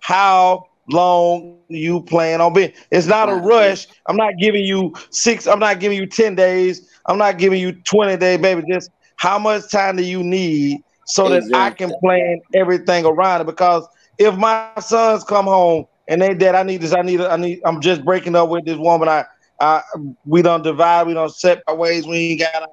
[0.00, 2.72] how long you plan on being.
[2.90, 3.66] It's not a rush.
[3.88, 6.88] I'm not giving you six, I'm not giving you 10 days.
[7.06, 8.62] I'm not giving you 20 days, baby.
[8.70, 13.46] Just how much time do you need so that I can plan everything around it?
[13.46, 13.86] Because
[14.18, 15.66] if my sons come home
[16.08, 18.64] and they dead, I need this, I need I need I'm just breaking up with
[18.64, 19.08] this woman.
[19.08, 19.24] I
[19.60, 19.82] I
[20.24, 22.68] we don't divide, we don't set our ways, we ain't got our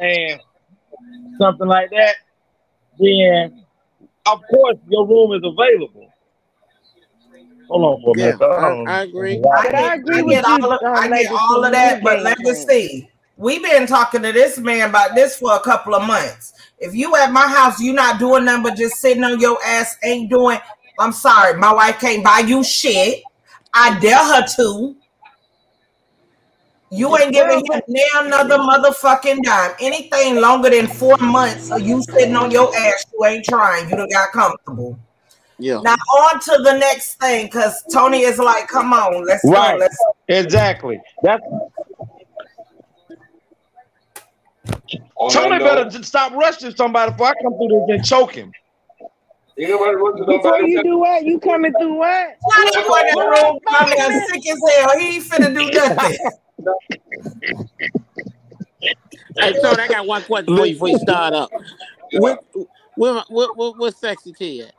[0.00, 0.40] and
[1.40, 2.16] something like that,
[2.98, 3.64] then
[4.26, 6.12] of course your room is available.
[7.68, 8.40] Hold on for a minute.
[8.56, 9.00] Hold I.
[9.00, 9.42] I agree.
[9.56, 11.64] I But I get, agree I with get you, all of, um, I get all
[11.64, 12.36] of that, but game plan.
[12.38, 16.54] Legacy, we've been talking to this man about this for a couple of months.
[16.78, 19.96] If you at my house, you not doing nothing but just sitting on your ass,
[20.04, 20.58] ain't doing.
[20.98, 23.22] I'm sorry, my wife can't buy you shit.
[23.74, 24.96] I dare her to.
[26.94, 29.70] You ain't giving him now another motherfucking dime.
[29.80, 33.88] Anything longer than four months, or you sitting on your ass, you ain't trying.
[33.88, 34.98] You done got comfortable.
[35.58, 35.80] Yeah.
[35.82, 39.52] Now on to the next thing, because Tony is like, come on, let's go.
[39.52, 39.78] Right.
[39.78, 39.96] Let's
[40.28, 41.00] Exactly.
[41.22, 41.42] That's
[45.16, 48.34] On Tony note, better just stop rushing somebody before I come through this and choke
[48.34, 48.52] him.
[49.58, 50.70] ain't nobody rushing Before nobody.
[50.72, 51.24] you do what?
[51.24, 52.36] You coming through what?
[52.42, 54.98] Why that boy in the room coming there sick as hell?
[54.98, 56.18] He ain't finna do nothing.
[59.38, 61.50] Hey, so I got one question for you before you start up.
[62.18, 62.38] Where,
[62.96, 64.72] where, where, where, where's Sexy T at?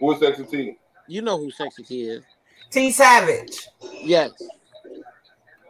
[0.00, 0.76] Who's Sexy T?
[1.06, 2.24] You know who Sexy T is.
[2.70, 3.68] T Savage.
[4.02, 4.30] Yes.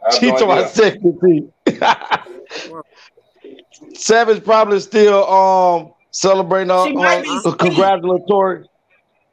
[0.07, 0.69] I have She no told my idea.
[0.69, 1.47] sexy
[3.95, 7.57] Savage probably still um celebrating uh, She might uh, be asleep.
[7.59, 8.65] congratulatory.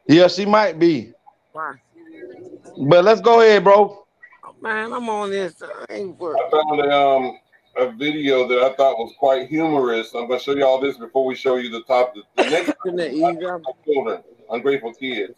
[0.08, 1.12] Yeah, she might be.
[1.52, 1.74] Why?
[2.88, 4.05] But let's go ahead, bro.
[4.66, 5.62] Man, I'm on this.
[5.62, 6.36] I ain't work.
[6.36, 7.38] I found a, um
[7.76, 10.12] a video that I thought was quite humorous.
[10.12, 12.14] I'm gonna show you all this before we show you the top.
[12.14, 13.22] The, the next Isn't that easy?
[13.84, 15.34] children, ungrateful kids.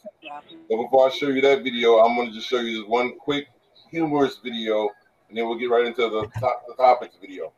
[0.70, 3.48] But before I show you that video, I'm gonna just show you this one quick
[3.90, 4.88] humorous video,
[5.28, 7.52] and then we'll get right into the top the topics video.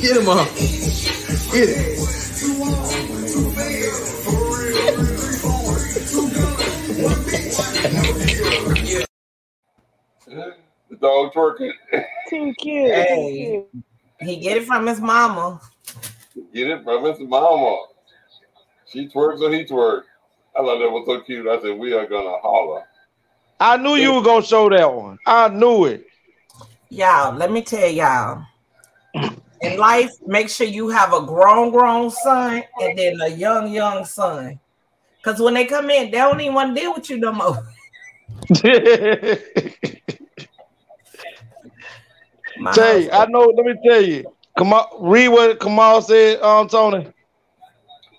[0.00, 0.46] Get him up.
[1.52, 3.05] Get it.
[10.88, 11.72] The dog twerking.
[12.30, 12.94] Too cute.
[12.94, 13.64] Hey.
[14.20, 15.60] He get it from his mama.
[16.54, 17.76] Get it from his mama.
[18.86, 20.04] She twerks or he twerks.
[20.54, 21.46] I thought that was so cute.
[21.46, 22.84] I said, we are gonna holler.
[23.60, 25.18] I knew you were gonna show that one.
[25.26, 26.06] I knew it.
[26.88, 28.44] Y'all, let me tell y'all.
[29.60, 34.04] In life, make sure you have a grown, grown son and then a young, young
[34.04, 34.60] son.
[35.26, 37.56] Because when they come in, they don't even want to deal with you no more.
[42.60, 43.52] My Tell you, I know.
[43.56, 44.24] Let me tell you.
[44.56, 47.08] Come on, read what Kamal said, um, Tony.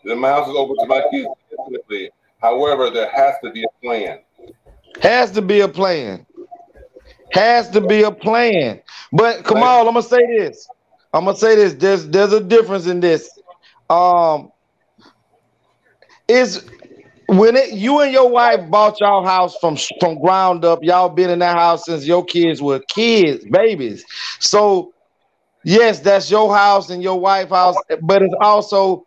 [0.04, 1.30] Then my house is open to my kids.
[1.50, 2.12] definitely.
[2.42, 4.20] However, there has to be a plan.
[5.02, 6.26] Has to be a plan.
[7.32, 8.82] Has to be a plan.
[9.14, 10.68] But Kamal, I'm gonna say this.
[11.14, 11.74] I'm gonna say this.
[11.74, 13.30] There's there's a difference in this.
[13.90, 14.52] Um,
[16.28, 16.66] is
[17.28, 20.80] when it you and your wife bought y'all house from from ground up.
[20.82, 24.06] Y'all been in that house since your kids were kids, babies.
[24.40, 24.94] So
[25.64, 29.06] yes, that's your house and your wife house, but it's also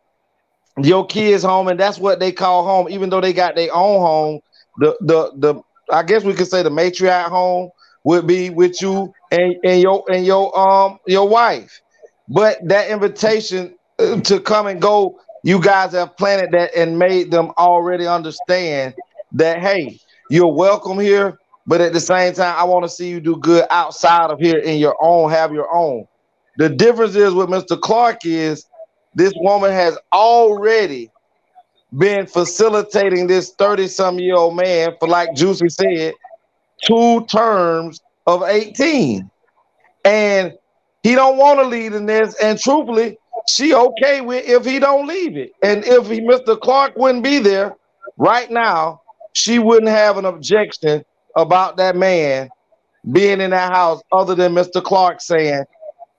[0.82, 2.88] your kids' home, and that's what they call home.
[2.88, 4.40] Even though they got their own home,
[4.78, 7.70] the the the I guess we could say the matriarch home
[8.04, 11.80] would be with you and, and your and your um your wife.
[12.28, 17.30] But that invitation uh, to come and go, you guys have planted that and made
[17.30, 18.94] them already understand
[19.32, 19.98] that hey,
[20.30, 21.38] you're welcome here.
[21.66, 24.58] But at the same time, I want to see you do good outside of here
[24.58, 26.06] in your own, have your own.
[26.56, 27.80] The difference is with Mr.
[27.80, 28.66] Clark is
[29.14, 31.10] this woman has already
[31.96, 36.14] been facilitating this 30 some year old man for like Juicy said,
[36.84, 39.30] two terms of 18.
[40.04, 40.52] And
[41.02, 42.34] he don't want to lead in this.
[42.42, 43.16] And truthfully,
[43.48, 45.52] she okay with if he don't leave it.
[45.62, 46.58] And if he, Mr.
[46.60, 47.74] Clark wouldn't be there
[48.16, 49.00] right now,
[49.32, 51.04] she wouldn't have an objection
[51.36, 52.48] about that man
[53.10, 54.82] being in that house other than Mr.
[54.82, 55.64] Clark saying,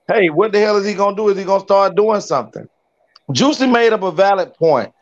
[0.08, 1.28] hey, what the hell is he gonna do?
[1.28, 2.66] Is he gonna start doing something?
[3.30, 4.92] Juicy made up a valid point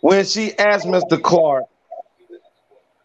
[0.00, 1.22] when she asked Mr.
[1.22, 1.64] Clark,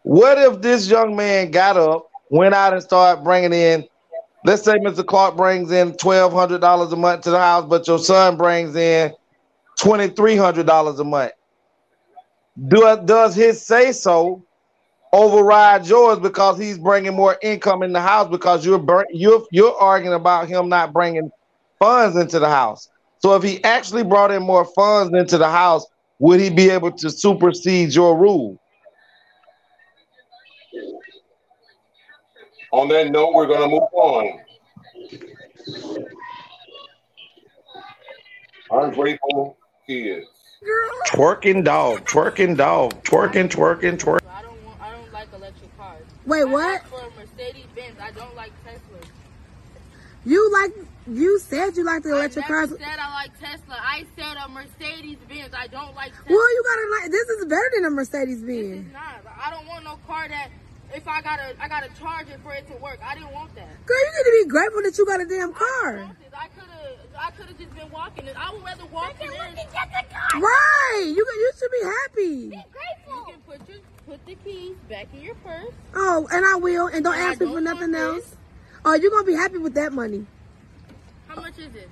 [0.02, 3.84] what if this young man got up, went out and started bringing in,
[4.48, 5.04] let's say Mr.
[5.04, 9.12] Clark brings in $1,200 a month to the house, but your son brings in
[9.78, 11.32] $2,300 a month.
[12.66, 14.42] Do, does his say so
[15.12, 20.14] override yours because he's bringing more income in the house because you're you're you're arguing
[20.14, 21.30] about him not bringing
[21.78, 22.88] funds into the house.
[23.18, 25.86] So if he actually brought in more funds into the house,
[26.20, 28.58] would he be able to supersede your rule?
[32.72, 34.40] On that note, we're going to move on.
[38.70, 40.26] Ungrateful kids.
[41.08, 44.20] Twerking dog, twerking dog, twerking, twerking, twerking.
[44.28, 44.80] I don't want.
[44.82, 46.04] I don't like electric cars.
[46.26, 46.80] Wait, I what?
[46.82, 47.96] asked For Mercedes Benz.
[48.00, 49.08] I don't like Tesla.
[50.26, 50.72] You like
[51.10, 52.78] you said you like the electric I never cars.
[52.78, 53.78] said I like Tesla.
[53.80, 55.54] I said a Mercedes Benz.
[55.56, 56.36] I don't like Tesla.
[56.36, 58.84] Well, you gotta like this is better than a Mercedes Benz.
[58.86, 59.24] It's not.
[59.40, 60.50] I don't want no car that
[60.94, 62.98] if I gotta I gotta charge it for it to work.
[63.04, 63.68] I didn't want that.
[63.86, 66.10] Girl, you need to be grateful that you got a damn car.
[66.38, 68.26] I could have I could have just been walking.
[68.26, 68.36] it.
[68.38, 69.38] I would rather walk in this.
[70.34, 71.04] Right.
[71.06, 72.48] You can- you should be happy.
[72.48, 73.26] Be grateful.
[73.26, 75.72] You can put your put the keys back in your purse.
[75.94, 76.86] Oh, and I will.
[76.86, 78.36] And don't And I ask me don't for nothing want else.
[78.84, 80.26] Oh, you're gonna be happy with that money.
[81.26, 81.88] How much is this?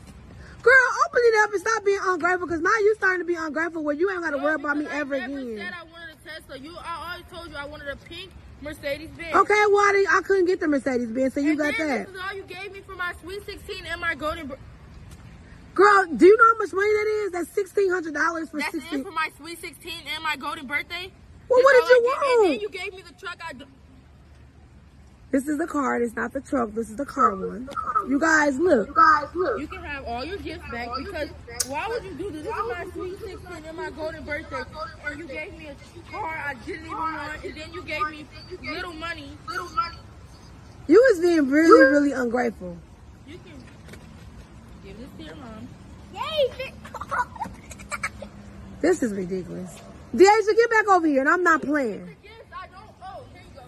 [0.63, 3.85] Girl, open it up and stop being ungrateful because now you're starting to be ungrateful
[3.85, 5.57] where you ain't gotta worry about me ever Never again.
[5.59, 6.59] said I wanted a Tesla.
[6.59, 9.35] You I always told you I wanted a pink Mercedes Benz.
[9.35, 9.79] Okay, well
[10.11, 12.07] I, couldn't get the Mercedes Benz, so you and got that.
[12.07, 14.51] This is all you gave me for my Sweet 16 and my Golden.
[15.75, 17.33] Girl, do you know how much money that is?
[17.33, 19.01] That's sixteen hundred dollars for That's sixteen.
[19.01, 21.13] it for my Sweet 16 and my Golden birthday.
[21.51, 22.51] Well, what did you I gave- And want?
[22.51, 23.37] then you gave me the truck.
[23.43, 23.53] I.
[25.33, 26.03] d- This is the card.
[26.03, 26.73] It's not the truck.
[26.73, 27.69] This is the car one.
[28.09, 28.89] You guys look.
[28.89, 29.61] You guys look.
[29.61, 31.29] You can have all your gifts back because
[31.69, 32.43] why would you do this?
[32.45, 34.63] This is my Sweet 16 and my Golden birthday,
[35.07, 35.77] and you gave me a
[36.11, 38.27] car I didn't even want, and then you gave me
[38.63, 39.31] little money.
[39.49, 39.97] Little money.
[40.89, 42.79] You was being really, really ungrateful.
[43.27, 43.65] You can
[44.85, 45.69] give this to your mom.
[46.15, 46.73] Yay!
[48.81, 49.75] This is ridiculous.
[50.15, 52.17] Deasia, get back over here, and I'm not playing.
[52.23, 52.85] Yes, I don't.
[53.03, 53.63] Oh, here you go.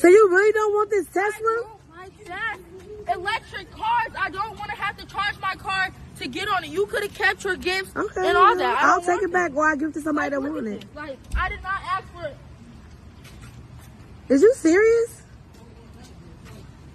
[0.00, 1.66] So you really don't want this Tesla?
[1.94, 2.56] Like that.
[3.12, 4.12] Electric cars.
[4.18, 5.90] I don't want to have to charge my car
[6.20, 6.70] to get on it.
[6.70, 8.82] You could have kept your gifts Okay, and all that.
[8.82, 10.68] I I'll take want it back or I'll give it to somebody that Look want
[10.68, 10.84] it.
[10.94, 12.36] Like I did not ask for it.
[14.30, 15.22] Is you serious?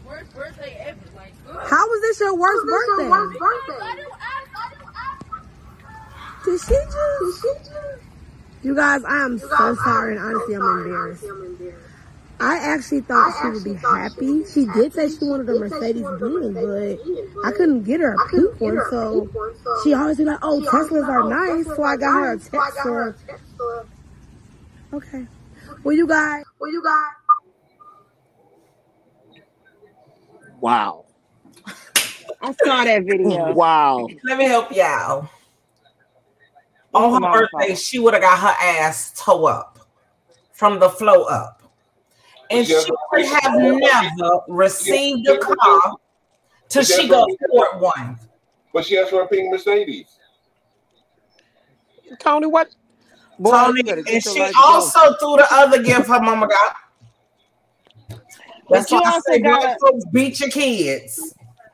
[0.07, 0.99] Worst birthday ever.
[1.15, 1.34] Like
[1.69, 3.03] How was this your worst birthday?
[3.06, 4.49] Because I didn't ask.
[4.57, 5.26] I didn't ask.
[6.45, 7.61] Did she just?
[8.64, 11.23] You guys, I am so sorry, and honestly, I'm embarrassed.
[12.40, 14.44] I actually thought she would be happy.
[14.45, 18.60] She did say she wanted a Mercedes Benz, but I couldn't get her a pink
[18.60, 18.80] one.
[18.90, 19.30] So
[19.84, 23.16] she always be like, "Oh, Teslas are oh, nice," so I got her a Tesla.
[24.94, 25.26] Okay.
[25.84, 27.12] Well, you guys, well, you guys.
[30.60, 31.06] Wow.
[32.41, 33.53] I saw that video.
[33.56, 34.07] Wow.
[34.24, 35.30] Let me help y'all.
[36.94, 39.80] On her birthday, she would have got her ass toe up
[40.53, 41.62] from the flow up.
[42.49, 45.55] And she she would have never received a car
[46.69, 48.19] till she that's go what- afford one.
[48.73, 50.19] But she asked for a pink Mercedes.
[52.19, 52.69] Tony, what?
[53.39, 56.76] Boy, Tony, and she life also threw the other gift her mama got.
[58.69, 61.34] That's But you why I also say gotta- black folks beat your kids.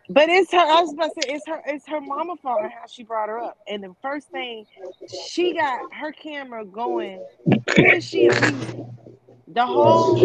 [0.10, 0.57] But it's her.
[0.60, 1.61] I was about to say it's her.
[1.65, 3.57] It's her mama fault how she brought her up.
[3.68, 4.65] And the first thing,
[5.07, 7.23] she got her camera going.
[7.77, 8.98] Who is she abusing?
[9.53, 10.23] The whole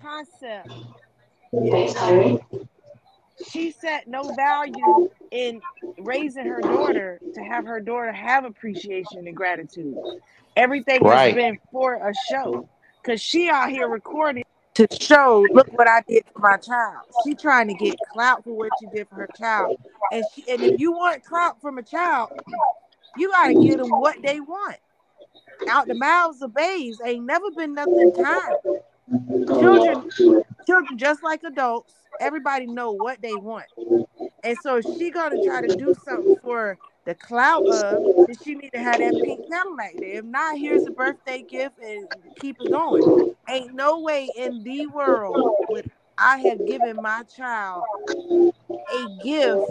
[0.00, 0.70] concept.
[1.52, 1.96] is
[3.36, 5.62] She set no value in
[5.98, 10.02] raising her daughter to have her daughter have appreciation and gratitude.
[10.56, 11.34] Everything has Right.
[11.34, 12.66] been for a show
[13.02, 14.44] because she out here recording
[14.76, 17.04] to show, look what I did for my child.
[17.12, 19.72] She trying to get clout for what she did for her child.
[20.10, 22.30] And she, and if you want clout from a child,
[23.14, 24.76] you gotta give them what they want.
[25.66, 28.56] Out the mouths of babes ain't never been nothing kind.
[29.58, 30.04] Children,
[30.66, 33.66] children just like adults, everybody know what they want.
[34.44, 38.70] And so she gonna try to do something for the clout of, then she need
[38.72, 40.18] to have that pink Cadillac there.
[40.18, 43.04] If not, here's a birthday gift and keep it going.
[43.48, 45.86] Ain't no way in the world would
[46.18, 47.88] I have given my child
[48.92, 49.66] a gift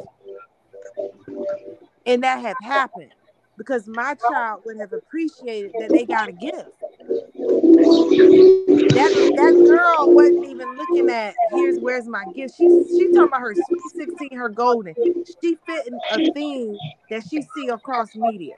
[2.06, 3.12] and that have happened
[3.58, 6.70] because my child would have appreciated that they got a gift.
[8.96, 12.56] That that girl wasn't even looking at here's where's my gift.
[12.58, 14.96] She's she talking about her sweet 16, her golden.
[15.42, 16.78] She fitting a theme
[17.10, 18.56] that she see across media.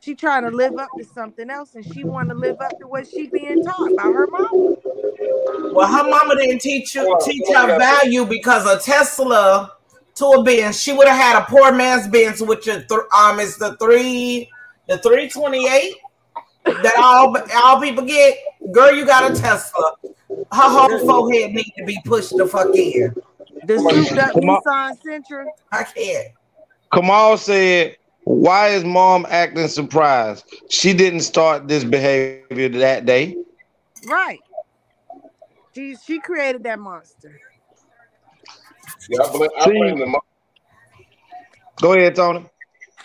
[0.00, 2.86] She trying to live up to something else and she want to live up to
[2.86, 4.76] what she being taught by her mama.
[5.72, 9.75] Well, her mama didn't teach you teach her value because a Tesla
[10.16, 13.38] to a Benz, she would have had a poor man's Benz, which is th- um
[13.38, 14.50] is the three
[14.88, 15.94] the three twenty eight
[16.64, 18.38] that all all people get.
[18.72, 19.94] Girl, you got a Tesla.
[20.28, 23.14] Her whole forehead need to be pushed the fuck in.
[23.64, 24.60] The souped up Come on.
[24.62, 25.46] Nissan Sentra.
[25.72, 26.28] I can't.
[26.92, 30.44] Kamal said, "Why is mom acting surprised?
[30.70, 33.36] She didn't start this behavior that day."
[34.08, 34.40] Right.
[35.74, 37.38] She she created that monster.
[39.08, 40.24] Yeah, I blame, I blame the mother.
[41.80, 42.46] Go ahead, Tony.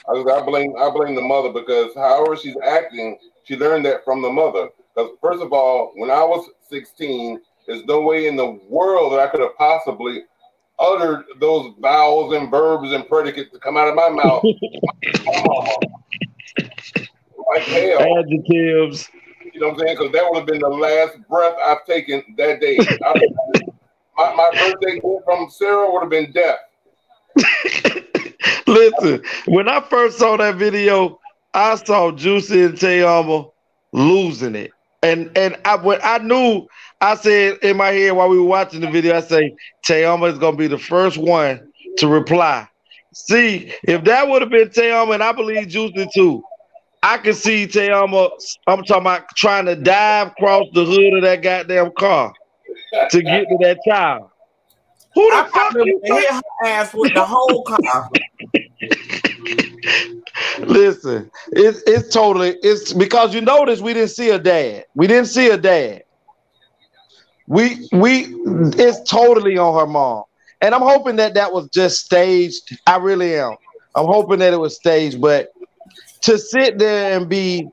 [0.09, 4.21] I, I blame I blame the mother because however she's acting, she learned that from
[4.21, 4.69] the mother.
[4.95, 9.19] Because first of all, when I was 16, there's no way in the world that
[9.19, 10.23] I could have possibly
[10.79, 14.43] uttered those vowels and verbs and predicates to come out of my mouth.
[17.53, 18.19] like hell.
[18.19, 19.09] Adjectives.
[19.53, 19.97] You know what I'm saying?
[19.99, 22.79] Because that would have been the last breath I've taken that day.
[24.21, 26.59] My, my birthday gift from Sarah would have been death.
[28.67, 31.19] Listen, when I first saw that video,
[31.55, 33.51] I saw Juicy and TeAma
[33.93, 34.71] losing it.
[35.01, 36.67] And and I when I knew,
[36.99, 39.55] I said in my head while we were watching the video, I say
[39.87, 42.67] TeAma is gonna be the first one to reply.
[43.13, 46.43] See, if that would have been TeAma, and I believe Juicy too,
[47.01, 48.29] I could see TeAma.
[48.67, 52.33] I'm talking about trying to dive across the hood of that goddamn car
[53.09, 54.29] to get to that child.
[55.13, 58.09] Who the I fuck probably you hit her ass with the whole car.
[60.59, 64.85] Listen, it's it's totally it's because you notice we didn't see a dad.
[64.95, 66.03] We didn't see a dad.
[67.47, 68.27] We we
[68.77, 70.23] it's totally on her mom,
[70.61, 72.77] and I'm hoping that that was just staged.
[72.87, 73.55] I really am.
[73.95, 75.51] I'm hoping that it was staged, but
[76.21, 77.67] to sit there and be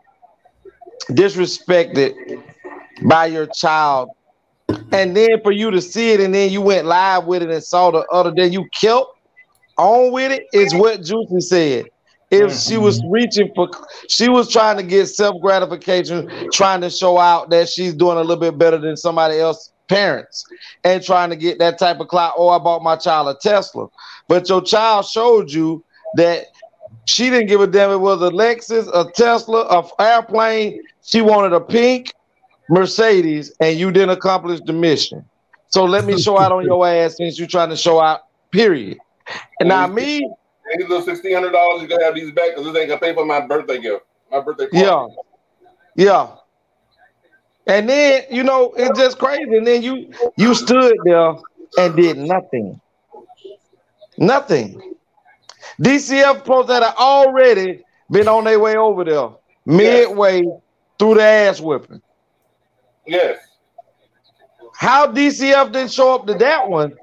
[1.10, 2.42] disrespected
[3.02, 4.10] by your child,
[4.92, 7.62] and then for you to see it, and then you went live with it and
[7.62, 9.08] saw the other day you killed
[9.76, 11.86] on with it is what Juicy said.
[12.30, 12.58] If mm-hmm.
[12.58, 13.70] she was reaching for,
[14.08, 18.20] she was trying to get self gratification, trying to show out that she's doing a
[18.20, 20.44] little bit better than somebody else's parents,
[20.84, 22.34] and trying to get that type of clout.
[22.36, 23.88] Oh, I bought my child a Tesla,
[24.26, 25.82] but your child showed you
[26.16, 26.48] that
[27.06, 27.90] she didn't give a damn.
[27.90, 30.82] It was a Lexus, a Tesla, a airplane.
[31.02, 32.12] She wanted a pink
[32.68, 35.24] Mercedes, and you didn't accomplish the mission.
[35.68, 38.22] So let me show out on your ass since you're trying to show out.
[38.50, 38.98] Period.
[39.60, 40.28] And now me,
[40.72, 43.14] Any little sixteen hundred dollars, you gotta have these back because this ain't gonna pay
[43.14, 44.04] for my birthday gift.
[44.30, 44.86] My birthday party.
[44.86, 45.06] Yeah.
[45.96, 46.28] Yeah.
[47.66, 49.56] And then, you know, it's just crazy.
[49.56, 51.34] And then you you stood there
[51.78, 52.80] and did nothing.
[54.16, 54.96] Nothing.
[55.80, 59.28] DCF supposed that have already been on their way over there,
[59.66, 60.42] midway
[60.98, 62.00] through the ass whipping.
[63.08, 63.38] Yes.
[64.74, 66.94] How DCF didn't show up to that one,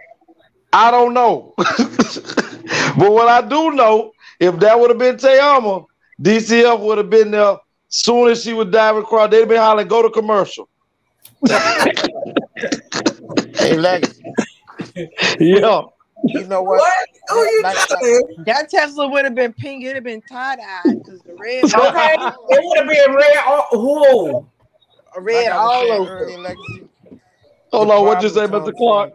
[0.72, 1.54] I don't know.
[1.58, 5.86] but what I do know, if that would have been TeAma,
[6.22, 7.58] DCF would have been there
[7.90, 9.30] soon as she would dive across.
[9.32, 10.70] They'd have been hollering, go to commercial.
[13.58, 14.20] Hey, Lex,
[15.40, 15.82] yeah.
[16.26, 16.94] you know what?
[17.30, 19.84] Who you Like- like- That Tesla would have been pink.
[19.84, 22.14] It'd have been tie dyed because the red, Okay,
[22.50, 23.36] it would have been red.
[23.48, 24.48] Oh, All,
[25.16, 25.24] whoa.
[25.24, 26.24] red like all saying over.
[26.24, 26.60] earlier, Lex,
[27.72, 29.10] Hold on, what you say, about the clock?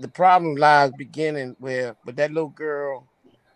[0.00, 3.06] the problem lies beginning where with that little girl,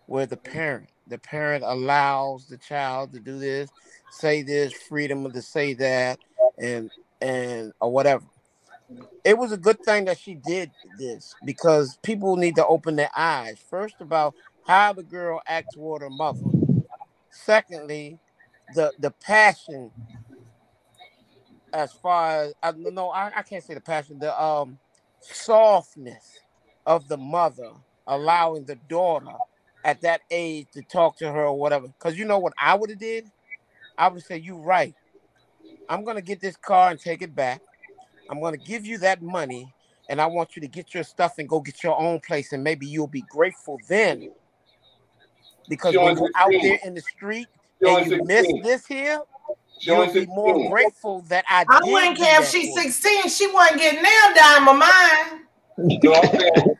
[0.07, 3.71] where the parent, the parent allows the child to do this,
[4.11, 6.19] say this, freedom to say that,
[6.59, 6.91] and
[7.21, 8.25] and or whatever.
[9.25, 13.11] It was a good thing that she did this because people need to open their
[13.17, 13.59] eyes.
[13.71, 14.35] First about
[14.67, 16.41] how the girl acts toward her mother.
[17.31, 18.19] Secondly,
[18.75, 19.91] the the passion
[21.75, 24.79] as far as I no, I, I can't say the passion, the um
[25.21, 26.39] softness
[26.87, 27.73] of the mother
[28.07, 29.33] allowing the daughter
[29.85, 31.89] at that age to talk to her or whatever.
[31.89, 33.31] Because you know what I would have did?
[33.99, 34.95] I would say, You right.
[35.89, 37.61] I'm gonna get this car and take it back.
[38.31, 39.75] I'm gonna give you that money,
[40.09, 42.63] and I want you to get your stuff and go get your own place, and
[42.63, 44.31] maybe you'll be grateful then.
[45.69, 47.49] Because when you're out there in the street
[47.87, 49.21] and you miss this here,
[49.87, 50.71] you'll be more 16.
[50.71, 53.29] grateful that I I did wouldn't care if she's 16.
[53.29, 55.41] She wasn't getting nailed down my mind.
[56.03, 56.77] No, I'm saying,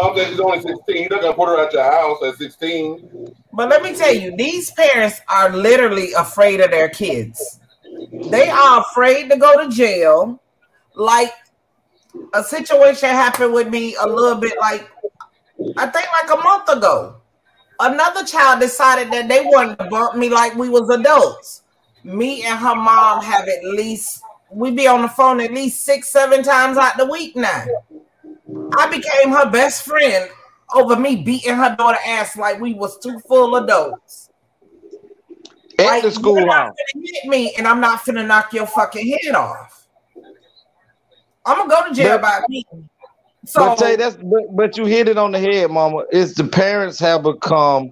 [0.00, 0.96] I'm saying she's only 16.
[0.96, 3.34] You're not gonna put her at your house at 16.
[3.52, 7.60] But let me tell you, these parents are literally afraid of their kids.
[8.30, 10.40] They are afraid to go to jail.
[10.94, 11.32] Like
[12.32, 14.88] a situation happened with me a little bit like
[15.76, 17.16] I think like a month ago.
[17.80, 21.62] Another child decided that they wanted to bump me like we was adults.
[22.04, 26.10] Me and her mom have at least we be on the phone at least six,
[26.10, 27.64] seven times out the week now.
[28.76, 30.30] I became her best friend
[30.74, 34.28] over me beating her daughter ass like we was two full adults.
[35.78, 36.74] At Like the schoolhouse.
[36.94, 39.86] hit me and I'm not finna knock your fucking head off.
[41.46, 42.64] I'm gonna go to jail But by me.
[43.54, 46.04] but say So that's but, but you hit it on the head, mama.
[46.10, 47.90] It's the parents have become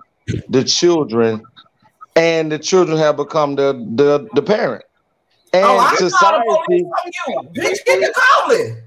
[0.48, 1.42] the children,
[2.16, 4.84] and the children have become the the, the parent.
[5.54, 7.12] Oh, and oh, I call the society police on
[7.44, 7.50] you.
[7.50, 8.82] Bitch, get the calling.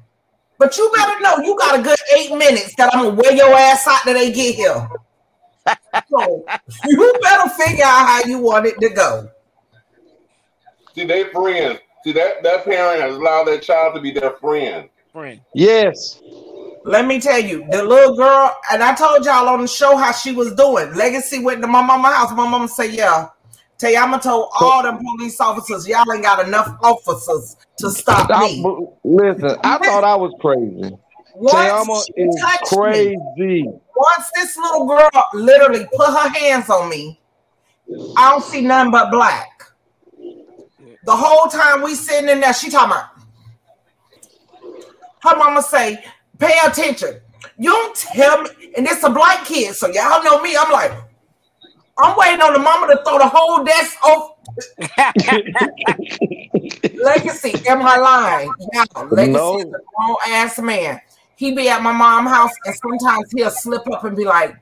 [0.57, 3.53] But you better know you got a good eight minutes that I'm gonna wear your
[3.53, 4.89] ass out till they get here.
[6.09, 6.45] So
[6.85, 9.29] you better figure out how you want it to go.
[10.93, 11.79] See, they friends.
[12.05, 14.89] See, that, that parent has allowed that child to be their friend.
[15.11, 15.41] Friend.
[15.53, 16.21] Yes.
[16.85, 20.11] Let me tell you, the little girl, and I told y'all on the show how
[20.11, 20.93] she was doing.
[20.93, 22.29] Legacy went to my mama house.
[22.31, 23.29] My mama said, Yeah.
[23.79, 28.63] TeAma told all them police officers, y'all ain't got enough officers to stop I, me.
[29.03, 30.95] listen, I thought I was crazy.
[31.33, 33.63] Once TeAma is touched me, crazy.
[33.95, 37.19] once this little girl literally put her hands on me,
[38.15, 39.49] I don't see nothing but black.
[41.03, 43.09] The whole time we sitting in there, she talking about
[45.23, 46.03] her mama say,
[46.39, 47.19] pay attention.
[47.57, 50.55] You don't tell me, and it's a black kid, so y'all know me.
[50.57, 50.91] I'm like,
[51.97, 54.31] I'm waiting on the mama to throw the whole desk off.
[56.95, 58.51] Legacy, am I lying?
[58.73, 59.59] Yeah, Legacy No.
[59.59, 60.99] is a grown ass man.
[61.37, 64.55] He be at my mom's house, and sometimes he'll slip up and be like,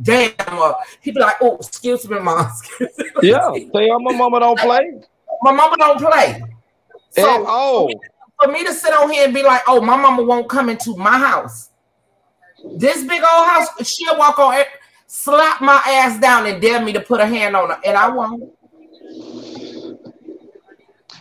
[0.00, 3.04] "Damn," or he'd be like, "Oh, excuse me, mom." Excuse me.
[3.22, 3.50] Yeah.
[3.74, 5.00] TeAma mama don't play.
[5.42, 6.42] My mama don't play.
[7.10, 7.90] So all.
[8.42, 10.96] For me to sit on here and be like, "Oh, my mama won't come into
[10.96, 11.70] my house,"
[12.76, 14.68] this big old house, she'll walk on it,
[15.06, 18.08] slap my ass down, and dare me to put a hand on her, and I
[18.08, 18.52] won't.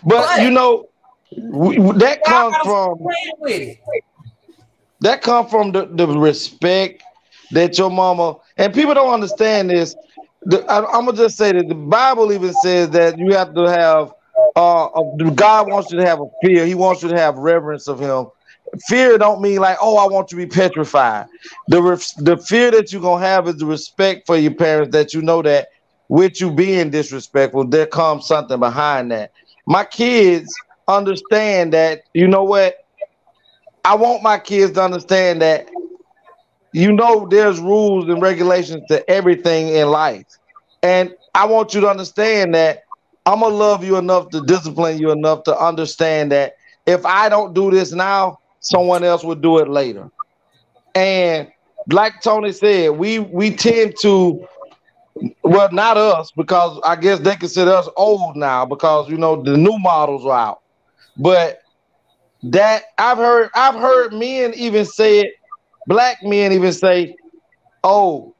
[0.05, 0.85] But you know,
[1.31, 3.79] that comes from Playing with it.
[5.01, 7.03] that come from the, the respect
[7.51, 9.95] that your mama and people don't understand this.
[10.43, 13.63] The, I, I'm gonna just say that the Bible even says that you have to
[13.63, 14.13] have
[14.55, 16.65] uh, uh, God wants you to have a fear.
[16.65, 18.27] He wants you to have reverence of Him.
[18.87, 21.27] Fear don't mean like, oh, I want you to be petrified.
[21.69, 21.81] The
[22.17, 24.91] the fear that you're gonna have is the respect for your parents.
[24.91, 25.69] That you know that
[26.07, 29.31] with you being disrespectful, there comes something behind that.
[29.65, 30.53] My kids
[30.87, 32.01] understand that.
[32.13, 32.75] You know what?
[33.85, 35.67] I want my kids to understand that
[36.73, 40.25] you know there's rules and regulations to everything in life.
[40.83, 42.83] And I want you to understand that
[43.25, 46.53] I'm gonna love you enough to discipline you enough to understand that
[46.85, 50.09] if I don't do this now, someone else will do it later.
[50.95, 51.49] And
[51.91, 54.47] like Tony said, we we tend to
[55.43, 59.57] well, not us, because I guess they consider us old now because you know the
[59.57, 60.61] new models are out.
[61.17, 61.59] But
[62.43, 65.33] that I've heard I've heard men even say it,
[65.87, 67.15] black men even say,
[67.83, 68.35] Oh,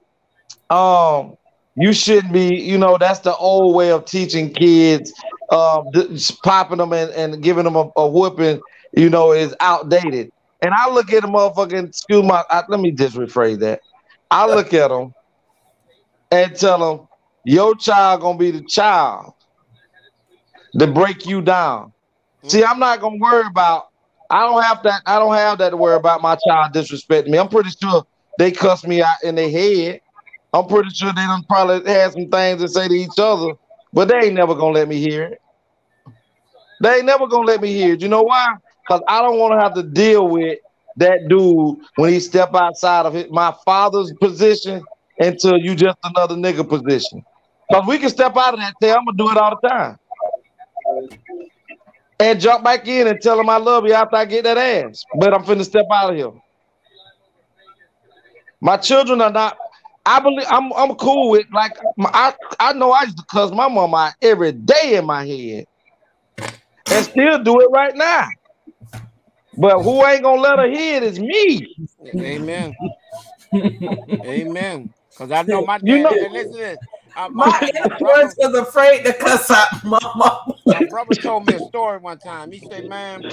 [0.70, 1.36] um,
[1.80, 5.14] you shouldn't be, you know, that's the old way of teaching kids,
[5.50, 8.60] um, just popping them and, and giving them a, a whooping,
[8.94, 10.32] you know, is outdated.
[10.62, 13.80] And I look at a motherfucking, excuse my, I, let me just rephrase that.
[14.30, 15.14] I look at them
[16.32, 17.08] and tell them,
[17.46, 19.34] your child gonna be the child
[20.78, 21.94] to break you down.
[22.44, 23.86] See, I'm not gonna worry about
[24.30, 25.02] I don't have that.
[25.06, 27.40] I don't have that to worry about my child disrespecting me.
[27.40, 28.04] I'm pretty sure
[28.38, 30.02] they cuss me out in their head.
[30.54, 33.54] I'm pretty sure they done probably had some things to say to each other,
[33.94, 35.42] but they ain't never gonna let me hear it.
[36.82, 38.02] They ain't never gonna let me hear it.
[38.02, 38.48] You know why?
[38.88, 40.58] Because I don't want to have to deal with
[40.98, 44.84] that dude when he step outside of his, my father's position
[45.18, 47.24] into you just another nigga position.
[47.70, 48.74] Because we can step out of that.
[48.82, 49.98] Say I'm gonna do it all the time,
[52.20, 55.04] and jump back in and tell him I love you after I get that ass.
[55.20, 56.32] But I'm finna step out of here.
[58.62, 59.58] My children are not.
[60.10, 60.74] I believe I'm.
[60.74, 61.78] I'm cool with like.
[62.00, 65.66] I I know I used to cuss my mom out every day in my head,
[66.92, 68.28] and still do it right now.
[69.56, 71.76] But who ain't gonna let her hear it is me.
[72.20, 72.76] Amen.
[74.26, 74.90] Amen.
[75.12, 75.88] Because I know my dad.
[75.88, 76.80] You know- and listen to this.
[77.16, 80.56] Uh, My influence was afraid to cuss out my mama.
[80.66, 82.52] My brother told me a story one time.
[82.52, 83.24] He said, "Man,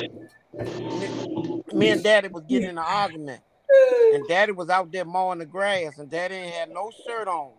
[0.99, 1.09] me,
[1.73, 3.43] me and Daddy was getting in an argument,
[4.15, 7.53] and Daddy was out there mowing the grass, and Daddy ain't had no shirt on,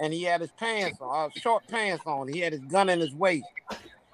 [0.00, 2.28] and he had his pants on, uh, short pants on.
[2.28, 3.46] He had his gun in his waist,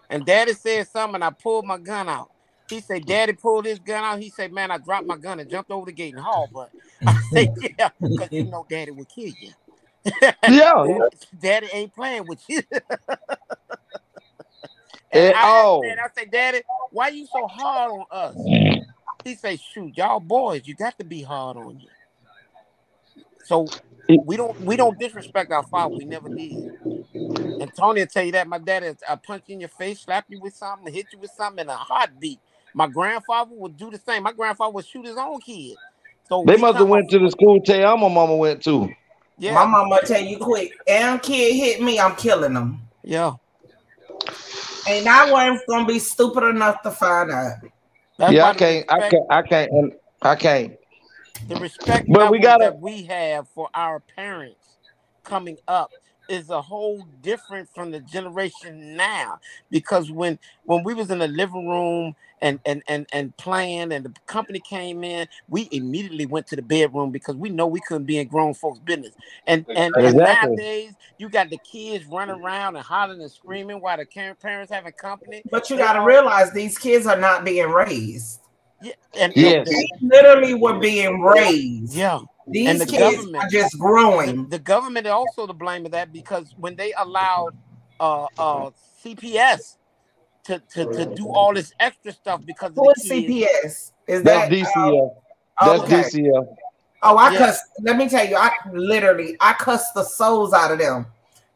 [0.08, 1.16] and Daddy said something.
[1.16, 2.30] And I pulled my gun out.
[2.68, 5.50] He said, "Daddy pulled his gun out." He said, "Man, I dropped my gun and
[5.50, 6.70] jumped over the gate and hauled." But
[7.06, 7.48] I said,
[7.78, 9.50] "Yeah, because you know Daddy would kill you."
[10.48, 10.86] Yeah.
[11.40, 12.62] Daddy ain't playing with you.
[15.12, 16.62] And, I oh, said, I said, Daddy,
[16.92, 18.36] why you so hard on us?
[19.24, 21.88] He say, shoot, y'all boys, you got to be hard on you.
[23.44, 23.66] So
[24.24, 25.96] we don't we don't disrespect our father.
[25.96, 26.72] We never did.
[27.14, 30.00] And Tony will tell you that my dad is I punch you in your face,
[30.00, 32.38] slap you with something, hit you with something in a heartbeat.
[32.74, 34.22] My grandfather would do the same.
[34.22, 35.76] My grandfather would shoot his own kid.
[36.28, 38.88] So they we must have went to the school tell my mama went to.
[39.38, 39.54] Yeah.
[39.54, 42.82] My mama tell you quick, and kid hit me, I'm killing them.
[43.02, 43.34] Yeah.
[44.88, 47.54] And I wasn't gonna be stupid enough to find out.
[48.28, 49.92] Yeah, I can't, I can't, I can't, and
[50.22, 50.76] I can't.
[51.48, 54.76] the respect But we gotta- that we have for our parents
[55.24, 55.90] coming up
[56.30, 59.38] is a whole different from the generation now
[59.70, 64.04] because when when we was in the living room and and and and playing and
[64.04, 68.04] the company came in we immediately went to the bedroom because we know we couldn't
[68.06, 69.14] be in grown folks business
[69.46, 73.96] and and, and nowadays you got the kids running around and hollering and screaming while
[73.98, 78.40] the ca- parents having company But you gotta realize these kids are not being raised.
[78.82, 79.66] yeah, and Yes.
[79.68, 81.94] They literally were being raised.
[81.94, 84.48] yeah These and the kids government are just growing.
[84.48, 87.52] The government is also to blame of that because when they allowed
[88.00, 88.70] uh uh
[89.04, 89.76] CPS
[90.44, 93.26] to to, to do all this extra stuff because of Who the is kids.
[93.26, 93.92] CPS?
[94.08, 95.02] Is That's that DCF.
[95.02, 95.10] um,
[95.60, 96.02] That's okay.
[96.02, 96.56] DCF.
[97.02, 97.38] Oh, I Yeah.
[97.38, 97.60] cuss.
[97.80, 101.06] Let me tell you, I literally I cuss the souls out of them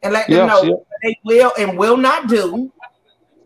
[0.01, 0.75] and let them Yeah, know yeah.
[1.03, 2.71] they will and will not do.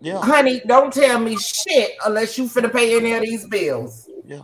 [0.01, 4.07] Yeah, Honey, don't tell me shit unless you finna pay any of these bills.
[4.25, 4.43] yeah,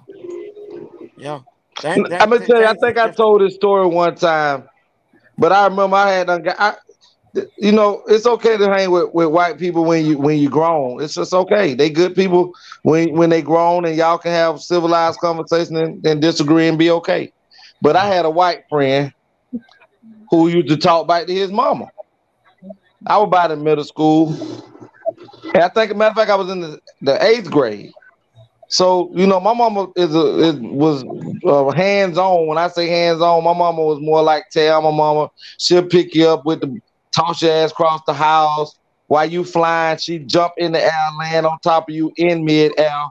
[1.17, 1.39] yeah.
[1.81, 2.67] That- I'm gonna tell you.
[2.67, 4.67] I think I told this story one time,
[5.37, 6.75] but I remember I had I,
[7.57, 11.01] you know, it's okay to hang with, with white people when you when you grown.
[11.01, 11.73] It's just okay.
[11.73, 12.51] They good people
[12.83, 16.91] when when they grown and y'all can have civilized conversation and, and disagree and be
[16.91, 17.31] okay.
[17.81, 19.11] But I had a white friend
[20.29, 21.89] who used to talk back to his mama.
[23.05, 24.35] I was about in middle school,
[25.53, 27.91] and I think, a matter of fact, I was in the, the eighth grade.
[28.67, 31.03] So you know, my mama is a is, was
[31.45, 32.47] uh, hands on.
[32.47, 35.29] When I say hands on, my mama was more like tell my mama
[35.59, 36.81] she'll pick you up with the
[37.15, 38.73] toss your ass across the house
[39.07, 39.97] while you flying.
[39.97, 43.03] She jump in the air, land on top of you in mid air,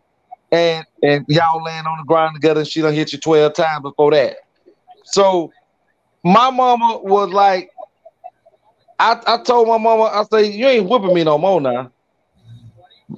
[0.51, 2.61] and and y'all land on the ground together.
[2.61, 4.37] And she done hit you twelve times before that.
[5.05, 5.53] So
[6.25, 7.71] my mama was like,
[8.99, 11.93] I I told my mama, I say you ain't whipping me no more now.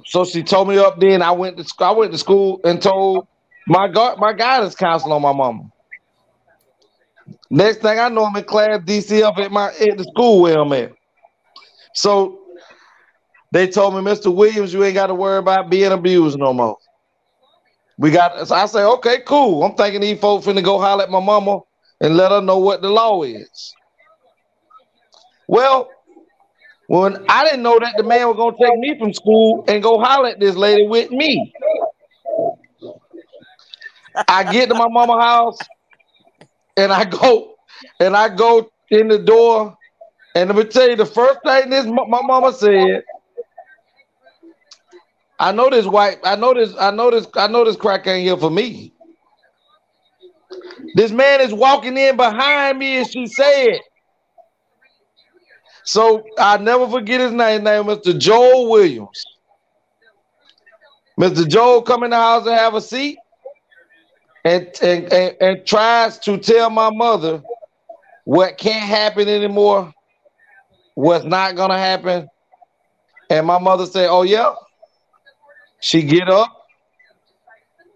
[0.05, 1.21] So she told me up then.
[1.21, 3.27] I went to sc- I went to school and told
[3.67, 5.63] my gu- my guidance counselor on my mama.
[7.49, 10.73] Next thing I know, I'm in class DCF at my at the school where I'm
[10.73, 10.91] at.
[11.93, 12.39] So
[13.51, 14.33] they told me, Mr.
[14.33, 16.77] Williams, you ain't got to worry about being abused no more.
[17.97, 18.47] We got.
[18.47, 19.63] So I say, okay, cool.
[19.63, 21.59] I'm thinking these folks finna go holler at my mama
[22.01, 23.73] and let her know what the law is.
[25.47, 25.89] Well,
[26.87, 29.99] when I didn't know that the man was gonna take me from school and go
[29.99, 31.53] holler at this lady with me.
[34.27, 35.57] I get to my mama house
[36.77, 37.55] and I go
[37.99, 39.77] and I go in the door
[40.33, 43.03] and let me tell you the first thing this my mama said.
[45.39, 46.17] I know this white.
[46.23, 46.73] I know this.
[46.79, 47.27] I know this.
[47.35, 48.93] I know this crack ain't here for me.
[50.95, 53.79] This man is walking in behind me, and she said.
[55.87, 57.63] So I never forget his name.
[57.63, 58.17] Name Mr.
[58.19, 59.23] Joel Williams.
[61.17, 61.47] Mr.
[61.47, 63.17] Joel come in the house and have a seat
[64.43, 67.41] and, and, and, and tries to tell my mother
[68.25, 69.93] what can't happen anymore,
[70.95, 72.27] what's not gonna happen.
[73.29, 74.55] And my mother say, Oh yeah.
[75.79, 76.49] She get up,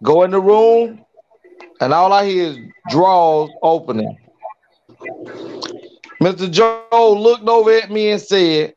[0.02, 1.04] go in the room,
[1.82, 2.58] and all I hear is
[2.90, 4.18] drawers opening.
[6.22, 6.52] Mr.
[6.52, 8.76] Joe looked over at me and said,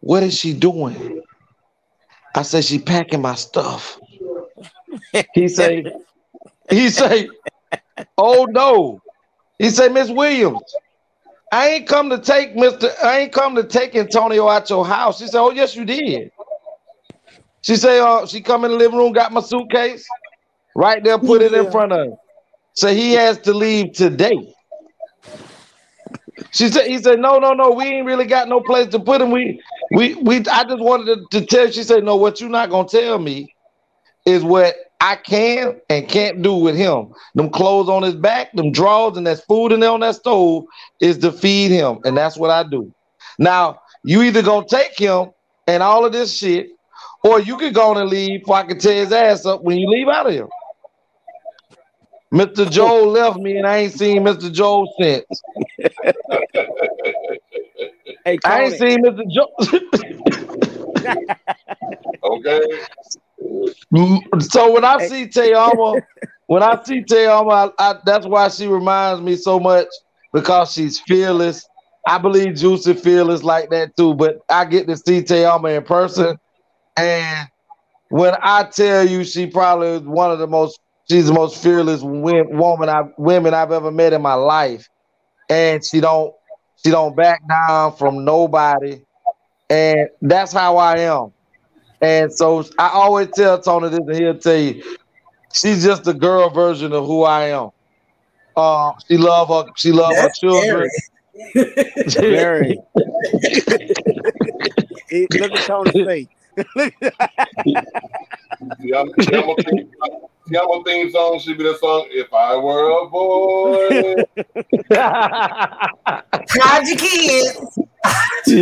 [0.00, 1.22] What is she doing?
[2.34, 4.00] I said, She packing my stuff.
[5.32, 5.92] He said,
[6.70, 7.28] he said,
[8.16, 9.00] Oh no.
[9.60, 10.62] He said, Miss Williams,
[11.52, 12.92] I ain't come to take Mr.
[13.02, 15.18] I ain't come to take Antonio out your house.
[15.18, 16.30] She said, Oh, yes, you did.
[17.62, 20.04] She say, uh, she come in the living room, got my suitcase,
[20.74, 22.16] right there, put it in front of him.
[22.74, 24.54] So he has to leave today.
[26.50, 29.20] She said, he said, no, no, no, we ain't really got no place to put
[29.20, 29.30] him.
[29.30, 29.60] We,
[29.92, 30.36] we, we.
[30.46, 31.70] I just wanted to, to tell.
[31.70, 33.54] She said, no, what you're not gonna tell me
[34.24, 37.12] is what I can and can't do with him.
[37.34, 40.64] Them clothes on his back, them drawers, and that food in there on that stove
[41.00, 42.92] is to feed him, and that's what I do.
[43.38, 45.30] Now you either gonna take him
[45.66, 46.68] and all of this shit,
[47.24, 48.40] or you can go on and leave.
[48.40, 50.48] Before I can tear his ass up when you leave out of here.
[52.32, 52.70] Mr.
[52.70, 54.52] Joel left me, and I ain't seen Mr.
[54.52, 55.24] Joel since.
[58.24, 58.76] Hey, I ain't Tony.
[58.76, 59.22] seen Mr.
[59.30, 59.80] Joel.
[62.24, 62.60] Okay.
[64.40, 66.02] So when I see TeAma,
[66.46, 69.86] when I see TeAma, I, I, that's why she reminds me so much
[70.32, 71.66] because she's fearless.
[72.06, 76.36] I believe Juicy fearless like that too, but I get to see TeAma in person,
[76.96, 77.48] and
[78.08, 82.02] when I tell you, she probably is one of the most, she's the most fearless
[82.02, 84.88] woman I women I've ever met in my life,
[85.48, 86.34] and she don't
[86.84, 89.02] she don't back down from nobody,
[89.68, 91.32] and that's how I am.
[92.00, 94.96] And so I always tell Tony this, and he'll tell you,
[95.52, 97.70] she's just the girl version of who I am.
[98.56, 100.88] Uh, she love her, she love her children.
[102.06, 102.78] Very.
[105.30, 106.28] Look at Tony's face.
[110.48, 112.06] See, I'm, see, I'm a theme, see, I'm a theme song should be the song
[112.10, 114.24] "If I Were a Boy."
[116.58, 117.78] Hide your kids.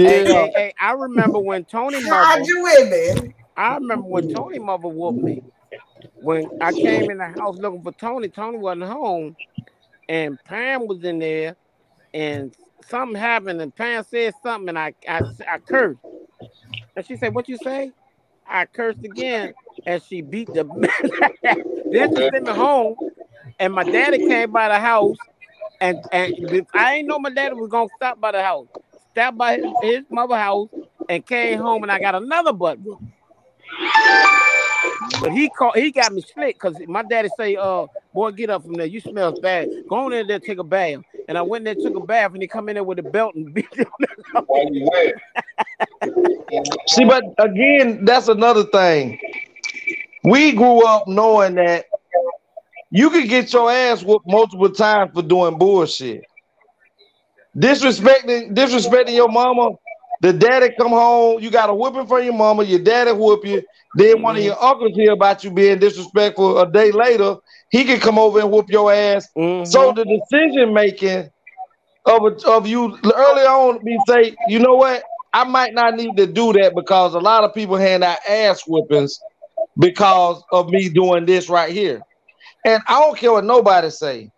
[0.05, 2.15] Hey, hey, hey, I remember when Tony mother.
[2.27, 3.35] Hide your women.
[3.57, 5.45] I remember when Tony mother whooped me.
[6.21, 9.37] When I came in the house looking for Tony, Tony wasn't home,
[10.09, 11.57] and Pam was in there,
[12.15, 16.01] and something happened, and Pam said something, and I I, I cursed,
[16.97, 17.93] and she said, "What you say?"
[18.48, 19.55] I cursed again,
[19.86, 20.64] and she beat the.
[21.90, 22.97] then she sent me home,
[23.59, 25.18] and my daddy came by the house,
[25.81, 26.35] and and
[26.74, 28.68] I ain't know my daddy was gonna stop by the house.
[29.12, 30.68] Stopped by his, his mother house
[31.09, 32.78] and came home, and I got another butt.
[35.20, 37.86] But he called, he got me slick because my daddy say, "Uh,
[38.17, 38.87] boy, get up from there.
[38.87, 39.69] You smell bad.
[39.89, 42.41] Go on in there, take a bath." And I went there, took a bath, and
[42.41, 43.87] he come in there with a belt and beat him.
[44.47, 45.15] Why you wet?
[46.89, 49.21] See, but again, that's another thing.
[50.25, 51.85] We grew up knowing that
[52.91, 56.25] you could get your ass whooped multiple times for doing bullshit.
[57.57, 59.73] Disrespecting, disrespecting your mama.
[60.23, 63.63] The daddy come home, you got a whooping from your mama, your daddy whoop you.
[63.97, 64.47] Then one of mm-hmm.
[64.47, 67.37] your uncles hear about you being disrespectful a day later,
[67.71, 69.29] he can come over and whoop your ass.
[69.37, 69.65] Mm-hmm.
[69.65, 71.31] So the decision making
[72.07, 75.03] of of you early on, we say, you know what?
[75.33, 78.63] I might not need to do that because a lot of people hand out ass
[78.67, 79.19] whippings
[79.79, 82.01] because of me doing this right here.
[82.65, 84.31] And I don't care what nobody say.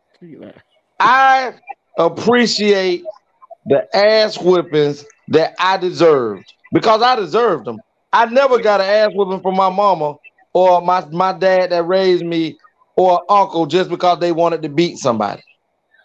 [0.99, 1.55] I
[1.99, 3.05] appreciate
[3.67, 7.79] the ass whippings that I deserved because I deserved them.
[8.13, 10.17] I never got an ass whipping from my mama
[10.53, 12.59] or my, my dad that raised me
[12.99, 15.41] or uncle just because they wanted to beat somebody.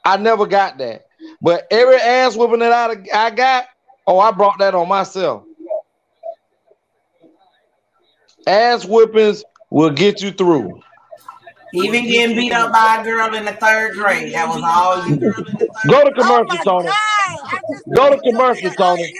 [0.05, 1.05] I never got that.
[1.41, 3.65] But every ass whipping that I, I got,
[4.05, 5.43] oh, I brought that on myself.
[8.45, 10.83] Ass whippings will get you through.
[11.73, 14.31] Even getting beat up by a girl in the third grade.
[14.35, 15.33] That was all you.
[15.89, 16.89] Go to commercial, Tony.
[17.95, 19.15] Go to commercial, Tony.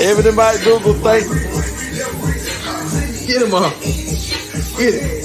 [0.00, 1.24] Everybody Google thank
[3.26, 3.74] Get him up.
[4.78, 5.24] Get it.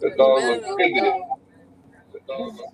[0.00, 1.14] The dog was visited.
[2.12, 2.73] The dog was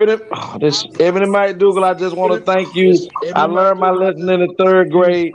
[0.00, 2.94] Oh, this Ebony Mike Dougal, I just want to thank you.
[3.34, 5.32] I learned my lesson in the third grade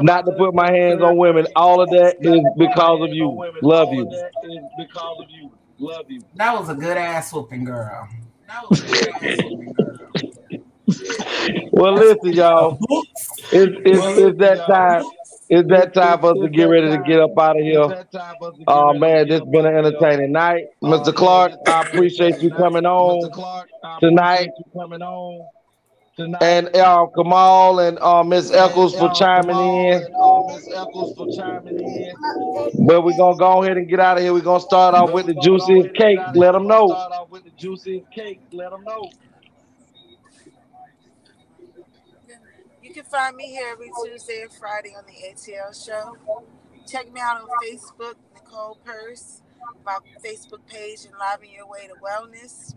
[0.00, 1.46] not to put my hands on women.
[1.56, 3.44] All of that is because of you.
[3.62, 4.08] Love you.
[6.36, 8.08] That was a good ass whooping, girl.
[11.72, 12.78] Well, listen, y'all.
[13.52, 15.04] It's, it's, it's that time.
[15.54, 18.06] It's that time for us to get ready to get up out of here.
[18.66, 20.64] Oh man, this has been an entertaining night.
[20.82, 21.14] Mr.
[21.14, 23.30] Clark, I appreciate you coming on
[24.00, 24.50] tonight.
[26.40, 30.02] And uh, Kamal and uh, Miss Eccles for chiming in.
[32.86, 34.32] But we're gonna go ahead and get out of here.
[34.32, 36.18] We're gonna start off with the juicy cake.
[36.34, 36.88] Let them know.
[42.94, 46.16] Can find me here every Tuesday and Friday on the ATL show.
[46.86, 49.42] Check me out on Facebook, Nicole Purse,
[49.84, 52.76] my Facebook page, Enliven Your Way to Wellness.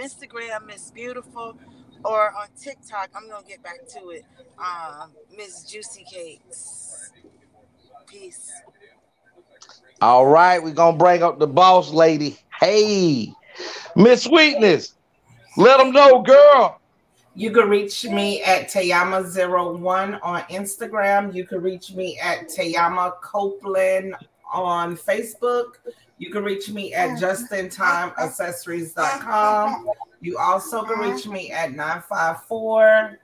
[0.00, 1.58] Instagram, Miss Beautiful,
[2.06, 4.24] or on TikTok, I'm gonna get back to it.
[4.58, 7.12] Um, Miss Juicy Cakes.
[8.06, 8.50] Peace.
[10.00, 12.38] All right, we're gonna bring up the boss lady.
[12.58, 13.30] Hey,
[13.94, 14.94] Miss Sweetness.
[15.58, 16.80] Let them know, girl.
[17.34, 21.34] You can reach me at Tayama01 on Instagram.
[21.34, 24.14] You can reach me at TeAma Copeland
[24.52, 25.76] on Facebook.
[26.18, 29.88] You can reach me at justintimeaccessories.com.
[30.20, 33.18] You also can reach me at 954.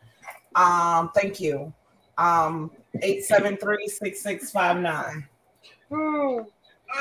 [0.55, 1.71] Um, thank you.
[2.17, 5.29] Um, 873-6659.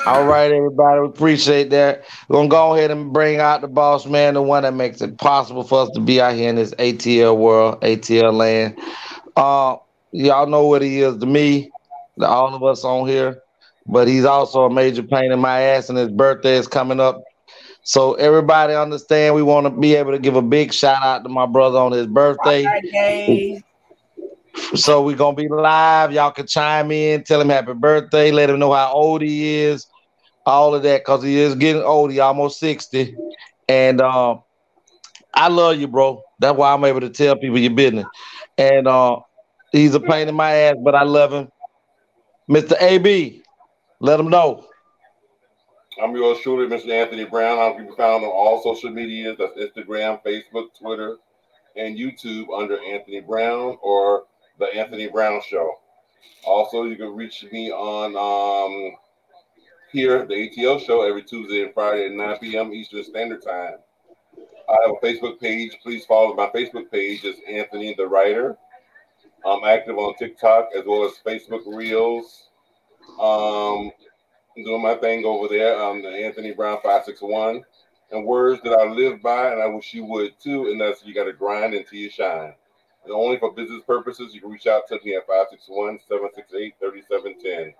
[0.07, 1.01] All right, everybody.
[1.01, 2.05] We appreciate that.
[2.29, 5.17] We're gonna go ahead and bring out the boss man, the one that makes it
[5.17, 8.79] possible for us to be out here in this ATL world, ATL land.
[9.35, 9.75] Uh,
[10.11, 11.69] y'all know what he is to me,
[12.19, 13.41] to all of us on here.
[13.85, 17.21] But he's also a major pain in my ass, and his birthday is coming up.
[17.83, 21.29] So everybody understand we want to be able to give a big shout out to
[21.29, 22.63] my brother on his birthday.
[22.63, 23.53] Birthday.
[24.75, 26.11] So we're gonna be live.
[26.11, 29.87] Y'all can chime in, tell him happy birthday, let him know how old he is,
[30.45, 32.11] all of that, because he is getting old.
[32.11, 33.15] He almost 60.
[33.69, 34.41] And um,
[35.33, 36.21] I love you, bro.
[36.39, 38.05] That's why I'm able to tell people your business.
[38.57, 39.19] And uh,
[39.71, 41.49] he's a pain in my ass, but I love him.
[42.49, 42.81] Mr.
[42.81, 43.43] AB,
[43.99, 44.65] let him know.
[46.01, 46.89] I'm yours truly, Mr.
[46.89, 47.57] Anthony Brown.
[47.57, 49.37] I can be found on all social medias.
[49.39, 51.17] That's Instagram, Facebook, Twitter,
[51.75, 54.25] and YouTube under Anthony Brown or
[54.59, 55.75] the Anthony Brown Show.
[56.45, 58.97] Also, you can reach me on um,
[59.91, 62.73] here, the ATL Show, every Tuesday and Friday at 9 p.m.
[62.73, 63.75] Eastern Standard Time.
[64.69, 65.77] I have a Facebook page.
[65.81, 67.23] Please follow my Facebook page.
[67.23, 68.57] It's Anthony the Writer.
[69.45, 72.49] I'm active on TikTok as well as Facebook Reels.
[73.19, 73.91] Um,
[74.57, 75.81] I'm doing my thing over there.
[75.81, 77.63] I'm the Anthony Brown 561.
[78.11, 81.13] And words that I live by, and I wish you would too, and that's you
[81.13, 82.53] got to grind until you shine.
[83.11, 87.73] Only for business purposes, you can reach out to me at 561 768 3710.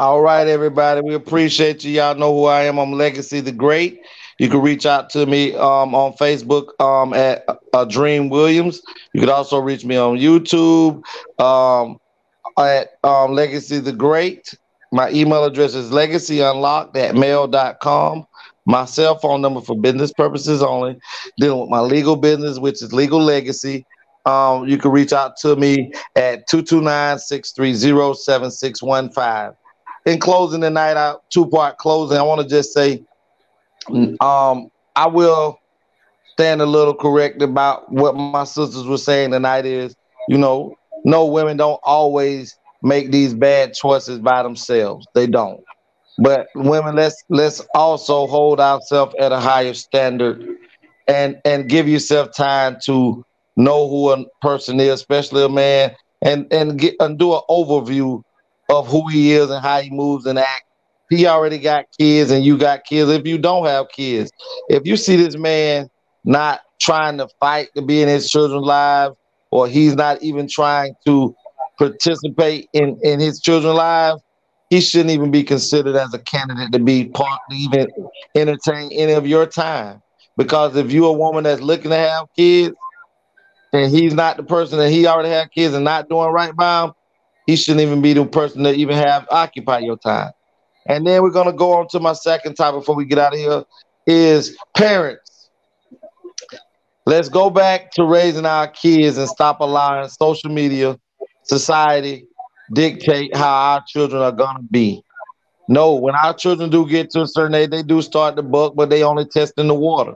[0.00, 1.00] All right, everybody.
[1.00, 1.90] We appreciate you.
[1.90, 2.78] Y'all know who I am.
[2.78, 4.02] I'm Legacy the Great.
[4.38, 8.80] You can reach out to me um, on Facebook um, at uh, Dream Williams.
[9.12, 11.02] You can also reach me on YouTube
[11.40, 11.98] um,
[12.56, 14.54] at um, Legacy the Great.
[14.92, 18.27] My email address is legacyunlocked at mail.com.
[18.68, 20.98] My cell phone number for business purposes only,
[21.38, 23.86] dealing with my legal business, which is Legal Legacy.
[24.26, 29.56] Um, you can reach out to me at 229 630 7615.
[30.04, 33.02] In closing tonight, out two part closing, I want to just say
[34.20, 35.58] um, I will
[36.32, 39.96] stand a little correct about what my sisters were saying tonight is,
[40.28, 40.74] you know,
[41.06, 45.06] no women don't always make these bad choices by themselves.
[45.14, 45.60] They don't.
[46.18, 50.44] But women, let's let's also hold ourselves at a higher standard
[51.06, 53.24] and and give yourself time to
[53.56, 58.22] know who a person is, especially a man, and and get and do an overview
[58.68, 60.64] of who he is and how he moves and acts.
[61.08, 63.10] He already got kids and you got kids.
[63.10, 64.30] If you don't have kids,
[64.68, 65.88] if you see this man
[66.24, 69.16] not trying to fight to be in his children's lives,
[69.50, 71.34] or he's not even trying to
[71.78, 74.20] participate in, in his children's lives,
[74.70, 77.86] he shouldn't even be considered as a candidate to be part to even
[78.36, 80.02] entertain any of your time.
[80.36, 82.74] Because if you're a woman that's looking to have kids
[83.72, 86.84] and he's not the person that he already had kids and not doing right by
[86.84, 86.92] him,
[87.46, 90.32] he shouldn't even be the person to even have occupy your time.
[90.86, 93.38] And then we're gonna go on to my second topic before we get out of
[93.38, 93.64] here
[94.06, 95.50] is parents.
[97.06, 100.98] Let's go back to raising our kids and stop allowing social media,
[101.44, 102.27] society
[102.72, 105.02] dictate how our children are gonna be.
[105.68, 108.74] No, when our children do get to a certain age, they do start to buck,
[108.74, 110.14] but they only testing the water.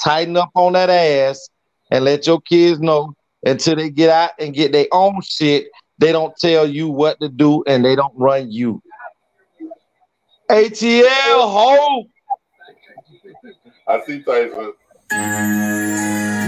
[0.00, 1.50] Tighten up on that ass
[1.90, 5.66] and let your kids know until they get out and get their own shit.
[5.98, 8.82] They don't tell you what to do and they don't run you.
[10.50, 12.04] ATL, ho!
[13.86, 14.72] I see Tyson.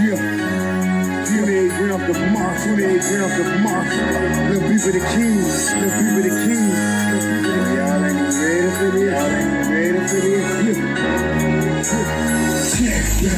[0.03, 0.51] Yeah.
[1.27, 4.50] 28 grams of moss, 28 grams of moss.
[4.81, 6.37] People the kings, little people the the
[7.77, 9.05] Y'all ain't ready for this.
[9.13, 10.47] Y'all ain't ready for this.
[12.81, 12.97] Yeah.
[13.21, 13.37] Yeah.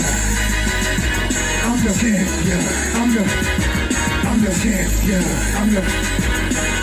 [1.68, 2.64] I'm the champ, yeah.
[2.96, 3.24] I'm the,
[4.24, 5.60] I'm the champ, yeah.
[5.60, 5.82] I'm the,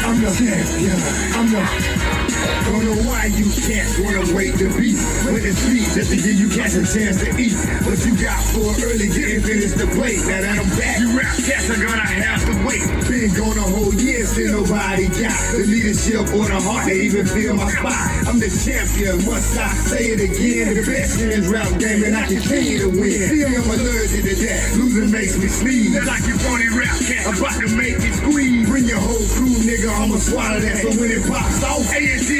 [0.05, 1.39] I'm the champ, yeah.
[1.39, 2.39] I'm the.
[2.70, 4.94] Don't know why you can't wanna wait to be
[5.31, 7.55] when it's sweet just to give you cats a chance to eat.
[7.86, 10.22] What you got for early getting finished the plate.
[10.27, 12.82] Now that I'm back, you rap cats are gonna have to wait.
[13.09, 17.27] Been gone a whole year, still nobody got the leadership or the heart to even
[17.27, 17.98] feel my spot.
[18.28, 20.74] I'm the champion, must I say it again?
[20.74, 23.20] The best in this rap game and I continue to win.
[23.31, 24.78] See, I'm allergic to that.
[24.78, 26.06] Losing makes me sneeze.
[26.06, 28.68] Like you phony rap cat, about to make me squeeze.
[28.68, 30.78] Bring your whole crew, nigga, I'ma swallow that.
[30.81, 31.82] So when it pops off,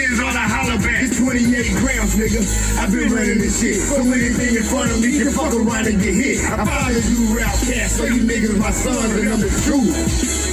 [0.05, 1.03] is on a holler back.
[1.05, 2.41] It's 28 grams, nigga.
[2.79, 3.83] I've been running this shit.
[3.83, 6.41] So anything in front of me can fuck around and get hit.
[6.47, 9.93] I follow you rap cats, so you niggas my sons and I'm the truth.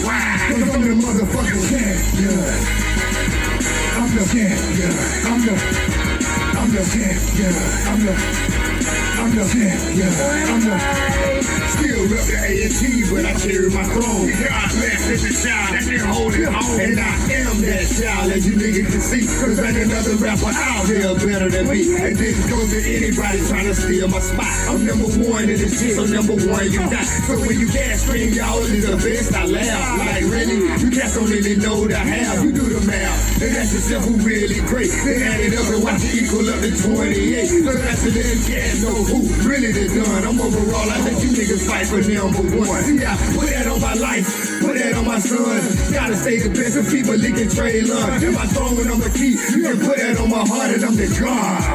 [0.03, 2.39] Wow, cause I'm the motherfucking champion.
[3.95, 4.93] I'm the champion.
[5.27, 5.55] I'm the,
[6.57, 7.53] I'm the champion.
[7.87, 8.13] I'm the,
[9.21, 10.11] I'm the champion.
[10.47, 11.36] I'm the,
[11.67, 12.81] still rep the A&T,
[13.11, 14.27] but I carry my throne.
[14.31, 16.79] God bless every child that can hold it home.
[16.79, 17.13] And I
[17.43, 19.23] am that child, as you niggas can see.
[19.27, 21.81] Cause ain't another rapper out here better than me.
[21.97, 24.53] And this goes to anybody trying to steal my spot.
[24.71, 27.05] I'm number one in the shit, so number one you got.
[27.27, 29.99] So when you gas scream, y'all is the best, I laugh.
[29.99, 31.97] Like really, you cats don't really know the.
[32.43, 34.91] You do the math, and that's yourself who really great.
[35.03, 37.47] Then add it up and watch it equal up to 28.
[37.47, 40.23] So that's the little cats know who really the done.
[40.23, 42.83] I'm overall, I let you niggas fight for number one.
[42.83, 44.25] See, I put that on my life,
[44.61, 45.93] put that on my son.
[45.93, 48.21] Gotta stay the best of people licking trade love.
[48.21, 50.83] If I throw it on the key, you can put that on my heart and
[50.85, 51.67] I'm the God.